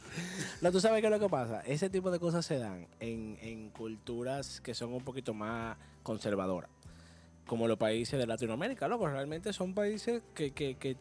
No, 0.61 0.71
tú 0.71 0.79
sabes 0.79 1.01
qué 1.01 1.07
es 1.07 1.11
lo 1.11 1.19
que 1.19 1.29
pasa. 1.29 1.61
Ese 1.61 1.89
tipo 1.89 2.09
de 2.09 2.19
cosas 2.19 2.43
se 2.45 2.57
dan 2.57 2.87
en, 2.99 3.37
en 3.41 3.69
culturas 3.69 4.59
que 4.61 4.73
son 4.73 4.91
un 4.91 5.03
poquito 5.03 5.33
más 5.35 5.77
conservadoras. 6.01 6.71
Como 7.45 7.67
los 7.67 7.77
países 7.77 8.17
de 8.17 8.25
Latinoamérica, 8.25 8.87
loco. 8.87 9.07
Realmente 9.07 9.53
son 9.53 9.73
países 9.75 10.23
que, 10.33 10.51
que, 10.51 10.75
que 10.75 10.97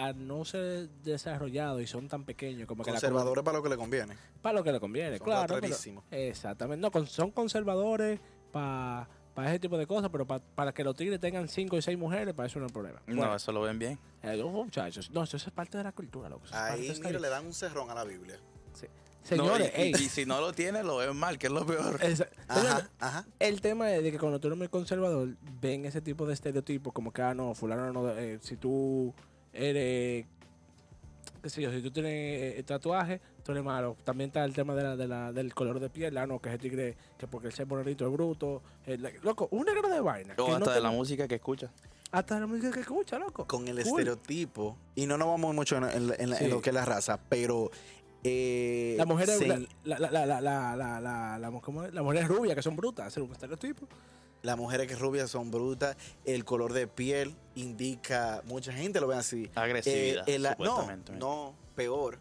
al 0.00 0.26
no 0.26 0.44
ser 0.44 0.88
desarrollados 1.04 1.82
y 1.82 1.86
son 1.86 2.08
tan 2.08 2.24
pequeños 2.24 2.66
como 2.66 2.82
que 2.82 2.90
la 2.90 2.94
Conservadores 2.94 3.44
para 3.44 3.58
lo 3.58 3.62
que 3.62 3.68
le 3.68 3.76
conviene. 3.76 4.16
para 4.40 4.58
lo 4.58 4.64
que 4.64 4.72
le 4.72 4.80
conviene, 4.80 5.18
Son 5.18 5.24
claro. 5.26 5.58
pero- 5.60 5.76
exactamente. 6.10 6.80
No, 6.80 6.90
con- 6.90 7.06
son 7.06 7.30
conservadores 7.30 8.18
para 8.50 9.06
ese 9.46 9.58
tipo 9.58 9.76
de 9.78 9.86
cosas, 9.86 10.10
pero 10.10 10.26
pa- 10.26 10.38
para 10.40 10.72
que 10.72 10.82
los 10.84 10.96
tigres 10.96 11.20
tengan 11.20 11.48
cinco 11.48 11.76
y 11.76 11.82
seis 11.82 11.98
mujeres, 11.98 12.34
para 12.34 12.46
eso 12.46 12.58
no 12.60 12.66
es 12.66 12.72
problema. 12.72 13.00
No, 13.06 13.16
Bueno, 13.16 13.36
eso 13.36 13.52
lo 13.52 13.60
ven 13.60 13.78
bien. 13.78 13.98
eh, 14.22 14.40
oh, 14.42 14.48
muchachos, 14.50 15.10
no, 15.10 15.22
eso 15.22 15.36
es 15.36 15.44
parte 15.50 15.76
de 15.78 15.84
la 15.84 15.92
cultura, 15.92 16.28
loco. 16.28 16.44
Ahí, 16.52 16.88
esta 16.88 17.08
vida. 17.08 17.20
le 17.20 17.28
dan 17.28 17.46
un 17.46 17.54
cerrón 17.54 17.90
a 17.90 17.94
la 17.94 18.04
Biblia. 18.04 18.38
Señores, 19.22 19.70
No, 19.76 19.82
y, 19.82 19.88
y- 19.88 19.92
ey, 19.94 20.02
y 20.02 20.08
si 20.08 20.24
no 20.24 20.40
lo 20.40 20.54
tiene, 20.54 20.82
lo 20.82 20.96
ven 20.96 21.14
mal, 21.14 21.36
que 21.36 21.48
es 21.48 21.52
lo 21.52 21.66
peor. 21.66 21.98
señores, 22.00 22.26
Ajá, 22.48 22.90
ajá. 22.98 23.26
El 23.38 23.60
tema 23.60 23.92
es 23.92 24.02
de 24.02 24.10
que 24.12 24.18
cuando 24.18 24.40
tú 24.40 24.46
eres 24.48 24.56
muy 24.58 24.68
conservador, 24.68 25.36
ven 25.60 25.84
ese 25.84 26.00
tipo 26.00 26.24
de 26.26 26.32
estereotipos 26.32 26.90
como 26.94 27.12
que, 27.12 27.20
ah, 27.20 27.34
no, 27.34 27.54
fulano 27.54 27.92
no, 27.92 28.08
eh, 28.16 28.38
si 28.40 28.56
tú 28.56 29.12
eres, 29.52 30.26
qué 31.42 31.50
sé 31.50 31.62
yo, 31.62 31.70
si 31.70 31.80
tú 31.82 31.90
tienes 31.90 32.12
eh, 32.58 32.62
tatuaje, 32.64 33.20
tú 33.42 33.52
eres 33.52 33.64
malo. 33.64 33.96
También 34.04 34.28
está 34.28 34.44
el 34.44 34.52
tema 34.52 34.74
de 34.74 34.82
la, 34.82 34.96
de 34.96 35.08
la- 35.08 35.32
del 35.32 35.54
color 35.54 35.80
de 35.80 35.88
piel, 35.90 36.16
ah, 36.18 36.26
no, 36.26 36.40
que 36.40 36.48
ese 36.50 36.58
tigre, 36.58 36.96
que 37.18 37.26
porque 37.26 37.48
el 37.48 37.52
ser 37.52 37.66
morenito 37.66 38.06
es 38.06 38.12
bruto. 38.12 38.62
eh, 38.86 38.96
la- 38.98 39.10
loco, 39.22 39.48
un 39.50 39.64
negro 39.64 39.88
de 39.88 40.00
vaina. 40.00 40.34
O 40.34 40.46
que 40.46 40.52
hasta 40.52 40.58
no 40.58 40.66
de 40.66 40.74
te- 40.76 40.80
la 40.82 40.90
música 40.90 41.26
que 41.28 41.36
escucha. 41.36 41.70
Hasta 42.12 42.34
de 42.34 42.40
la 42.40 42.46
música 42.46 42.72
que 42.72 42.80
escucha, 42.80 43.18
loco. 43.18 43.46
Con 43.46 43.68
el 43.68 43.76
Cool. 43.84 44.00
estereotipo, 44.00 44.76
y 44.96 45.06
no 45.06 45.16
nos 45.16 45.28
vamos 45.28 45.54
mucho 45.54 45.76
en, 45.76 45.84
en- 45.84 46.14
en- 46.18 46.32
en 46.32 46.34
Sí. 46.36 46.48
lo 46.48 46.60
que 46.60 46.70
es 46.70 46.74
la 46.74 46.84
raza, 46.84 47.18
pero... 47.28 47.70
eh, 48.24 48.94
La 48.98 49.06
mujer 49.06 49.30
es, 49.30 49.38
se- 49.38 49.46
la, 49.48 49.58
la, 49.84 49.98
la, 49.98 50.10
la, 50.26 50.40
la, 50.40 50.76
la, 50.76 51.00
la, 51.00 51.38
la- 51.38 51.60
¿cómo 51.60 51.84
es? 51.84 51.94
La 51.94 52.02
mujer 52.02 52.22
es 52.24 52.28
rubia, 52.28 52.54
que 52.54 52.62
son 52.62 52.76
brutas, 52.76 53.08
es 53.16 53.22
un 53.22 53.30
estereotipo. 53.32 53.86
Las 54.42 54.56
mujeres 54.56 54.86
que 54.88 54.94
rubias 54.96 55.30
son 55.30 55.50
brutas, 55.50 55.96
el 56.24 56.44
color 56.44 56.72
de 56.72 56.86
piel 56.86 57.34
indica, 57.54 58.42
mucha 58.46 58.72
gente 58.72 58.98
lo 59.00 59.06
ve 59.08 59.16
así. 59.16 59.50
Agresividad, 59.54 60.26
Eh, 60.28 60.36
el- 60.36 60.42
no, 60.44 60.50
supuestamente. 60.50 61.12
no, 61.12 61.54
peor, 61.74 62.18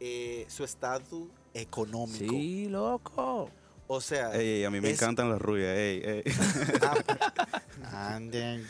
eh, 0.00 0.46
su 0.48 0.64
estatus 0.64 1.28
económico. 1.52 2.18
Sí, 2.32 2.66
loco. 2.68 3.50
O 3.92 4.00
sea, 4.00 4.32
Ey, 4.36 4.48
ey, 4.58 4.64
a 4.64 4.70
mí 4.70 4.80
me 4.80 4.88
es- 4.90 4.94
encantan 5.02 5.28
las 5.30 5.40
rubias, 5.42 5.76
ey, 5.76 6.00
ey. 6.04 6.22
ande 7.92 8.54
el 8.54 8.64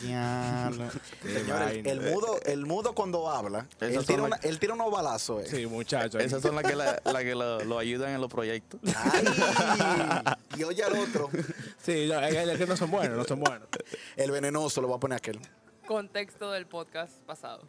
el 1.87 2.01
mudo, 2.01 2.39
el 2.43 2.65
mudo 2.65 2.93
cuando 2.95 3.29
habla, 3.29 3.67
él 3.79 4.03
tira, 4.05 4.27
él 4.41 4.59
unos 4.73 4.91
balazos. 4.91 5.43
eh. 5.43 5.47
Sí, 5.47 5.67
muchachos. 5.67 6.21
Esas 6.23 6.41
son 6.41 6.55
las 6.55 6.63
que, 6.63 6.75
la, 6.75 6.99
la 7.05 7.19
que 7.23 7.35
lo, 7.35 7.63
lo 7.63 7.77
ayudan 7.77 8.11
en 8.13 8.21
los 8.21 8.31
proyectos. 8.31 8.79
Ay, 8.95 9.23
y 10.57 10.63
oye 10.63 10.83
al 10.83 10.93
otro, 10.97 11.29
Sí, 11.77 12.07
no, 12.07 12.19
que 12.57 12.65
no 12.67 12.77
son 12.77 12.91
buenos, 12.91 13.17
no 13.17 13.23
son 13.23 13.39
buenos. 13.39 13.67
el 14.15 14.31
venenoso 14.31 14.81
lo 14.81 14.89
va 14.89 14.95
a 14.95 14.99
poner 14.99 15.17
aquel. 15.17 15.39
Contexto 15.87 16.51
del 16.51 16.67
podcast 16.67 17.13
pasado. 17.23 17.67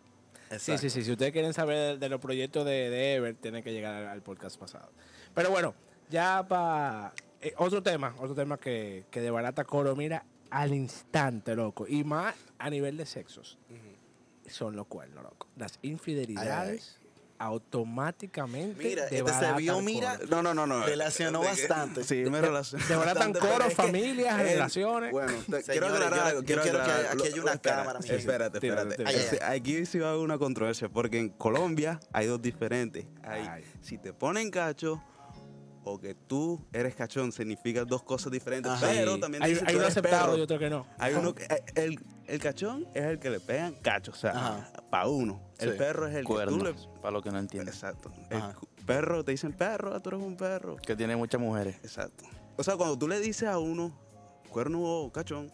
Sí, 0.59 0.77
sí, 0.77 0.91
sí. 0.91 1.03
Si 1.03 1.11
ustedes 1.13 1.33
quieren 1.33 1.55
saber 1.55 1.99
de, 1.99 2.09
los 2.09 2.21
proyectos 2.21 2.67
de, 2.67 2.91
de 2.91 3.15
Ever, 3.15 3.35
tienen 3.37 3.63
que 3.63 3.73
llegar 3.73 3.95
al, 3.95 4.09
al 4.09 4.23
podcast 4.23 4.59
pasado. 4.59 4.91
Pero 5.35 5.51
bueno, 5.51 5.75
ya 6.11 6.47
para 6.47 7.15
otro 7.57 7.83
tema, 7.83 8.15
otro 8.19 8.35
tema 8.35 8.59
que, 8.59 9.07
que 9.11 9.21
de 9.21 9.31
barata 9.31 9.65
coro, 9.65 9.97
mira, 9.97 10.27
al 10.51 10.75
instante, 10.75 11.57
loco. 11.57 11.87
Y 11.89 12.05
más 12.05 12.37
a 12.59 12.71
nivel 12.71 12.97
de 12.97 13.07
sexos. 13.07 13.59
Son 14.47 14.77
los 14.77 14.87
cuernos, 14.87 15.23
loco. 15.25 15.49
Las 15.57 15.79
infidelidades 15.83 17.01
automáticamente 17.43 18.83
Mira, 18.85 19.07
de 19.07 19.19
este 19.19 19.33
se 19.33 19.53
vio, 19.55 19.81
mira, 19.81 20.17
coro. 20.19 20.29
No, 20.31 20.43
no, 20.43 20.55
no, 20.55 20.67
no. 20.67 20.85
Relacionó 20.87 21.41
De- 21.41 21.47
bastante. 21.49 22.05
Sí, 22.05 22.25
me 22.31 22.41
relacionó. 22.41 22.85
De 22.87 22.97
baratan 22.97 23.15
bastante, 23.33 23.39
pero 23.41 23.53
coro, 23.53 23.65
es 23.65 23.71
que- 23.71 23.83
familias, 23.83 24.41
eh, 24.41 24.43
relaciones. 24.45 25.11
Bueno, 25.13 25.33
te- 25.33 25.63
Señores, 25.63 25.65
quiero 25.67 25.87
aclarar 25.89 26.33
yo- 26.35 26.45
Quiero 26.45 26.63
quiero 26.63 26.79
que 26.85 26.91
aquí 26.91 27.29
hay 27.33 27.39
una 27.41 27.53
espera, 27.53 27.77
cámara, 27.77 27.99
Espérate, 27.99 28.61
Tírate, 28.61 28.89
espérate. 28.91 28.97
tírate. 28.97 29.05
Ay, 29.05 29.39
ay, 29.43 29.59
Aquí 29.61 29.87
sí 29.87 29.99
va 29.99 30.09
a 30.09 30.11
haber 30.11 30.23
una 30.23 30.39
controversia 30.39 30.89
porque 30.89 31.19
en 31.19 31.29
Colombia 31.31 32.01
hay 32.13 32.27
dos 32.27 32.41
diferentes. 32.41 33.07
Hay, 33.23 33.47
Ay. 33.49 33.65
si 33.81 33.99
te 33.99 34.13
ponen 34.13 34.51
cacho 34.51 35.03
o 35.85 35.99
que 35.99 36.15
tú 36.15 36.65
eres 36.73 36.95
cachón, 36.95 37.33
significa 37.33 37.85
dos 37.85 38.03
cosas 38.03 38.31
diferentes. 38.33 38.71
Ajá. 38.71 38.87
Pero 38.89 39.19
también 39.19 39.43
hay, 39.43 39.55
dice 39.55 39.65
hay 39.67 39.75
uno 39.77 39.87
aceptado 39.87 40.27
perro. 40.27 40.39
y 40.39 40.41
otro 40.43 40.59
que 40.59 40.71
no. 40.71 40.87
Hay 40.99 41.15
uno 41.15 41.35
que, 41.35 41.45
eh, 41.45 41.63
el, 41.75 41.99
el 42.27 42.39
cachón 42.41 42.87
es 42.95 43.03
el 43.05 43.19
que 43.19 43.31
le 43.31 43.41
pegan 43.41 43.75
cacho, 43.83 44.13
o 44.13 44.15
sea, 44.15 44.71
para 44.91 45.09
uno. 45.09 45.41
El 45.59 45.73
Sí. 45.73 45.79
perro 45.79 46.07
es 46.07 46.15
el 46.15 46.25
que 46.25 46.33
tú 46.33 46.39
le... 46.39 46.45
Cuernos, 46.45 46.89
para 47.01 47.11
los 47.13 47.23
que 47.23 47.31
no 47.31 47.39
entienden. 47.39 47.73
Exacto. 47.75 48.13
El 48.31 48.37
Ajá. 48.39 48.55
perro, 48.87 49.25
te 49.25 49.33
dicen 49.33 49.53
perro, 49.53 50.01
tú 50.01 50.11
eres 50.11 50.23
un 50.23 50.37
perro. 50.37 50.77
Que 50.77 50.95
tiene 50.97 51.17
muchas 51.17 51.41
mujeres. 51.41 51.77
Exacto. 51.83 52.25
O 52.57 52.63
sea, 52.63 52.77
cuando 52.77 52.97
tú 52.99 53.09
le 53.09 53.19
dices 53.21 53.49
a 53.49 53.59
uno 53.59 53.93
cuerno 54.51 54.81
o 54.83 55.11
cachón, 55.13 55.51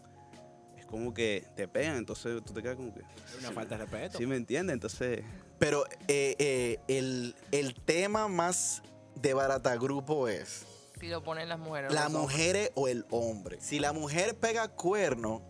es 0.77 0.85
como 0.87 1.15
que 1.15 1.45
te 1.57 1.69
pegan, 1.69 1.97
entonces 1.97 2.43
tú 2.45 2.53
te 2.53 2.63
quedas 2.63 2.77
como 2.77 2.93
que... 2.93 3.01
Es 3.01 3.39
una 3.41 3.53
falta 3.53 3.77
de 3.79 3.85
respeto. 3.85 4.19
¿Sí 4.19 4.27
me 4.27 4.37
entiendes? 4.37 4.75
Entonces... 4.75 5.23
Pero 5.59 5.85
eh, 6.07 6.37
eh, 6.39 6.79
el, 6.89 7.35
el 7.53 7.75
tema 7.75 8.29
más 8.29 8.83
de 9.21 9.35
barata 9.35 9.75
grupo 9.77 10.29
es 10.29 10.65
Si 11.01 11.09
lo 11.09 11.23
ponen 11.23 11.49
las 11.49 11.59
mujeres. 11.59 11.93
la 11.93 12.09
mujer 12.09 12.73
o 12.75 12.89
el 12.89 13.05
hombre. 13.11 13.61
Si 13.61 13.79
la 13.79 13.93
mujer 13.93 14.37
pega 14.39 14.69
cuerno 14.69 15.43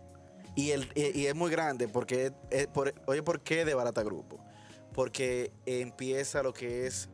y, 0.55 0.71
el, 0.71 0.91
y, 0.95 1.19
y 1.21 1.27
es 1.27 1.35
muy 1.35 1.51
grande, 1.51 1.87
porque 1.87 2.27
es- 2.27 2.33
es 2.49 2.67
por- 2.67 2.93
oye, 3.07 3.23
¿por 3.23 3.41
qué 3.41 3.65
de 3.65 3.73
barata 3.73 4.03
grupo? 4.03 4.39
Porque 4.93 5.51
empieza 5.65 6.43
lo 6.43 6.53
que 6.53 6.87
es 6.87 7.09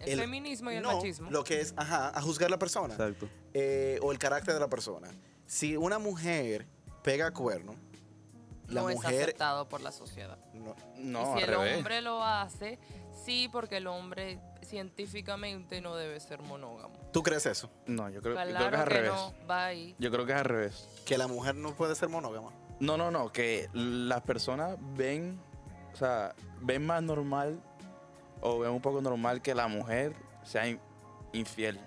El, 0.00 0.10
el- 0.12 0.20
feminismo 0.20 0.70
y 0.70 0.76
el 0.76 0.82
no, 0.82 0.96
machismo. 0.96 1.30
Lo 1.30 1.44
que 1.44 1.60
es, 1.60 1.74
ajá, 1.76 2.16
a 2.16 2.22
juzgar 2.22 2.50
la 2.50 2.58
persona. 2.58 2.94
Exacto. 2.94 3.28
eh, 3.54 3.98
o 4.02 4.12
el 4.12 4.18
carácter 4.18 4.54
de 4.54 4.60
la 4.60 4.68
persona. 4.68 5.10
Si 5.46 5.76
una 5.76 5.98
mujer 5.98 6.66
pega 7.02 7.32
cuerno, 7.32 7.74
la 8.68 8.82
no 8.82 8.90
es 8.90 8.96
mujer. 8.96 9.22
aceptado 9.22 9.68
por 9.68 9.80
la 9.80 9.90
sociedad. 9.90 10.38
no- 10.52 10.76
No, 10.96 11.22
y 11.22 11.38
si 11.38 11.44
al 11.44 11.50
el 11.50 11.56
revés. 11.56 11.76
hombre 11.78 12.00
lo 12.02 12.22
hace, 12.22 12.78
sí, 13.24 13.48
porque 13.50 13.78
el 13.78 13.86
hombre 13.86 14.38
científicamente 14.62 15.80
no 15.80 15.94
debe 15.96 16.18
ser 16.20 16.40
monógamo. 16.42 16.94
¿Tú 17.12 17.22
crees 17.22 17.46
eso? 17.46 17.70
No, 17.86 18.08
yo 18.10 18.20
creo, 18.20 18.34
yo 18.34 18.40
creo 18.42 18.70
que 18.70 18.74
es 18.76 18.80
al 18.80 18.88
que 18.88 18.94
revés. 18.94 19.10
no, 19.12 19.34
va 19.48 19.66
ahí. 19.66 19.94
Yo 19.98 20.10
creo 20.10 20.26
que 20.26 20.32
es 20.32 20.38
al 20.38 20.44
revés. 20.44 20.88
Que 21.04 21.18
la 21.18 21.26
mujer 21.26 21.54
no 21.54 21.74
puede 21.74 21.94
ser 21.94 22.08
monógama. 22.08 22.50
No, 22.80 22.96
no, 22.96 23.10
no, 23.10 23.32
que 23.32 23.68
las 23.72 24.20
personas 24.22 24.76
ven, 24.96 25.40
o 25.92 25.96
sea, 25.96 26.34
ven 26.60 26.86
más 26.86 27.02
normal 27.02 27.60
o 28.40 28.58
ven 28.60 28.70
un 28.70 28.80
poco 28.80 29.00
normal 29.00 29.42
que 29.42 29.54
la 29.54 29.66
mujer 29.68 30.14
sea 30.44 30.68
in- 30.68 30.80
infiel. 31.32 31.80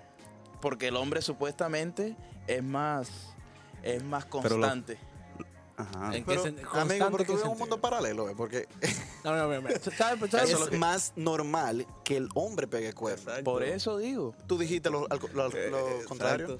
Porque 0.60 0.88
el 0.88 0.96
hombre 0.96 1.22
supuestamente 1.22 2.14
es 2.46 2.62
más, 2.62 3.34
es 3.82 4.02
más 4.04 4.24
lo- 4.24 4.30
constante. 4.30 4.98
Ajá. 5.76 6.14
¿En 6.16 6.24
qué 6.24 6.32
Pero, 6.32 6.44
sen- 6.44 6.56
amigo, 6.72 7.06
pero 7.10 7.24
tú 7.24 7.32
vives 7.32 7.44
en 7.44 7.50
un 7.50 7.58
mundo 7.58 7.80
paralelo, 7.80 8.28
¿eh? 8.28 8.34
porque 8.36 8.68
No, 9.24 9.34
no. 9.36 9.68
¿Sabes- 10.30 10.50
Es 10.50 10.78
más 10.78 11.12
normal 11.16 11.86
que 12.04 12.16
el 12.18 12.28
hombre 12.34 12.66
pegue. 12.66 12.88
Exacto. 12.90 13.42
Por 13.44 13.62
eso 13.62 13.96
digo. 13.98 14.34
Tú 14.46 14.58
dijiste 14.58 14.90
lo, 14.90 15.06
lo- 15.08 15.48
lo 15.48 15.48
Eh, 15.56 16.04
contrario. 16.06 16.56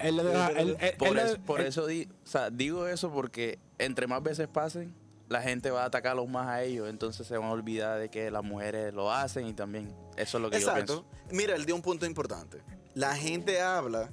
Por, 0.97 1.17
eso, 1.19 1.37
por 1.45 1.61
eso 1.61 1.85
di- 1.87 2.09
o 2.23 2.27
sea, 2.27 2.49
digo 2.49 2.87
eso 2.87 3.11
porque 3.11 3.59
entre 3.77 4.07
más 4.07 4.23
veces 4.23 4.47
pasen, 4.47 4.95
la 5.29 5.41
gente 5.41 5.71
va 5.71 5.83
a 5.83 5.85
atacarlos 5.85 6.27
más 6.27 6.47
a 6.47 6.63
ellos. 6.63 6.89
Entonces 6.89 7.25
se 7.27 7.37
van 7.37 7.49
a 7.49 7.51
olvidar 7.51 7.99
de 7.99 8.09
que 8.09 8.29
las 8.31 8.43
mujeres 8.43 8.93
lo 8.93 9.11
hacen 9.11 9.47
y 9.47 9.53
también 9.53 9.95
eso 10.17 10.37
es 10.37 10.41
lo 10.41 10.49
que 10.49 10.59
yo 10.59 10.67
Exacto. 10.69 11.05
pienso. 11.05 11.35
Mira, 11.35 11.55
él 11.55 11.65
dio 11.65 11.75
un 11.75 11.81
punto 11.81 12.05
importante. 12.05 12.61
La 12.93 13.15
gente 13.15 13.61
habla 13.61 14.09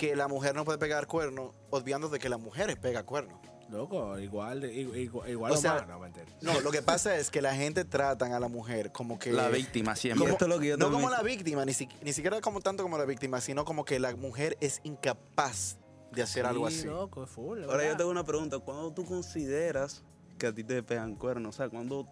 que 0.00 0.16
la 0.16 0.28
mujer 0.28 0.54
no 0.54 0.64
puede 0.64 0.78
pegar 0.78 1.06
cuernos, 1.06 1.52
obviando 1.68 2.08
de 2.08 2.18
que 2.18 2.30
la 2.30 2.38
mujer 2.38 2.74
pega 2.80 3.02
cuernos. 3.04 3.38
Loco, 3.68 4.18
igual, 4.18 4.64
igual, 4.64 5.28
igual 5.28 5.52
O 5.52 5.56
sea, 5.58 5.74
humano, 5.74 5.98
¿me 6.00 6.06
entiendes? 6.06 6.34
No, 6.40 6.58
lo 6.62 6.70
que 6.70 6.80
pasa 6.80 7.16
es 7.18 7.30
que 7.30 7.42
la 7.42 7.54
gente 7.54 7.84
tratan 7.84 8.32
a 8.32 8.40
la 8.40 8.48
mujer 8.48 8.92
como 8.92 9.18
que... 9.18 9.30
La 9.30 9.48
víctima 9.50 9.94
siempre. 9.94 10.26
esto 10.30 10.46
es 10.46 10.48
lo 10.48 10.58
que 10.58 10.68
yo 10.68 10.76
no 10.78 10.86
también- 10.86 11.02
como 11.02 11.14
la 11.14 11.22
víctima, 11.22 11.66
ni, 11.66 11.74
si- 11.74 11.86
ni 12.02 12.14
siquiera 12.14 12.40
como 12.40 12.62
tanto 12.62 12.82
como 12.82 12.96
la 12.96 13.04
víctima, 13.04 13.42
sino 13.42 13.66
como 13.66 13.84
que 13.84 14.00
la 14.00 14.16
mujer 14.16 14.56
es 14.62 14.80
incapaz 14.84 15.76
de 16.12 16.22
hacer 16.22 16.46
algo 16.46 16.68
Sí, 16.70 16.78
así. 16.78 16.86
loco, 16.88 17.22
es 17.24 17.30
full, 17.30 17.62
Ahora 17.64 17.86
yo 17.86 17.94
tengo 17.96 18.10
una 18.10 18.24
pregunta. 18.24 18.58
¿Cuándo 18.58 18.90
tú 18.92 19.04
consideras 19.04 20.02
que 20.38 20.46
a 20.46 20.54
ti 20.54 20.64
te 20.64 20.82
pegan 20.82 21.14
cuernos? 21.14 21.54
O 21.54 21.56
sea, 21.58 21.68
cuando 21.68 22.08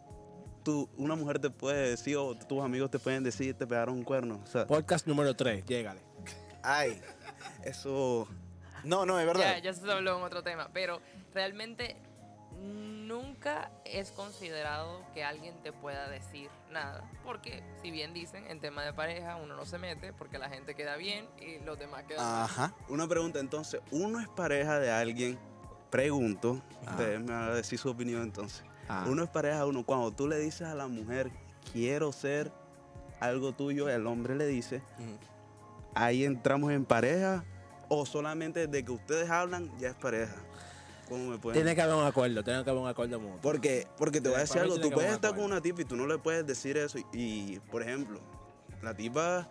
tú, 0.62 0.89
una 0.99 1.16
mujer 1.16 1.39
te 1.39 1.49
puede 1.51 1.89
decir 1.91 2.18
o 2.18 2.36
tus 2.36 2.62
amigos 2.62 2.91
te 2.91 2.99
pueden 2.99 3.24
decir 3.24 3.55
te 3.57 3.66
pegaron 3.66 3.95
un 3.97 4.05
cuerno? 4.05 4.41
O 4.45 4.47
sea, 4.47 4.66
Podcast 4.66 5.07
número 5.07 5.34
3, 5.34 5.64
llégale. 5.64 6.03
Ay, 6.63 7.01
eso... 7.65 8.29
no, 8.85 9.07
no, 9.07 9.19
es 9.19 9.27
verdad. 9.27 9.57
Ya, 9.57 9.59
ya 9.59 9.73
se 9.73 9.91
habló 9.91 10.17
en 10.19 10.23
otro 10.23 10.43
tema, 10.43 10.71
pero 10.73 11.01
realmente 11.35 11.97
nunca 12.59 13.71
es 13.85 14.11
considerado 14.11 15.03
que 15.15 15.25
alguien 15.25 15.55
te 15.63 15.73
pueda 15.73 16.09
decir 16.09 16.51
nada, 16.71 17.09
porque 17.25 17.63
si 17.81 17.91
bien 17.91 18.13
dicen, 18.13 18.47
en 18.47 18.61
tema 18.61 18.83
de 18.83 18.93
pareja 18.93 19.37
uno 19.37 19.57
no 19.57 19.65
se 19.65 19.79
mete 19.79 20.13
porque 20.13 20.39
la 20.39 20.49
gente 20.49 20.75
queda 20.75 20.97
bien 20.97 21.27
y 21.41 21.59
los 21.65 21.79
demás 21.79 22.05
quedan 22.05 22.25
mal. 22.25 22.45
Ajá. 22.45 22.75
Una 22.89 23.07
pregunta, 23.07 23.39
entonces, 23.39 23.81
uno 23.91 24.21
es 24.21 24.29
pareja 24.29 24.79
de 24.79 24.91
alguien, 24.91 25.39
pregunto, 25.91 26.63
ustedes 26.83 27.21
me 27.21 27.33
van 27.33 27.51
a 27.51 27.55
decir 27.55 27.79
su 27.79 27.89
opinión 27.89 28.23
entonces. 28.23 28.65
Ah. 28.89 29.07
Uno 29.09 29.23
es 29.23 29.31
pareja 29.31 29.59
de 29.59 29.65
uno, 29.65 29.85
cuando 29.85 30.13
tú 30.13 30.27
le 30.27 30.39
dices 30.39 30.67
a 30.67 30.75
la 30.75 30.89
mujer, 30.89 31.31
quiero 31.73 32.13
ser 32.13 32.53
algo 33.21 33.53
tuyo, 33.53 33.89
el 33.89 34.07
hombre 34.07 34.35
le 34.35 34.47
dice. 34.47 34.83
Ahí 35.95 36.24
entramos 36.24 36.72
en 36.72 36.84
pareja 36.84 37.45
o 37.89 38.05
solamente 38.07 38.66
desde 38.66 38.84
que 38.84 38.93
ustedes 38.93 39.30
hablan 39.30 39.70
ya 39.78 39.89
es 39.91 39.95
pareja. 39.95 40.34
¿Cómo 41.09 41.30
me 41.30 41.39
pueden 41.39 41.55
Tiene 41.62 41.74
que 41.74 41.80
haber 41.80 41.95
un 41.97 42.05
acuerdo, 42.05 42.45
tiene 42.45 42.62
que 42.62 42.68
haber 42.70 42.82
un 42.82 42.89
acuerdo 42.89 43.18
mutuo. 43.18 43.41
Porque, 43.41 43.86
porque 43.97 44.20
te 44.20 44.28
voy 44.28 44.36
a 44.36 44.41
decir 44.41 44.61
algo, 44.61 44.74
tú 44.78 44.91
que 44.91 44.95
puedes 44.95 45.12
estar 45.12 45.34
con 45.34 45.45
una 45.45 45.61
tipa 45.62 45.80
y 45.80 45.84
tú 45.86 45.97
no 45.97 46.07
le 46.07 46.18
puedes 46.18 46.47
decir 46.47 46.76
eso. 46.76 46.99
Y, 46.99 47.07
y, 47.14 47.61
por 47.70 47.80
ejemplo, 47.82 48.20
la 48.82 48.95
tipa 48.95 49.49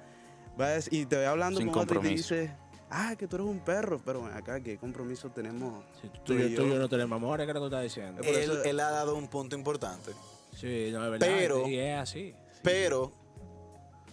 va 0.60 0.66
a 0.66 0.70
decir, 0.70 0.94
y 0.94 1.06
te 1.08 1.16
voy 1.16 1.26
hablando 1.26 1.60
Sin 1.60 1.70
con 1.72 1.82
otra 1.84 1.98
y 1.98 2.02
te 2.04 2.08
dice, 2.10 2.56
ah, 2.92 3.16
que 3.18 3.28
tú 3.28 3.38
eres 3.38 3.48
un 3.48 3.60
perro, 3.60 4.00
pero 4.06 4.24
acá, 4.28 4.60
¿qué 4.60 4.78
compromiso 4.78 5.32
tenemos? 5.32 5.84
Si 6.00 6.08
tú, 6.10 6.20
tú 6.26 6.34
y 6.36 6.44
y 6.44 6.56
tú 6.56 6.62
y 6.68 6.70
yo? 6.70 6.78
no 6.78 6.88
tenemos 6.90 7.16
amor, 7.18 7.38
¿qué 7.40 7.44
es 7.44 7.48
lo 7.48 7.54
que 7.56 7.60
tú 7.60 7.66
estás 7.66 7.82
diciendo? 7.84 8.22
Él, 8.22 8.36
eso- 8.36 8.64
él 8.64 8.80
ha 8.80 8.92
dado 8.92 9.16
un 9.16 9.28
punto 9.28 9.56
importante. 9.56 10.12
Sí, 10.56 10.90
no, 10.92 11.04
es 11.06 11.12
verdad. 11.12 11.28
Pero- 11.28 11.68
y 11.68 11.80
es 11.80 11.98
así. 11.98 12.36
Pero 12.62 13.12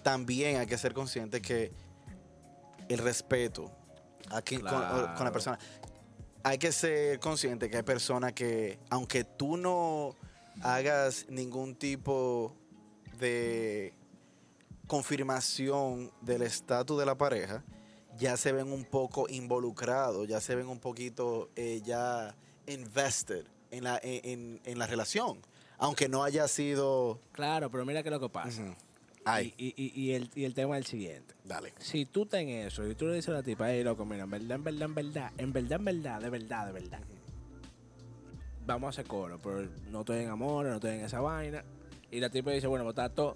también 0.02 0.56
hay 0.58 0.66
que 0.66 0.78
ser 0.78 0.94
consciente 0.94 1.40
que 1.42 1.72
el 2.88 2.98
respeto 2.98 3.70
aquí 4.30 4.56
con- 4.56 4.68
Claro. 4.68 5.14
con, 5.16 5.24
la 5.24 5.32
persona. 5.32 5.58
Hay 6.42 6.58
que 6.58 6.72
ser 6.72 7.18
consciente 7.20 7.70
que 7.70 7.78
hay 7.78 7.82
personas 7.82 8.32
que, 8.32 8.78
aunque 8.90 9.24
tú 9.24 9.56
no 9.56 10.14
hagas 10.62 11.26
ningún 11.28 11.74
tipo 11.74 12.54
de 13.18 13.94
confirmación 14.86 16.12
del 16.20 16.42
estatus 16.42 16.98
de 16.98 17.06
la 17.06 17.16
pareja, 17.16 17.64
ya 18.16 18.36
se 18.36 18.52
ven 18.52 18.70
un 18.70 18.84
poco 18.84 19.26
involucrados, 19.28 20.28
ya 20.28 20.40
se 20.40 20.54
ven 20.54 20.68
un 20.68 20.78
poquito 20.78 21.50
eh, 21.56 21.80
ya 21.84 22.36
invested 22.66 23.46
en 23.70 23.84
la, 23.84 23.98
en, 24.02 24.20
en- 24.30 24.60
en 24.64 24.78
la 24.78 24.86
relación, 24.86 25.40
aunque 25.78 26.08
no 26.08 26.22
haya 26.22 26.46
sido... 26.46 27.20
Claro, 27.32 27.70
pero 27.70 27.84
mira 27.84 28.02
qué 28.02 28.08
es 28.08 28.12
lo 28.12 28.20
que 28.20 28.28
pasa. 28.28 28.62
Ay, 29.24 29.54
Y, 29.56 29.66
y- 29.68 29.74
y- 29.76 30.00
y 30.02 30.12
el, 30.12 30.30
y 30.34 30.44
el 30.44 30.54
tema 30.54 30.76
es 30.78 30.84
el 30.84 30.90
siguiente. 30.90 31.34
dale. 31.44 31.72
Si 31.78 32.04
tú 32.06 32.24
estás 32.24 32.40
en 32.40 32.48
eso 32.50 32.86
y 32.86 32.94
tú 32.94 33.06
le 33.06 33.14
dices 33.14 33.30
a 33.30 33.32
la 33.32 33.42
tipa, 33.42 33.70
hey, 33.70 33.82
loco, 33.82 34.04
mira, 34.04 34.24
en 34.24 34.30
verdad, 34.30 34.56
en 34.56 34.64
verdad, 34.64 34.82
en 34.88 34.94
verdad, 34.94 35.32
en 35.38 35.52
verdad, 35.52 35.72
en 35.78 35.84
verdad, 35.84 36.20
de 36.20 36.30
verdad, 36.30 36.66
de 36.66 36.72
verdad. 36.72 37.00
Vamos 38.66 38.86
a 38.86 38.90
hacer 38.90 39.06
coro, 39.06 39.38
pero 39.42 39.68
no 39.90 40.00
estoy 40.00 40.20
en 40.22 40.30
amor, 40.30 40.66
no 40.66 40.74
estoy 40.76 40.92
en 40.96 41.04
esa 41.04 41.20
vaina. 41.20 41.62
Y 42.10 42.20
la 42.20 42.30
tipa 42.30 42.50
dice, 42.50 42.66
bueno, 42.66 42.84
pues 42.84 42.92
está 42.92 43.08
todo. 43.08 43.34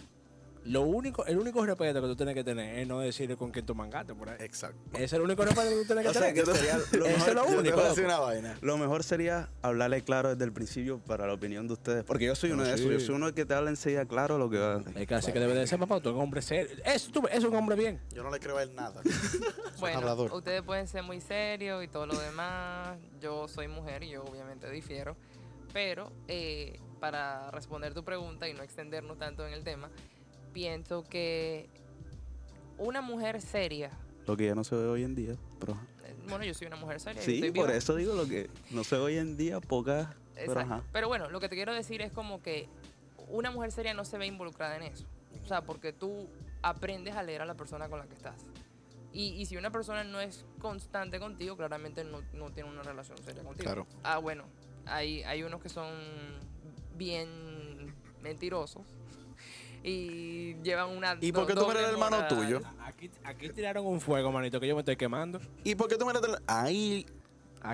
Lo 0.68 0.82
único, 0.82 1.24
el 1.26 1.38
único 1.38 1.64
respeto 1.64 2.00
que 2.00 2.06
tú 2.08 2.16
tienes 2.16 2.34
que 2.34 2.44
tener 2.44 2.78
es 2.78 2.86
no 2.86 3.00
decirle 3.00 3.36
con 3.36 3.50
quién 3.50 3.64
tú 3.64 3.74
mangaste 3.74 4.14
por 4.14 4.28
ahí. 4.28 4.36
Exacto. 4.40 4.78
Ese 4.92 5.04
es 5.04 5.12
el 5.14 5.22
único 5.22 5.42
respeto 5.44 5.68
que 5.68 5.74
tú 5.76 5.84
tienes 5.86 6.04
que 6.04 6.08
O 6.10 6.12
sea, 6.12 6.22
tener. 6.32 6.44
que 6.44 6.54
sería 6.54 6.76
lo 6.92 7.06
Eso 7.06 7.28
es 7.28 7.34
lo 7.34 7.44
único. 7.46 7.82
decir 7.82 8.04
una 8.04 8.18
vaina. 8.18 8.58
Lo 8.60 8.76
mejor 8.76 9.02
sería 9.02 9.48
hablarle 9.62 10.02
claro 10.02 10.30
desde 10.30 10.44
el 10.44 10.52
principio 10.52 10.98
para 10.98 11.26
la 11.26 11.32
opinión 11.32 11.66
de 11.66 11.72
ustedes. 11.72 12.04
Porque 12.04 12.26
yo 12.26 12.34
soy 12.34 12.50
No, 12.50 12.56
uno 12.56 12.64
de 12.64 12.74
esos, 12.74 12.90
yo 12.90 13.00
soy 13.00 13.14
uno 13.14 13.34
que 13.34 13.44
te 13.46 13.54
habla 13.54 13.70
enseguida 13.70 14.04
claro 14.06 14.36
lo 14.38 14.50
que 14.50 14.58
va 14.58 14.74
a 14.74 14.76
hacer. 14.76 14.98
Es 14.98 15.12
así 15.12 15.32
que 15.32 15.40
debe 15.40 15.54
de 15.54 15.66
ser, 15.66 15.78
papá, 15.78 16.00
tú 16.00 16.10
eres 16.10 16.16
un 16.16 16.22
hombre 16.24 16.42
serio. 16.42 16.76
Eso, 16.84 17.10
tú, 17.10 17.22
es 17.30 17.42
un 17.44 17.54
hombre 17.54 17.74
bien. 17.74 18.00
Yo 18.12 18.22
no 18.22 18.30
le 18.30 18.38
creo 18.38 18.58
a 18.58 18.62
él 18.62 18.74
nada. 18.74 19.00
Bueno, 19.80 19.98
hablador. 19.98 20.32
ustedes 20.32 20.62
pueden 20.62 20.88
ser 20.88 21.02
muy 21.04 21.20
serios 21.20 21.82
y 21.84 21.88
todo 21.88 22.06
lo 22.06 22.18
demás. 22.18 22.98
Yo 23.20 23.46
soy 23.48 23.68
mujer 23.68 24.02
y 24.02 24.10
yo 24.10 24.24
obviamente 24.24 24.68
difiero. 24.70 25.16
Pero 25.72 26.10
eh, 26.26 26.80
para 27.00 27.50
responder 27.52 27.94
tu 27.94 28.02
pregunta 28.04 28.48
y 28.48 28.54
no 28.54 28.62
extendernos 28.62 29.18
tanto 29.18 29.46
en 29.46 29.52
el 29.52 29.62
tema, 29.62 29.88
pienso 30.52 31.04
que 31.04 31.68
una 32.78 33.00
mujer 33.00 33.40
seria, 33.40 33.90
Lo 34.26 34.36
que 34.36 34.46
ya 34.46 34.54
no 34.54 34.64
se 34.64 34.76
ve 34.76 34.86
hoy 34.86 35.04
en 35.04 35.14
día. 35.14 35.36
Pero, 35.58 35.76
bueno, 36.28 36.44
yo 36.44 36.54
soy 36.54 36.66
una 36.66 36.76
mujer 36.76 37.00
seria. 37.00 37.22
sí, 37.22 37.34
estoy 37.34 37.50
por 37.50 37.70
eso 37.70 37.96
digo 37.96 38.14
lo 38.14 38.26
que 38.26 38.50
no 38.70 38.84
se 38.84 38.96
ve 38.96 39.02
hoy 39.02 39.16
en 39.18 39.36
día, 39.36 39.60
pocas. 39.60 40.08
Pero, 40.34 40.60
ajá. 40.60 40.82
Pero 40.92 41.08
bueno, 41.08 41.30
lo 41.30 41.40
que 41.40 41.48
te 41.48 41.56
quiero 41.56 41.74
decir 41.74 42.02
es 42.02 42.12
como 42.12 42.42
que 42.42 42.68
una 43.28 43.50
mujer 43.50 43.72
seria 43.72 43.94
no 43.94 44.04
se 44.04 44.18
ve 44.18 44.26
involucrada 44.26 44.76
en 44.76 44.82
eso. 44.84 45.06
O 45.42 45.46
sea, 45.46 45.62
porque 45.62 45.92
tú 45.92 46.28
aprendes 46.62 47.16
a 47.16 47.22
leer 47.22 47.42
a 47.42 47.46
la 47.46 47.54
persona 47.54 47.88
con 47.88 47.98
la 47.98 48.06
que 48.06 48.14
estás. 48.14 48.46
Y, 49.12 49.28
y 49.30 49.46
si 49.46 49.56
una 49.56 49.70
persona 49.70 50.04
no 50.04 50.20
es 50.20 50.44
constante 50.60 51.18
contigo, 51.18 51.56
claramente 51.56 52.04
no, 52.04 52.20
no 52.34 52.50
tiene 52.50 52.70
una 52.70 52.82
relación 52.82 53.16
seria 53.18 53.42
contigo. 53.42 53.64
Claro. 53.64 53.86
Ah, 54.04 54.18
bueno, 54.18 54.44
hay, 54.86 55.22
hay 55.22 55.42
unos 55.42 55.60
que 55.62 55.68
son 55.68 55.88
bien 56.96 57.94
mentirosos 58.22 58.97
y 59.82 60.54
llevan 60.62 60.90
una... 60.90 61.16
¿Y 61.20 61.32
por 61.32 61.42
do- 61.42 61.46
qué 61.48 61.54
tú 61.54 61.70
eres 61.70 61.84
el 61.84 61.90
hermano 61.90 62.26
tuyo? 62.28 62.60
Aquí, 62.84 63.10
aquí 63.24 63.48
tiraron 63.50 63.86
un 63.86 64.00
fuego, 64.00 64.30
manito, 64.32 64.58
que 64.60 64.66
yo 64.68 64.74
me 64.74 64.80
estoy 64.80 64.96
quemando. 64.96 65.40
¿Y 65.64 65.74
por 65.74 65.88
qué 65.88 65.96
tú 65.96 66.04
me 66.04 66.10
eres 66.12 66.22
del- 66.22 66.38
Ahí. 66.46 67.06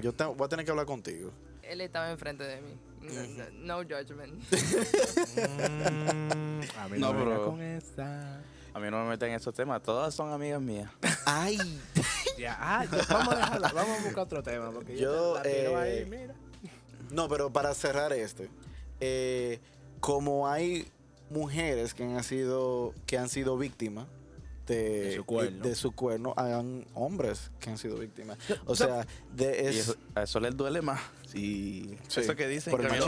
Yo 0.02 0.12
te- 0.12 0.24
voy 0.24 0.44
a 0.44 0.48
tener 0.48 0.64
que 0.64 0.70
hablar 0.70 0.86
contigo. 0.86 1.30
Él 1.62 1.80
estaba 1.80 2.10
enfrente 2.10 2.44
de 2.44 2.60
mí. 2.60 2.76
No, 3.60 3.76
no 3.78 3.82
judgment. 3.82 4.42
Mm, 5.34 6.60
a 6.78 6.88
mí 6.88 6.98
no, 6.98 7.12
No, 7.12 7.18
pero- 7.18 7.46
con 7.46 7.62
esa. 7.62 8.40
A 8.72 8.80
mí 8.80 8.90
no 8.90 9.02
me 9.04 9.10
meten 9.10 9.28
en 9.30 9.36
esos 9.36 9.54
temas. 9.54 9.82
Todas 9.82 10.14
son 10.14 10.32
amigas 10.32 10.60
mías. 10.60 10.90
Ay. 11.26 11.58
Ya, 12.36 12.56
ah, 12.58 12.84
ya, 12.84 12.98
vamos 13.14 13.32
a 13.34 13.36
dejarlo, 13.36 13.68
vamos 13.72 13.98
a 14.00 14.02
buscar 14.02 14.18
otro 14.24 14.42
tema. 14.42 14.70
Porque 14.72 14.96
Yo, 14.96 15.36
yo, 15.36 15.42
te 15.42 15.48
la 15.48 15.54
tiro 15.60 15.84
eh, 15.84 15.98
ahí, 16.00 16.04
mira. 16.04 16.34
No, 17.12 17.28
pero 17.28 17.52
para 17.52 17.72
cerrar 17.74 18.12
este. 18.12 18.50
eh, 18.98 19.60
como 20.00 20.48
hay 20.48 20.90
mujeres 21.30 21.94
que 21.94 22.04
han 22.04 22.22
sido, 22.24 22.92
que 23.06 23.18
han 23.18 23.28
sido 23.28 23.56
víctimas 23.58 24.06
de, 24.66 25.00
De 25.10 25.16
su 25.16 25.24
cuerno. 25.24 25.62
de 25.62 25.74
su 25.74 25.92
cuerno, 25.92 26.32
hayan 26.38 26.86
hombres 26.94 27.50
que 27.60 27.68
han 27.70 27.76
sido 27.78 27.98
víctimas. 27.98 28.38
O 28.64 28.74
sea, 28.74 29.06
de, 29.34 29.68
es, 29.68 29.76
eso, 29.76 29.96
a 30.14 30.22
eso 30.22 30.40
les 30.40 30.56
duele 30.56 30.80
más. 30.80 31.00
Sí. 31.26 31.98
Sí, 32.08 32.20
Eso 32.20 32.34
que 32.36 32.46
dicen 32.48 32.70
por 32.70 32.80
que 32.80 32.96
no. 32.98 33.06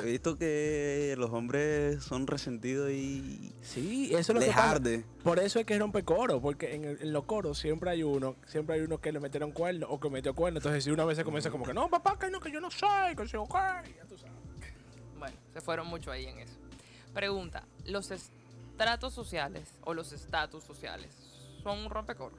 He 0.00 0.04
visto 0.04 0.36
que 0.38 1.14
los 1.18 1.30
hombres 1.30 2.04
son 2.04 2.26
resentidos 2.26 2.90
y 2.92 3.52
Sí, 3.62 4.08
eso 4.10 4.18
es 4.18 4.28
lo 4.28 4.34
les 4.40 4.48
que 4.50 4.54
pasa. 4.54 4.70
arde. 4.72 5.04
Por 5.24 5.38
eso 5.40 5.58
es 5.58 5.64
que 5.66 5.76
rompe 5.78 6.04
coro, 6.04 6.40
porque 6.40 6.74
en, 6.74 6.84
el- 6.84 6.98
en 7.00 7.12
los 7.12 7.24
coros 7.24 7.58
siempre 7.58 7.90
hay 7.90 8.02
uno, 8.04 8.36
siempre 8.46 8.76
hay 8.76 8.82
uno 8.82 9.00
que 9.00 9.10
le 9.10 9.18
metieron 9.20 9.50
cuerno 9.52 9.86
o 9.88 9.98
que 9.98 10.10
metió 10.10 10.34
cuerno. 10.34 10.58
Entonces, 10.58 10.84
si 10.84 10.90
una 10.90 11.04
vez 11.04 11.16
se 11.16 11.24
comienza 11.24 11.50
como 11.50 11.64
que 11.64 11.72
no, 11.74 11.88
papá, 11.88 12.16
que 12.18 12.30
no, 12.30 12.38
que 12.40 12.52
yo 12.52 12.60
no 12.60 12.70
sé, 12.70 12.86
que 13.16 13.26
sé, 13.26 13.38
ok, 13.38 13.54
ya 13.96 14.04
tú 14.08 14.18
sabes. 14.18 14.34
Bueno, 15.18 15.36
se 15.52 15.60
fueron 15.62 15.86
mucho 15.86 16.10
ahí 16.12 16.26
en 16.26 16.38
eso. 16.40 16.52
Pregunta, 17.14 17.64
¿los 17.86 18.10
estratos 18.10 19.14
sociales 19.14 19.68
o 19.82 19.94
los 19.94 20.12
estatus 20.12 20.64
sociales 20.64 21.10
son 21.62 21.78
un 21.78 21.90
rompecoro? 21.90 22.34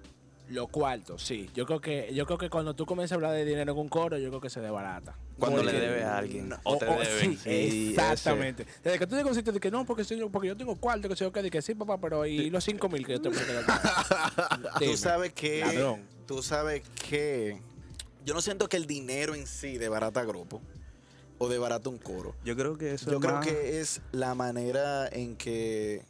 Los 0.49 0.67
cuartos, 0.69 1.23
sí. 1.23 1.49
Yo 1.55 1.65
creo 1.65 1.81
que, 1.81 2.13
yo 2.13 2.27
creo 2.27 2.37
que 2.37 2.51
cuando 2.51 2.75
tú 2.75 2.85
comienzas 2.85 3.13
a 3.13 3.15
hablar 3.15 3.31
de 3.31 3.45
dinero 3.45 3.71
en 3.71 3.77
un 3.79 3.89
coro, 3.89 4.17
yo 4.19 4.29
creo 4.29 4.41
que 4.41 4.49
se 4.51 4.61
desbarata. 4.61 5.17
Cuando 5.39 5.57
Porque- 5.63 5.73
le 5.73 5.79
debes 5.79 6.03
a 6.03 6.17
alguien. 6.19 6.53
O- 6.53 6.59
O 6.73 6.77
te 6.77 6.85
o- 6.85 6.99
deben. 6.99 7.35
sí, 7.35 7.37
Sí, 7.41 7.89
exactamente. 7.89 8.65
Desde 8.83 8.99
que 8.99 9.07
tú 9.07 9.15
llegas 9.15 9.25
a 9.27 9.29
un 9.31 9.35
sitio 9.35 9.51
de 9.53 9.59
que 9.59 9.71
no, 9.71 9.85
porque, 9.85 10.03
soy- 10.03 10.29
porque 10.29 10.49
yo 10.49 10.55
tengo 10.55 10.75
cuarto, 10.75 11.09
que 11.09 11.15
sé 11.15 11.23
yo 11.23 11.31
qué, 11.31 11.41
de 11.41 11.49
que 11.49 11.63
sí, 11.63 11.73
papá, 11.73 11.97
pero 11.99 12.25
y 12.27 12.49
los 12.51 12.63
cinco 12.63 12.89
mil 12.89 13.03
que 13.05 13.13
yo 13.13 13.21
te 13.21 13.29
puedo 13.31 13.41
tú 14.79 14.97
sabes 14.97 15.33
que. 15.33 15.61
Ladrón. 15.61 16.01
Tú 16.27 16.43
sabes 16.43 16.83
que. 17.07 17.59
Yo 18.23 18.33
no 18.35 18.41
siento 18.41 18.67
que 18.69 18.77
el 18.77 18.85
dinero 18.85 19.33
en 19.35 19.47
sí 19.47 19.77
de 19.79 19.89
barata 19.89 20.23
grupo. 20.23 20.61
O 21.37 21.47
de 21.49 21.57
barato 21.57 21.89
un 21.89 21.97
coro. 21.97 22.35
Yo 22.43 22.55
creo 22.55 22.77
que 22.77 22.93
eso 22.93 23.09
Yo 23.11 23.17
es 23.17 23.21
creo 23.21 23.35
más- 23.35 23.45
que 23.45 23.79
es 23.81 24.01
la 24.11 24.35
manera 24.35 25.07
en 25.09 25.35
que 25.35 26.03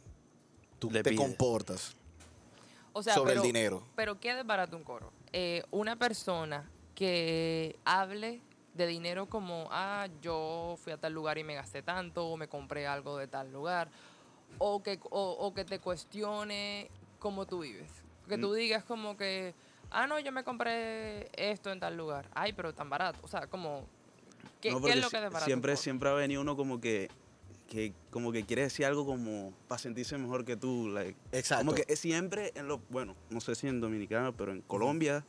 tú 0.78 0.90
Le 0.90 1.02
te 1.02 1.10
pides. 1.10 1.20
comportas 1.24 1.96
O 2.92 3.02
sea, 3.02 3.14
sobre 3.14 3.30
pero, 3.32 3.42
el 3.42 3.46
dinero. 3.46 3.82
Pero 3.96 4.18
¿qué 4.20 4.38
es 4.38 4.46
barato 4.46 4.76
un 4.76 4.84
coro? 4.84 5.12
Eh, 5.32 5.62
una 5.70 5.96
persona 5.96 6.70
que 6.94 7.76
hable 7.84 8.40
de 8.74 8.86
dinero 8.86 9.26
como, 9.28 9.68
ah, 9.70 10.06
yo 10.22 10.76
fui 10.82 10.92
a 10.92 10.96
tal 10.98 11.12
lugar 11.12 11.38
y 11.38 11.44
me 11.44 11.54
gasté 11.54 11.82
tanto, 11.82 12.26
o 12.28 12.36
me 12.36 12.46
compré 12.48 12.86
algo 12.86 13.16
de 13.16 13.26
tal 13.26 13.50
lugar, 13.52 13.88
o 14.58 14.82
que, 14.82 14.98
o, 15.10 15.30
o 15.30 15.54
que 15.54 15.64
te 15.64 15.78
cuestione 15.78 16.90
cómo 17.18 17.46
tú 17.46 17.60
vives. 17.60 17.90
Que 18.28 18.38
tú 18.38 18.52
digas 18.54 18.84
como 18.84 19.16
que, 19.16 19.54
ah, 19.90 20.06
no, 20.06 20.18
yo 20.20 20.30
me 20.32 20.42
compré 20.44 21.30
esto 21.36 21.70
en 21.72 21.80
tal 21.80 21.96
lugar. 21.96 22.28
Ay, 22.34 22.52
pero 22.52 22.74
tan 22.74 22.90
barato. 22.90 23.18
O 23.22 23.28
sea, 23.28 23.46
como, 23.46 23.86
¿qué, 24.68 24.72
No, 24.72 24.80
qué 24.82 24.90
es 24.92 25.00
lo 25.02 25.10
que 25.10 25.40
siempre, 25.44 25.76
siempre 25.76 26.08
ha 26.08 26.12
venido 26.14 26.40
uno 26.40 26.56
como 26.56 26.80
que, 26.80 27.08
que 27.68 27.92
como 28.10 28.32
que 28.32 28.44
quiere 28.44 28.62
decir 28.62 28.86
algo 28.86 29.04
como 29.06 29.52
para 29.68 29.78
sentirse 29.78 30.16
mejor 30.18 30.44
que 30.44 30.56
tú. 30.56 30.88
like, 30.88 31.16
Exacto. 31.32 31.64
Como 31.64 31.74
que 31.76 31.84
es 31.88 31.98
siempre 31.98 32.52
en 32.54 32.68
lo, 32.68 32.80
bueno, 32.90 33.14
no 33.30 33.40
sé 33.40 33.54
si 33.54 33.66
en 33.68 33.80
Dominicana, 33.80 34.32
pero 34.32 34.52
en 34.52 34.60
Colombia 34.62 35.24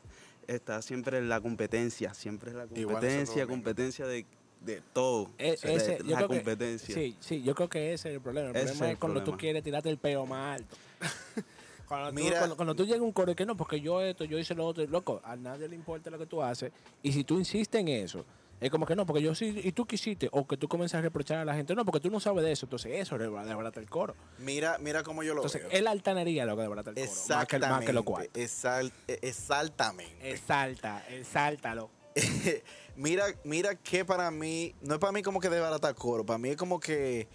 está 0.48 0.82
siempre 0.82 1.22
la 1.22 1.42
competencia, 1.42 2.14
siempre 2.14 2.52
es 2.52 2.56
la 2.56 2.66
Igual 2.76 2.96
competencia, 2.98 3.42
Domingo. 3.44 3.50
competencia 3.50 4.06
de, 4.08 4.26
de 4.62 4.82
todo. 4.94 5.30
E- 5.38 5.54
O 5.54 5.58
sea, 5.58 5.72
ese- 5.74 5.98
de 5.98 6.04
yo 6.04 6.12
la 6.16 6.22
que- 6.22 6.28
competencia. 6.28 6.94
sí, 6.96 7.16
sí, 7.20 7.42
yo 7.44 7.54
creo 7.56 7.70
que 7.70 7.94
ese 7.94 8.10
es 8.10 8.16
el 8.16 8.22
problema. 8.22 8.50
El 8.50 8.56
Ese 8.56 8.66
problema 8.68 8.86
es 8.88 8.92
el 8.94 9.00
cuando 9.00 9.20
tú 9.20 9.24
problema. 9.26 9.40
quieres 9.40 9.64
tirarte 9.64 9.90
el 9.90 9.98
peo 9.98 10.26
más 10.26 10.60
alto. 10.60 10.76
cuando, 11.88 12.10
tú, 12.10 12.16
Mira- 12.16 12.38
cuando, 12.40 12.56
cuando 12.56 12.76
tú 12.76 12.84
llegas 12.86 13.00
a 13.00 13.04
un 13.04 13.12
coro 13.12 13.36
que 13.36 13.46
no, 13.46 13.56
porque 13.58 13.82
yo 13.82 14.02
esto, 14.02 14.24
yo 14.26 14.38
hice 14.38 14.54
lo 14.56 14.66
otro, 14.66 14.86
loco, 14.88 15.22
a 15.24 15.36
nadie 15.36 15.68
le 15.68 15.76
importa 15.76 16.10
lo 16.10 16.18
que 16.20 16.26
tú 16.26 16.42
haces. 16.42 16.72
Y 17.04 17.12
si 17.12 17.24
tú 17.24 17.40
insistes 17.40 17.82
en 17.82 17.88
eso, 17.90 18.26
es 18.60 18.72
como 18.72 18.86
que 18.86 18.96
no, 18.96 19.06
porque 19.06 19.22
yo 19.22 19.36
sí, 19.36 19.62
y 19.64 19.72
tú 19.72 19.86
quisiste, 19.86 20.30
o 20.32 20.48
que 20.48 20.58
tú 20.58 20.68
comienzas 20.68 21.00
a 21.00 21.02
reprochar 21.02 21.38
a 21.38 21.46
la 21.46 21.54
gente, 21.54 21.76
no, 21.76 21.86
porque 21.86 22.00
tú 22.00 22.10
no 22.10 22.20
sabes 22.20 22.44
de 22.44 22.52
eso, 22.52 22.66
entonces 22.66 22.92
eso 22.96 23.16
es 23.16 23.22
desbarata 23.22 23.80
el 23.80 23.90
coro. 23.90 24.16
Mira, 24.40 24.78
mira 24.80 25.04
cómo 25.04 25.22
yo 25.24 25.34
lo 25.34 25.42
Entonces, 25.42 25.62
veo. 25.64 25.72
es 25.72 25.82
la 25.84 25.92
altanería 25.92 26.46
lo 26.46 26.56
que 26.56 26.62
desbarata 26.64 26.90
el 26.90 26.96
coro, 26.96 27.06
más 27.08 27.16
que, 27.18 27.22
Exactamente. 27.34 27.68
más 27.70 27.86
que 27.86 27.94
lo 27.94 28.04
cual. 28.04 28.30
Exal- 28.34 28.92
eh, 29.08 29.20
exactamente. 29.22 30.32
Exalta, 30.32 31.04
exáltalo. 31.10 31.92
mira, 32.96 33.26
mira 33.44 33.76
que 33.76 34.04
para 34.06 34.32
mí, 34.32 34.74
no 34.82 34.96
es 34.96 35.00
para 35.00 35.12
mí 35.12 35.22
como 35.22 35.40
que 35.40 35.50
de 35.50 35.60
barata 35.60 35.94
coro, 35.94 36.26
para 36.26 36.40
mí 36.40 36.50
es 36.50 36.58
como 36.58 36.80
que 36.80 37.28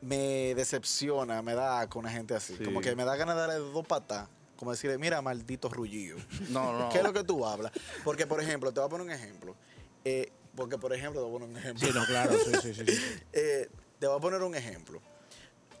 me 0.00 0.54
decepciona, 0.54 1.42
me 1.42 1.54
da 1.54 1.86
con 1.88 2.00
una 2.00 2.10
gente 2.10 2.34
así. 2.34 2.56
Sí. 2.56 2.64
Como 2.64 2.80
que 2.80 2.96
me 2.96 3.04
da 3.04 3.16
ganas 3.16 3.36
de 3.36 3.40
darle 3.42 3.56
dos 3.56 3.86
patas. 3.86 4.28
Como 4.56 4.72
decirle, 4.72 4.98
mira, 4.98 5.22
maldito 5.22 5.68
rullillo. 5.68 6.16
No, 6.50 6.72
no. 6.78 6.88
¿Qué 6.90 6.98
es 6.98 7.04
lo 7.04 7.12
que 7.12 7.24
tú 7.24 7.46
hablas? 7.46 7.72
Porque, 8.04 8.26
por 8.26 8.40
ejemplo, 8.42 8.72
te 8.72 8.80
voy 8.80 8.86
a 8.86 8.90
poner 8.90 9.06
un 9.06 9.12
ejemplo. 9.12 9.56
Eh, 10.04 10.32
porque, 10.60 10.76
por 10.76 10.92
ejemplo, 10.92 11.22
te 11.22 11.26
voy 11.26 11.30
a 11.30 11.38
poner 11.40 11.48
un 11.48 11.56
ejemplo. 11.56 11.86
Sí, 11.88 11.94
no, 11.94 12.04
claro, 12.04 12.38
sí, 12.38 12.50
sí, 12.60 12.74
sí. 12.74 12.84
sí. 12.86 13.00
Eh, 13.32 13.70
te 13.98 14.06
voy 14.06 14.18
a 14.18 14.20
poner 14.20 14.42
un 14.42 14.54
ejemplo. 14.54 15.00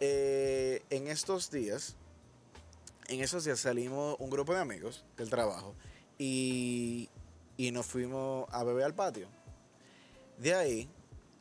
Eh, 0.00 0.82
en 0.88 1.06
estos 1.08 1.50
días, 1.50 1.96
en 3.08 3.20
esos 3.20 3.44
días 3.44 3.60
salimos 3.60 4.16
un 4.18 4.30
grupo 4.30 4.54
de 4.54 4.60
amigos 4.60 5.04
del 5.18 5.28
trabajo 5.28 5.74
y, 6.18 7.10
y 7.58 7.70
nos 7.72 7.84
fuimos 7.84 8.46
a 8.52 8.64
beber 8.64 8.84
al 8.84 8.94
patio. 8.94 9.28
De 10.38 10.54
ahí, 10.54 10.88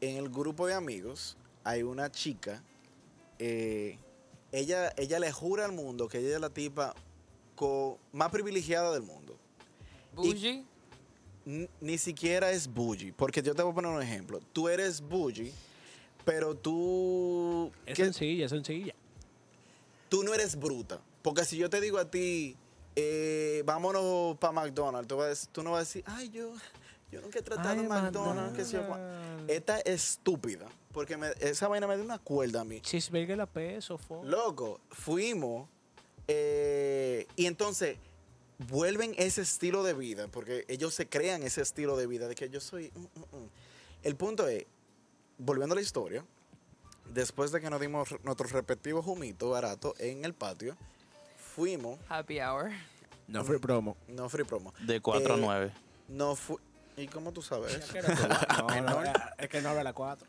en 0.01 0.17
el 0.17 0.27
grupo 0.29 0.67
de 0.67 0.73
amigos, 0.73 1.37
hay 1.63 1.83
una 1.83 2.11
chica. 2.11 2.61
eh, 3.39 3.97
ella, 4.51 4.91
ella 4.97 5.19
le 5.19 5.31
jura 5.31 5.63
al 5.63 5.71
mundo 5.71 6.09
que 6.09 6.17
ella 6.17 6.35
es 6.35 6.41
la 6.41 6.49
tipa 6.49 6.93
co- 7.55 7.99
más 8.11 8.31
privilegiada 8.31 8.91
del 8.91 9.03
mundo. 9.03 9.37
Bougie. 10.13 10.65
Ni 11.81 11.97
siquiera 11.97 12.51
es 12.51 12.67
bougie. 12.71 13.11
Porque 13.13 13.41
yo 13.41 13.55
te 13.55 13.61
voy 13.63 13.71
a 13.71 13.75
poner 13.75 13.91
un 13.91 14.01
ejemplo. 14.01 14.39
Tú 14.53 14.69
eres 14.69 15.01
bougie, 15.01 15.51
pero 16.25 16.53
tú. 16.55 17.71
Es 17.85 17.95
¿qué- 17.95 18.03
sencilla, 18.05 18.45
es 18.45 18.51
sencilla. 18.51 18.93
tú 20.09 20.23
no 20.23 20.33
eres 20.33 20.55
bruta. 20.55 20.99
Porque 21.21 21.43
si 21.45 21.57
yo 21.57 21.69
te 21.69 21.81
digo 21.81 21.97
a 21.97 22.09
ti, 22.09 22.55
eh, 22.95 23.63
vámonos 23.65 24.37
para 24.37 24.53
McDonald's, 24.53 25.07
tú, 25.07 25.17
vas 25.17 25.49
tú 25.51 25.63
no 25.63 25.71
vas 25.71 25.77
a 25.77 25.79
decir, 25.81 26.03
ay, 26.05 26.29
yo, 26.29 26.53
yo 27.11 27.21
nunca 27.21 27.39
he 27.39 27.41
tratado 27.41 27.69
Ay, 27.81 27.87
McDonald's, 27.87 28.73
cuán-". 28.73 28.87
McDonald's. 28.89 29.51
Esta 29.53 29.79
es 29.79 30.03
estúpida. 30.11 30.67
Porque 30.91 31.17
me- 31.17 31.31
esa 31.39 31.67
vaina 31.67 31.85
me 31.87 31.95
dio 31.95 32.03
una 32.05 32.17
cuerda 32.19 32.61
a 32.61 32.63
mí. 32.63 32.81
Cheeseburger 32.81 33.39
a 33.41 33.45
peso, 33.45 33.97
fo. 33.97 34.23
Loco, 34.23 34.79
fuimos. 34.91 35.67
eh, 36.27 37.25
y 37.35 37.45
entonces 37.47 37.97
vuelven 38.59 39.13
ese 39.17 39.41
estilo 39.41 39.83
de 39.83 39.93
vida, 39.93 40.27
porque 40.27 40.65
ellos 40.67 40.93
se 40.93 41.07
crean 41.07 41.43
ese 41.43 41.61
estilo 41.61 41.97
de 41.97 42.07
vida 42.07 42.27
de 42.27 42.35
que 42.35 42.49
yo 42.49 42.59
soy. 42.59 42.91
mm, 42.95 42.99
mm, 42.99 43.37
mm. 43.43 43.49
El 44.03 44.15
punto 44.15 44.47
es, 44.47 44.65
volviendo 45.37 45.73
a 45.73 45.77
la 45.77 45.81
historia, 45.81 46.23
después 47.13 47.51
de 47.51 47.59
que 47.61 47.69
nos 47.69 47.81
dimos 47.81 48.09
nuestros 48.23 48.51
respectivos 48.51 49.05
humitos 49.07 49.49
baratos 49.49 49.93
en 49.99 50.23
el 50.25 50.33
patio, 50.33 50.77
fuimos, 51.55 51.99
Happy 52.07 52.39
hour. 52.39 52.71
No 53.27 53.43
free 53.43 53.59
promo. 53.59 53.95
no 54.07 54.27
free 54.29 54.43
promo, 54.45 54.73
De 54.79 55.01
4 55.01 55.33
a 55.33 55.37
Eh, 55.37 55.41
9. 55.41 55.71
no 56.09 56.35
fu 56.35 56.59
¿Y 56.97 57.07
cómo 57.07 57.31
tú 57.31 57.41
sabes? 57.41 57.79
No, 58.57 58.81
no, 58.81 59.03
es 59.37 59.47
que 59.49 59.61
no 59.61 59.69
abre 59.69 59.81
a 59.81 59.83
las 59.85 59.93
4. 59.93 60.27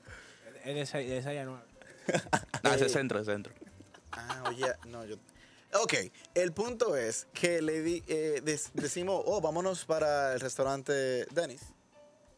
Es 0.64 0.74
de 0.74 0.86
6 0.86 1.10
de 1.10 1.22
seis 1.22 1.40
a 1.40 1.44
9. 1.44 1.62
No, 2.62 2.72
ese 2.72 2.86
es 2.86 2.92
centro, 2.92 3.18
es 3.20 3.26
centro. 3.26 3.52
Ah, 4.12 4.44
oye, 4.48 4.66
no, 4.86 5.04
yo. 5.04 5.16
Ok, 5.74 5.94
el 6.34 6.52
punto 6.52 6.96
es 6.96 7.26
que 7.32 7.62
le 7.62 7.80
di, 7.82 8.02
eh, 8.08 8.40
des- 8.44 8.70
decimos, 8.74 9.22
oh, 9.26 9.40
vámonos 9.40 9.84
para 9.84 10.34
el 10.34 10.40
restaurante 10.40 11.26
Dennis 11.26 11.60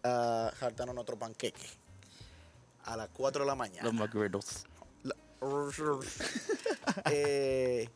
a 0.04 0.52
jartarnos 0.58 0.96
otro 0.98 1.18
panqueque 1.18 1.64
a 2.84 2.96
las 2.96 3.08
4 3.10 3.44
de 3.44 3.46
la 3.48 3.54
mañana. 3.54 3.84
Los 3.84 3.94
McGriddles. 3.94 4.64
La- 5.04 5.16
Eh, 7.10 7.88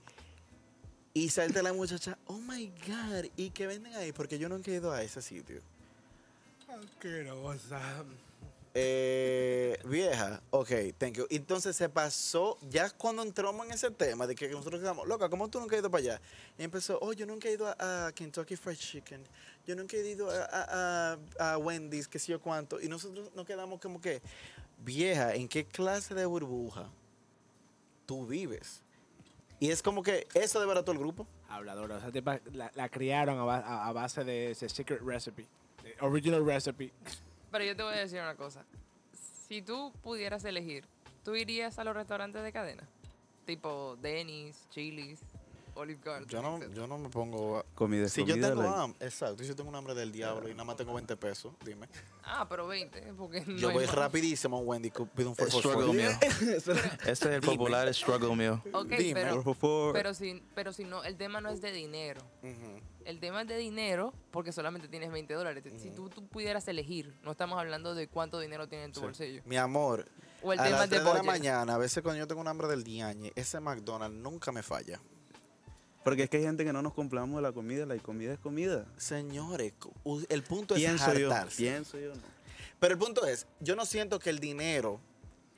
y 1.12 1.28
salta 1.28 1.62
la 1.62 1.72
muchacha, 1.72 2.16
oh 2.26 2.39
my 2.39 2.66
god, 2.87 3.24
¿y 3.37 3.51
qué 3.51 3.66
venden 3.66 3.95
ahí? 3.95 4.12
Porque 4.12 4.39
yo 4.39 4.49
nunca 4.49 4.70
he 4.70 4.74
ido 4.74 4.93
a 4.93 5.03
ese 5.03 5.20
sitio. 5.22 5.61
Eh, 8.79 9.79
vieja, 9.87 10.43
ok, 10.51 10.68
thank 10.99 11.14
you. 11.14 11.27
Entonces 11.31 11.74
se 11.74 11.89
pasó, 11.89 12.59
ya 12.68 12.91
cuando 12.91 13.22
entramos 13.22 13.64
en 13.64 13.72
ese 13.72 13.91
tema 13.91 14.27
de 14.27 14.35
que 14.35 14.51
nosotros 14.51 14.83
quedamos, 14.83 15.09
loca, 15.09 15.31
¿cómo 15.31 15.49
tú 15.49 15.59
nunca 15.59 15.77
has 15.77 15.81
ido 15.81 15.91
para 15.91 16.03
allá? 16.03 16.20
Empezó, 16.59 16.99
oh, 17.01 17.14
yo 17.14 17.24
nunca 17.24 17.49
he 17.49 17.53
ido 17.53 17.66
a, 17.79 18.12
Kentucky 18.14 18.55
Fried 18.55 18.77
Chicken, 18.77 19.22
yo 19.66 19.74
nunca 19.77 19.97
he 19.97 20.07
ido 20.07 20.29
a, 20.31 21.16
Wendy's, 21.59 22.07
qué 22.07 22.18
sé 22.18 22.33
yo 22.33 22.39
cuánto. 22.41 22.79
Y 22.79 22.87
nosotros 22.89 23.31
nos 23.35 23.47
quedamos 23.47 23.81
como 23.81 23.99
que, 23.99 24.20
vieja, 24.85 25.35
¿en 25.35 25.49
qué 25.49 25.64
clase 25.64 26.14
de 26.14 26.27
burbuja 26.27 26.91
tú 28.05 28.27
vives? 28.27 28.83
Y 29.59 29.70
es 29.70 29.83
como 29.83 30.03
que 30.03 30.27
eso 30.35 30.61
de 30.61 30.66
barato 30.66 30.93
el 30.93 30.99
grupo. 30.99 31.27
Habladora. 31.49 31.97
Esa 31.97 32.12
tipa 32.12 32.41
la, 32.53 32.70
la 32.74 32.91
criaron 32.91 33.39
a, 33.39 33.45
ba- 33.45 33.64
a- 33.66 33.89
a 33.89 33.93
base 33.95 34.22
de 34.22 34.51
ese 34.51 34.68
secret 34.68 35.01
recipe. 35.01 35.47
de 35.83 35.95
original 36.03 36.45
recipe. 36.45 36.93
Pero 37.51 37.64
yo 37.64 37.76
te 37.76 37.82
voy 37.82 37.94
a 37.94 37.99
decir 37.99 38.20
una 38.20 38.34
cosa. 38.36 38.64
Si 39.49 39.62
tú 39.62 39.92
pudieras 40.03 40.44
elegir, 40.44 40.84
¿tú 41.24 41.36
irías 41.36 41.78
a 41.78 41.84
los 41.84 41.94
restaurantes 41.94 42.42
de 42.42 42.53
cadena? 42.53 42.82
Tipo 43.44 43.97
Denny's, 44.03 44.66
Chili's, 44.70 45.20
Olive 45.76 46.01
Garden. 46.03 46.28
Yo 46.28 46.42
no, 46.42 46.57
etc. 46.57 46.72
yo 46.74 46.86
no 46.86 46.99
me 46.99 47.09
pongo... 47.11 47.59
a- 47.59 47.64
Comida, 47.74 48.09
Si 48.09 48.22
yo 48.24 48.32
comida, 48.34 48.49
tengo 48.49 48.62
like, 48.62 48.74
hambre, 48.76 49.07
exacto, 49.07 49.42
si 49.42 49.49
yo 49.49 49.55
tengo 49.55 49.68
un 49.68 49.76
hambre 49.76 49.94
del 49.94 50.11
diablo 50.11 50.49
y 50.49 50.53
nada 50.53 50.64
más 50.64 50.76
tengo 50.76 50.92
20 50.94 51.16
pesos, 51.16 51.53
dime. 51.64 51.86
Ah, 52.24 52.47
pero 52.49 52.66
20, 52.66 53.12
porque 53.12 53.42
no 53.47 53.57
Yo 53.57 53.70
voy 53.70 53.84
más. 53.86 53.94
rapidísimo 53.94 54.57
a 54.57 54.61
Wendy, 54.61 54.90
pido 55.14 55.28
un 55.28 55.36
for 55.36 55.51
struggle 55.51 55.92
meal. 55.92 56.18
Ese 56.22 56.72
es 57.11 57.22
el 57.22 57.40
Dime. 57.40 57.53
popular 57.53 57.92
struggle 57.94 58.34
meal. 58.34 58.61
Ok, 58.72 58.88
Dime. 58.97 59.22
pero, 59.22 59.42
por 59.44 59.55
favor. 59.55 59.92
pero, 59.92 60.12
si, 60.14 60.42
pero 60.55 60.72
si 60.72 60.84
no, 60.84 61.05
el 61.05 61.16
tema 61.16 61.40
no 61.40 61.51
es 61.51 61.61
de 61.61 61.70
dinero. 61.72 62.20
El 63.07 63.21
tema 63.21 63.43
es 63.43 63.49
de 63.49 63.57
dinero 63.57 64.13
porque 64.33 64.51
solamente 64.51 64.89
tienes 64.89 65.13
20 65.13 65.33
dólares. 65.35 65.63
Si 65.79 65.91
tú, 65.91 66.09
tú 66.09 66.27
pudieras 66.27 66.67
elegir, 66.67 67.15
no 67.23 67.31
estamos 67.31 67.57
hablando 67.57 67.95
de 67.95 68.09
cuánto 68.09 68.41
dinero 68.41 68.69
tienes 68.69 68.87
en 68.87 68.93
tu 68.93 69.01
bolsillo. 69.01 69.43
Mi 69.47 69.57
amor, 69.57 70.09
O 70.43 70.53
el 70.53 70.59
a 70.59 70.65
tema 70.65 70.79
las 70.79 70.91
de 70.91 70.97
3 70.97 71.09
de 71.09 71.15
la 71.15 71.23
mañana, 71.23 71.75
a 71.77 71.79
veces 71.79 72.03
cuando 72.03 72.19
yo 72.19 72.27
tengo 72.27 72.41
un 72.41 72.49
hambre 72.49 72.67
del 72.67 72.83
diañe, 72.83 73.33
ese 73.37 73.61
McDonald's 73.61 74.19
nunca 74.19 74.51
me 74.51 74.65
falla. 74.65 75.01
Porque 76.03 76.25
es 76.25 76.31
que 76.31 76.39
hay 76.39 76.43
gente 76.43 76.65
que 76.65 76.73
no 76.73 76.83
nos 76.83 76.95
compramos 76.95 77.37
de 77.37 77.43
la 77.43 77.53
comida, 77.53 77.87
la 77.87 77.97
comida 77.99 78.33
es 78.33 78.41
comida. 78.41 78.87
Señores, 78.97 79.73
el 80.29 80.43
punto 80.43 80.75
es 80.75 80.81
Pienso 80.81 81.15
yo, 81.15 81.33
hartarse. 81.33 81.57
pienso 81.57 81.99
yo, 82.01 82.13
no. 82.13 82.23
Pero 82.81 82.93
el 82.93 82.99
punto 82.99 83.25
es, 83.25 83.47
yo 83.61 83.77
no 83.77 83.87
siento 83.87 84.19
que 84.19 84.31
el 84.31 84.41
dinero, 84.41 85.01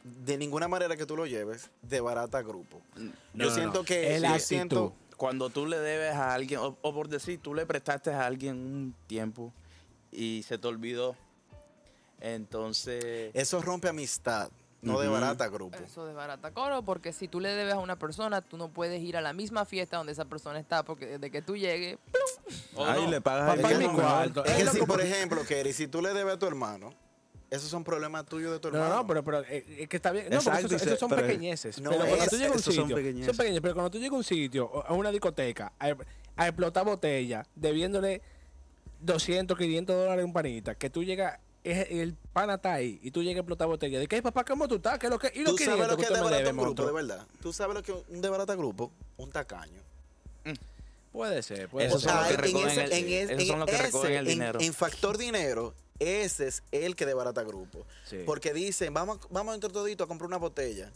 de 0.05 0.37
ninguna 0.37 0.69
manera 0.69 0.97
que 0.99 1.07
tú 1.07 1.17
lo 1.17 1.25
lleves, 1.27 1.71
de 1.81 2.01
barata 2.01 2.43
grupo. 2.43 2.83
No, 2.95 3.05
yo 3.33 3.47
no, 3.47 3.55
siento 3.55 3.79
no. 3.79 3.85
que... 3.85 4.17
Es 4.17 4.23
yo 4.23 4.39
siento. 4.39 4.95
Cuando 5.19 5.51
tú 5.51 5.66
le 5.66 5.79
debes 5.79 6.14
a 6.14 6.33
alguien, 6.33 6.61
o, 6.61 6.79
o 6.81 6.95
por 6.95 7.09
decir, 7.09 7.41
tú 7.43 7.53
le 7.53 7.66
prestaste 7.66 8.11
a 8.12 8.25
alguien 8.25 8.55
un 8.57 8.95
tiempo 9.07 9.53
y 10.11 10.43
se 10.45 10.57
te 10.57 10.66
olvidó. 10.69 11.16
Entonces, 12.21 13.31
eso 13.35 13.61
rompe 13.61 13.89
amistad, 13.89 14.51
no 14.81 14.99
de 14.99 15.07
Ujú. 15.09 15.14
barata 15.14 15.49
grupo. 15.49 15.77
Eso 15.77 16.07
de 16.07 16.12
barata 16.14 16.53
coro, 16.53 16.83
porque 16.83 17.12
si 17.12 17.29
tú 17.29 17.41
le 17.41 17.51
debes 17.51 17.75
a 17.75 17.79
una 17.79 17.97
persona, 17.97 18.41
tú 18.43 18.57
no 18.57 18.69
puedes 18.69 19.03
ir 19.03 19.16
a 19.16 19.21
la 19.21 19.33
misma 19.33 19.64
fiesta 19.64 19.97
donde 19.97 20.12
esa 20.12 20.25
persona 20.25 20.59
está, 20.59 20.85
porque 20.85 21.07
desde 21.07 21.31
que 21.31 21.43
tú 21.43 21.57
llegues, 21.57 21.99
o 22.75 22.85
Ahí 22.85 23.05
no, 23.05 23.11
le 23.11 23.21
pagas 23.21 23.59
ella, 23.59 23.93
cuarto. 23.93 24.43
mejor. 24.45 24.47
Es 24.47 24.62
Es 24.62 24.73
que 24.73 24.79
si, 24.81 24.87
por 24.87 25.01
ejemplo, 25.01 25.45
Kerry, 25.45 25.73
si 25.73 25.87
tú 25.89 26.01
le 26.01 26.14
debes 26.14 26.35
a 26.35 26.39
tu 26.39 26.47
hermano, 26.47 26.95
esos 27.51 27.69
son 27.71 27.83
problemas 27.85 28.27
tuyos 28.27 28.53
de 28.53 28.59
tu 28.59 28.71
No, 28.71 28.77
hermano. 28.79 28.97
no, 28.97 29.07
pero, 29.07 29.25
pero 29.25 29.41
eh, 29.45 29.65
es 29.81 29.89
que 29.89 29.97
está 29.97 30.11
bien. 30.13 30.25
No, 30.25 30.39
porque 30.39 30.49
Exacto, 30.51 30.67
esos, 30.67 30.81
se- 30.83 30.87
esos 30.89 30.99
son 31.01 31.09
pero- 31.11 31.23
pequeñeces. 31.23 31.81
No, 31.81 31.91
pero 31.91 32.05
cuando 32.07 32.25
es- 32.25 32.31
tú 32.31 32.37
llegas 32.37 32.51
a 32.51 32.55
un 32.55 32.59
esos 32.61 32.75
son 32.75 32.85
sitio, 32.85 32.97
pequeñeces. 32.97 33.27
son 33.27 33.37
pequeños, 33.37 33.61
pero 33.63 33.75
cuando 33.75 33.91
tú 33.91 33.99
llegas 33.99 34.13
a 34.13 34.17
un 34.17 34.25
sitio, 34.25 34.87
a 34.87 34.93
una 34.93 35.11
discoteca, 35.11 35.73
a, 35.79 35.95
a 36.37 36.47
explotar 36.49 36.85
botella, 36.85 37.47
debiéndole 37.55 38.21
200, 39.01 39.57
500 39.57 39.97
dólares 39.97 40.23
a 40.23 40.27
un 40.27 40.33
panita, 40.33 40.75
que 40.75 40.91
tú 40.91 41.03
llegas, 41.05 41.39
es, 41.65 41.87
el 41.91 42.15
pana 42.33 42.55
está 42.55 42.75
ahí, 42.75 42.99
y 43.03 43.11
tú 43.11 43.23
llegas 43.23 43.37
a 43.37 43.41
explotar 43.41 43.67
botella, 43.69 43.99
de 43.99 44.07
que, 44.07 44.17
"Ay, 44.17 44.23
papá, 44.23 44.45
¿cómo 44.45 44.67
tú 44.69 44.77
estás? 44.77 44.99
¿Qué 44.99 45.07
es 45.07 45.11
lo 45.13 45.19
que, 45.19 45.33
y 45.35 45.41
los 45.41 45.53
Tú 45.53 45.59
sabes 45.59 45.75
500 45.75 45.89
lo 45.89 45.97
que 45.97 46.03
que 46.03 46.13
es 46.13 46.21
debe, 46.39 46.51
un 46.51 46.57
grupo, 46.59 46.87
de 46.87 46.93
verdad. 46.93 47.27
Tú 47.41 47.53
sabes 47.53 47.75
lo 47.75 47.83
que 47.83 47.93
es 47.93 47.99
un 48.09 48.21
desbaratar 48.21 48.57
grupo, 48.57 48.93
un 49.17 49.31
tacaño. 49.31 49.81
Puede 51.13 51.43
ser, 51.43 51.69
puede 51.69 51.87
Esos 51.89 52.03
ser. 52.03 52.11
son 52.11 52.19
los 52.21 52.29
que 52.29 52.35
en 52.35 52.41
recogen 52.43 52.69
ese- 52.69 52.85
el- 52.85 52.93
en 52.93 53.09
es- 53.09 53.31
esos 53.31 53.41
en 53.43 53.47
son 53.49 53.59
los 53.61 53.69
que 53.69 53.75
ese- 53.75 53.85
recogen 53.85 54.13
el 54.13 54.19
en- 54.19 54.25
dinero. 54.27 54.61
En 54.61 54.75
factor 54.75 55.17
dinero, 55.19 55.75
ese 55.99 56.49
es 56.49 56.63
el 56.73 56.97
que 56.97 57.07
desbarata 57.07 57.43
grupo. 57.43 57.87
Sí. 58.05 58.23
Porque 58.27 58.53
dicen, 58.53 58.93
vamos, 58.95 59.19
vamos 59.31 59.55
entre 59.55 59.71
toditos 59.71 60.05
a 60.05 60.09
comprar 60.09 60.27
una 60.29 60.37
botella. 60.39 60.91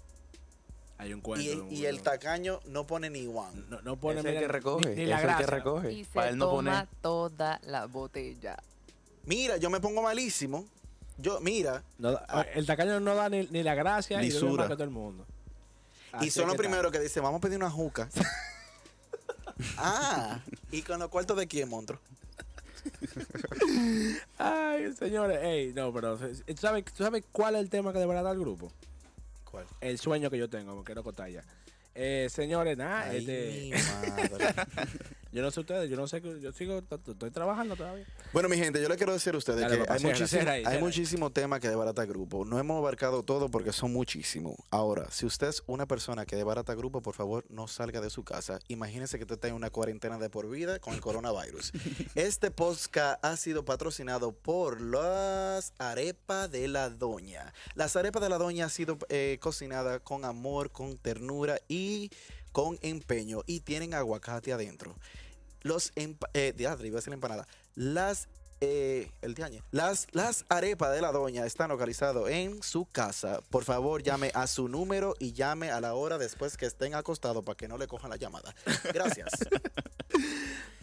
Hay 0.99 1.13
un 1.13 1.21
cuento. 1.21 1.45
Y, 1.45 1.51
un- 1.55 1.73
y 1.73 1.85
el 1.87 2.01
tacaño 2.03 2.61
no 2.67 2.87
pone 2.87 3.11
ni 3.11 3.27
one. 3.27 3.65
No, 3.69 3.83
no 3.83 3.97
pone 3.97 4.21
es 4.21 4.27
el 4.27 4.39
que 4.39 4.49
recoge. 4.49 4.91
Ni, 4.91 4.97
ni 4.97 5.03
es 5.03 5.09
la 5.09 5.21
el 5.33 5.37
que 5.39 5.47
recoge. 5.47 5.93
Y 5.93 6.05
se 6.05 6.11
Para 6.13 6.29
él 6.31 6.39
no 6.39 6.47
toma 6.47 6.57
poner. 6.73 6.89
toda 7.01 7.61
la 7.65 7.87
botella. 7.87 8.57
Mira, 9.25 9.57
yo 9.57 9.69
me 9.71 9.81
pongo 9.81 10.03
malísimo. 10.03 10.65
Yo, 11.19 11.41
mira, 11.41 11.83
No 11.99 12.19
el 12.55 12.67
tacaño 12.67 12.99
no 13.01 13.15
da 13.15 13.29
ni, 13.29 13.47
ni 13.49 13.63
la 13.63 13.75
gracia 13.75 14.21
y 14.23 14.27
Lisura. 14.27 14.63
más 14.65 14.69
que 14.69 14.75
todo 14.75 14.85
el 14.85 14.91
mundo. 14.91 15.27
Así 16.13 16.27
y 16.27 16.31
son 16.31 16.43
es 16.45 16.49
los 16.49 16.57
primeros 16.57 16.91
que 16.93 16.99
dicen, 17.01 17.23
vamos 17.23 17.39
a 17.39 17.41
pedir 17.43 17.57
una 17.57 17.71
juca. 17.71 18.09
ah, 19.79 20.41
¿y 20.71 20.83
con 20.83 20.99
los 20.99 21.09
cuartos 21.09 21.37
de 21.37 21.47
quién, 21.47 21.69
monstruo? 21.69 21.99
Ay, 24.39 24.93
señores, 24.95 25.39
ey, 25.43 25.73
no, 25.73 25.93
pero 25.93 26.17
¿tú 26.17 26.57
sabes, 26.57 26.85
¿tú 26.93 27.03
sabes 27.05 27.25
cuál 27.33 27.55
es 27.55 27.63
el 27.63 27.71
tema 27.71 27.93
que 27.93 27.99
deberá 27.99 28.23
dar 28.23 28.35
el 28.35 28.41
grupo? 28.41 28.73
¿Cuál? 29.51 29.67
El 29.81 29.99
sueño 29.99 30.31
que 30.31 30.39
yo 30.39 30.49
tengo, 30.49 30.75
me 30.77 30.85
quiero 30.85 31.03
contar 31.03 31.29
ya. 31.31 31.45
Eh, 31.95 32.29
señores, 32.31 32.77
nada, 32.77 33.13
este. 33.15 33.71
yo 35.33 35.43
no 35.43 35.51
sé 35.51 35.61
ustedes, 35.61 35.91
yo 35.91 35.97
no 35.97 36.07
sé, 36.07 36.21
que- 36.23 36.41
yo 36.41 36.53
sigo, 36.53 36.79
estoy 36.79 37.31
trabajando 37.31 37.75
todavía. 37.77 38.07
Bueno, 38.33 38.49
mi 38.49 38.57
gente, 38.57 38.81
yo 38.83 38.89
le 38.89 38.97
quiero 38.97 39.13
decir 39.13 39.35
a 39.35 39.39
ustedes 39.39 39.61
Dale, 39.63 39.75
que 39.77 39.81
papá, 39.81 39.95
hay, 39.95 40.05
muchísimo, 40.05 40.51
ahí, 40.51 40.63
hay 40.65 40.79
muchísimo 40.79 41.31
tema 41.31 41.59
que 41.59 41.69
desbarata 41.69 42.05
grupo. 42.05 42.45
No 42.45 42.59
hemos 42.59 42.79
abarcado 42.79 43.23
todo 43.23 43.49
porque 43.51 43.73
son 43.73 43.93
muchísimos. 43.93 44.57
Ahora, 44.71 45.11
si 45.11 45.27
usted 45.27 45.49
es 45.49 45.63
una 45.67 45.87
persona 45.87 46.27
que 46.27 46.37
desbarata 46.37 46.75
grupo, 46.75 47.01
por 47.03 47.15
favor, 47.15 47.45
no 47.49 47.67
salga 47.67 48.01
de 48.01 48.11
su 48.11 48.25
casa. 48.25 48.59
Imagínese 48.69 49.19
que 49.19 49.25
usted 49.25 49.35
está 49.37 49.49
en 49.49 49.55
una 49.55 49.71
cuarentena 49.71 50.19
de 50.19 50.29
por 50.31 50.49
vida 50.49 50.79
con 50.79 50.95
el 50.95 51.01
coronavirus. 51.01 51.73
Este 52.15 52.51
podcast 52.51 53.25
ha 53.25 53.37
sido 53.37 53.65
patrocinado 53.65 54.33
por 54.33 54.81
las 54.81 55.73
arepas 55.79 56.51
de 56.51 56.69
la 56.69 56.91
doña. 56.91 57.53
Las 57.75 57.97
arepas 57.97 58.23
de 58.23 58.29
la 58.29 58.39
doña 58.39 58.67
ha 58.67 58.69
sido 58.69 58.99
eh, 59.09 59.39
cocinada 59.41 60.01
con 60.01 60.25
amor, 60.25 60.71
con 60.71 60.99
ternura 60.99 61.59
y 61.69 62.11
con 62.53 62.79
empeño 62.83 63.41
y 63.47 63.61
tienen 63.61 63.95
aguacate 63.95 64.53
adentro. 64.53 64.95
Los 65.63 65.93
eh, 65.97 66.55
diadre, 66.57 66.89
iba 66.89 66.97
a 66.97 67.01
decir 67.01 67.11
la 67.11 67.15
empanada. 67.15 67.47
Las 67.75 68.29
eh, 68.65 69.11
el 69.23 69.35
tiañe. 69.35 69.61
Las, 69.73 70.07
las 70.13 70.45
arepas 70.49 70.95
de 70.95 71.01
la 71.01 71.11
doña 71.11 71.45
están 71.45 71.71
localizadas 71.71 72.29
en 72.29 72.63
su 72.63 72.85
casa. 72.85 73.41
Por 73.51 73.65
favor, 73.65 74.05
llame 74.05 74.31
a 74.35 74.47
su 74.47 74.69
número 74.69 75.17
y 75.19 75.33
llame 75.33 75.73
a 75.73 75.81
la 75.81 75.95
hora 75.95 76.17
después 76.17 76.57
que 76.57 76.67
estén 76.67 76.95
acostados 76.95 77.43
para 77.43 77.57
que 77.57 77.67
no 77.67 77.77
le 77.77 77.89
cojan 77.89 78.11
la 78.11 78.17
llamada. 78.17 78.55
Gracias. 78.95 79.31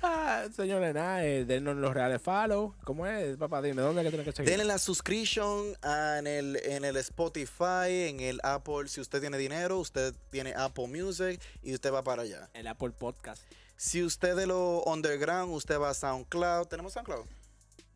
Ah, 0.02 0.46
señores, 0.56 0.94
nada, 0.94 1.26
eh, 1.26 1.44
denos 1.44 1.76
los 1.76 1.94
reales 1.94 2.22
follow. 2.22 2.74
¿Cómo 2.86 3.06
es? 3.06 3.36
Papá, 3.36 3.62
dime, 3.62 3.82
¿dónde 3.82 4.02
es 4.02 4.06
que 4.06 4.12
tienen 4.12 4.26
que 4.26 4.32
seguir? 4.32 4.50
Denle 4.50 4.64
la 4.64 4.80
suscription 4.80 5.76
ah, 5.82 6.16
en 6.20 6.26
el, 6.26 6.56
en 6.56 6.86
el 6.86 6.96
Spotify, 6.96 8.08
en 8.08 8.22
el 8.22 8.40
Apple. 8.44 8.88
Si 8.88 9.02
usted 9.02 9.20
tiene 9.20 9.38
dinero, 9.38 9.78
usted 9.78 10.16
tiene 10.30 10.54
Apple 10.56 10.88
Music 10.88 11.42
y 11.62 11.74
usted 11.74 11.92
va 11.92 12.02
para 12.02 12.22
allá. 12.22 12.50
El 12.54 12.68
Apple 12.68 12.92
Podcast. 12.92 13.44
Si 13.82 14.04
usted 14.04 14.36
de 14.36 14.46
lo 14.46 14.84
underground, 14.84 15.54
usted 15.54 15.80
va 15.80 15.92
a 15.92 15.94
SoundCloud. 15.94 16.68
¿Tenemos 16.68 16.92
SoundCloud? 16.92 17.26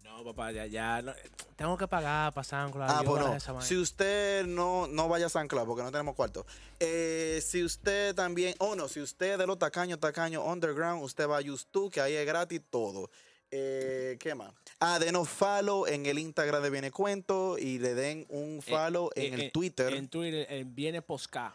No, 0.06 0.24
papá, 0.24 0.54
ya, 0.54 0.66
ya, 0.66 1.02
no, 1.02 1.14
tengo 1.58 1.78
que 1.78 1.90
pagar 1.90 2.32
para 2.32 2.46
SoundCloud. 2.46 2.90
Ah, 2.90 3.02
pues 3.04 3.22
no. 3.22 3.36
esa. 3.36 3.62
Si 3.62 3.76
usted 3.76 4.46
no, 4.46 4.88
no 4.88 5.10
vaya 5.10 5.26
a 5.26 5.30
San 5.30 5.50
Cloud 5.50 5.66
porque 5.66 5.84
no 5.84 5.92
tenemos 5.92 6.16
cuarto. 6.16 6.46
Eh, 6.80 7.42
si 7.46 7.62
usted 7.66 8.16
también, 8.16 8.56
oh 8.60 8.76
no, 8.76 8.88
si 8.88 9.02
usted 9.02 9.38
de 9.38 9.46
los 9.46 9.60
tacaños, 9.60 10.00
tacaños 10.00 10.42
underground, 10.46 11.04
usted 11.04 11.28
va 11.28 11.36
a 11.40 11.42
YouTube, 11.42 11.92
que 11.92 12.00
ahí 12.00 12.14
es 12.14 12.26
gratis 12.26 12.62
todo. 12.70 13.10
Eh, 13.52 14.16
¿Qué 14.22 14.36
más? 14.36 14.54
Ah, 14.80 15.00
denos 15.00 15.28
follow 15.28 15.86
en 15.86 16.06
el 16.06 16.18
Instagram 16.18 16.64
de 16.64 16.70
Viene 16.70 16.92
Cuento 16.92 17.58
y 17.58 17.78
le 17.80 17.94
den 17.94 18.26
un 18.30 18.62
follow 18.62 19.10
Eh, 19.16 19.28
en 19.28 19.34
eh, 19.38 19.46
el 19.46 19.52
Twitter, 19.52 19.94
En 19.94 20.08
Twitter, 20.08 20.48
en 20.50 20.74
Viene 20.74 21.02
Posca. 21.02 21.54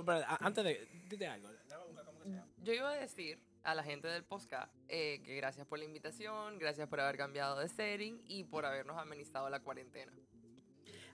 espera, 0.00 0.26
a- 0.28 0.46
antes 0.46 0.64
de. 0.64 0.88
Dite 1.08 1.26
algo. 1.26 1.48
déjame 1.48 1.84
buscar 1.86 2.04
cómo 2.04 2.18
que 2.20 2.28
se 2.28 2.34
llama. 2.34 2.46
Yo 2.64 2.72
iba 2.72 2.90
a 2.90 2.96
decir 2.96 3.38
a 3.62 3.74
la 3.74 3.82
gente 3.82 4.08
del 4.08 4.24
podcast 4.24 4.72
eh, 4.88 5.20
que 5.24 5.36
gracias 5.36 5.66
por 5.66 5.78
la 5.78 5.84
invitación, 5.84 6.58
gracias 6.58 6.88
por 6.88 7.00
haber 7.00 7.16
cambiado 7.16 7.58
de 7.60 7.68
setting 7.68 8.22
y 8.26 8.44
por 8.44 8.64
habernos 8.64 8.96
amenizado 8.98 9.48
la 9.50 9.60
cuarentena. 9.60 10.12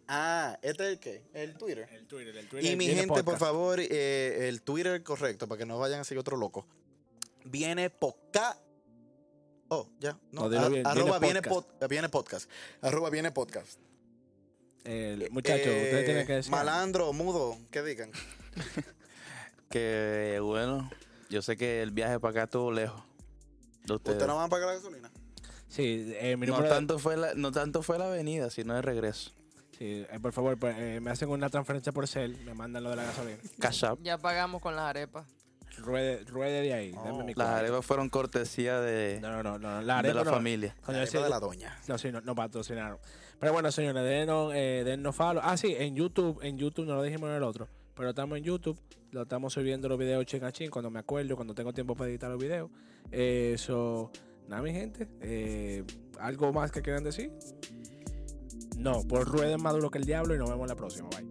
Ah, 0.07 0.59
¿este 0.63 0.85
es 0.85 0.89
el 0.91 0.99
qué? 1.01 1.23
El 1.35 1.57
Twitter. 1.57 1.89
El 1.93 2.07
Twitter, 2.07 2.37
el 2.37 2.49
Twitter. 2.49 2.73
Y 2.73 2.77
mi 2.77 2.87
gente, 2.87 3.07
por 3.09 3.25
Podcast. 3.25 3.41
favor, 3.41 3.79
eh, 3.81 4.49
el 4.49 4.63
Twitter 4.63 5.03
correcto, 5.03 5.47
para 5.49 5.59
que 5.59 5.67
no 5.67 5.79
vayan 5.79 6.01
a 6.01 6.05
seguir 6.05 6.19
otro 6.21 6.37
loco. 6.37 6.67
Viene 7.45 7.91
Posca. 7.91 8.57
Oh, 9.69 9.89
ya. 10.01 10.19
No, 10.33 10.49
No, 10.49 10.69
bien, 10.71 10.85
arroba 10.87 11.19
viene 11.21 11.41
viene 11.41 11.43
pod- 11.43 11.89
viene 11.89 12.09
podcast. 12.09 12.51
Arroba 12.81 13.09
viene 13.11 13.31
podcast. 13.31 13.79
Muchachos, 15.31 15.67
Eh, 15.67 15.83
ustedes 15.85 16.05
tienen 16.07 16.27
que 16.27 16.33
decir. 16.35 16.51
Malandro, 16.51 17.13
mudo, 17.13 17.59
que 17.71 17.83
digan. 17.83 18.11
Que 19.71 20.41
bueno, 20.43 20.91
yo 21.31 21.41
sé 21.43 21.57
que 21.57 21.83
el 21.83 21.91
viaje 21.93 22.21
para 22.21 22.31
acá 22.33 22.43
estuvo 22.45 22.71
lejos 22.73 23.01
de 23.87 23.95
ustedes. 23.95 24.17
¿Ustedes 24.17 24.27
no 24.29 24.37
van 24.37 24.47
a 24.47 24.49
pagar 24.49 24.69
la 24.69 24.75
gasolina? 24.75 25.11
Sí, 25.69 26.13
eh, 26.19 26.37
mi 26.37 26.47
no, 26.47 26.61
de- 26.61 26.69
tanto 26.69 26.99
fue 26.99 27.17
la, 27.17 27.33
no 27.35 27.53
tanto 27.53 27.83
fue 27.83 27.99
la 27.99 28.07
avenida, 28.07 28.51
sino 28.51 28.77
el 28.77 28.83
regreso. 28.83 29.31
Sí, 29.79 30.05
eh, 30.11 30.19
por 30.21 30.33
favor, 30.33 30.59
pues, 30.59 30.77
eh, 30.79 31.01
me 31.01 31.11
hacen 31.11 31.29
una 31.31 31.49
transferencia 31.49 31.93
por 31.93 32.07
cel, 32.07 32.37
me 32.45 32.53
mandan 32.55 32.83
lo 32.85 32.91
de 32.91 32.97
la 32.97 33.05
gasolina. 33.05 33.39
Cash 33.59 33.85
App. 33.85 33.99
Ya 34.03 34.19
pagamos 34.19 34.61
con 34.61 34.77
las 34.77 34.85
arepas. 34.85 35.27
Ruede, 35.79 36.25
ruede 36.25 36.61
de 36.63 36.75
ahí, 36.75 36.91
dame 36.93 37.23
mi 37.25 37.33
Las 37.35 37.49
arepas 37.49 37.87
fueron 37.87 38.11
cortesía 38.11 38.81
de, 38.81 39.19
No, 39.23 39.31
no, 39.31 39.43
no, 39.43 39.59
no, 39.59 39.81
la 39.81 40.03
de 40.03 40.13
la 40.13 40.25
no. 40.25 40.31
familia. 40.33 40.75
La 40.87 40.99
de 41.07 41.29
la 41.31 41.39
doña. 41.41 41.79
No, 41.87 41.97
sí, 41.97 42.11
no, 42.13 42.21
no 42.21 42.35
patrocinaron. 42.35 42.99
Pero 43.39 43.53
bueno, 43.55 43.71
señores, 43.73 44.03
denos, 44.05 44.53
eh, 44.55 44.83
denos 44.85 45.17
follow. 45.17 45.41
Ah, 45.43 45.57
sí, 45.57 45.75
en 45.79 45.95
YouTube, 45.95 46.41
en 46.43 46.59
YouTube, 46.59 46.85
no 46.87 46.97
lo 46.97 47.03
dijimos 47.03 47.31
en 47.31 47.37
el 47.37 47.43
otro, 47.45 47.69
pero 48.01 48.09
estamos 48.11 48.39
en 48.39 48.45
YouTube, 48.45 48.81
lo 49.11 49.25
estamos 49.25 49.53
subiendo 49.53 49.87
los 49.87 49.99
videos 49.99 50.25
chin 50.25 50.43
a 50.43 50.51
chin 50.51 50.71
cuando 50.71 50.91
me 50.91 51.01
acuerdo, 51.01 51.37
cuando 51.37 51.53
tengo 51.53 51.75
tiempo 51.75 51.95
para 51.95 52.09
editar 52.09 52.31
los 52.31 52.41
videos. 52.41 52.71
Eso, 53.11 54.11
nada, 54.49 54.63
mi 54.63 54.73
gente, 54.73 55.07
eh, 55.21 55.85
¿algo 56.19 56.51
más 56.51 56.73
que 56.73 56.81
quieran 56.81 57.05
decir? 57.05 57.31
No, 58.79 59.03
pues 59.07 59.27
rueden 59.27 59.63
más 59.63 59.75
duro 59.75 59.91
que 59.91 59.99
el 59.99 60.05
diablo 60.05 60.35
y 60.35 60.39
nos 60.39 60.49
vemos 60.49 60.67
la 60.67 60.77
próxima. 60.77 61.11
Bye. 61.11 61.30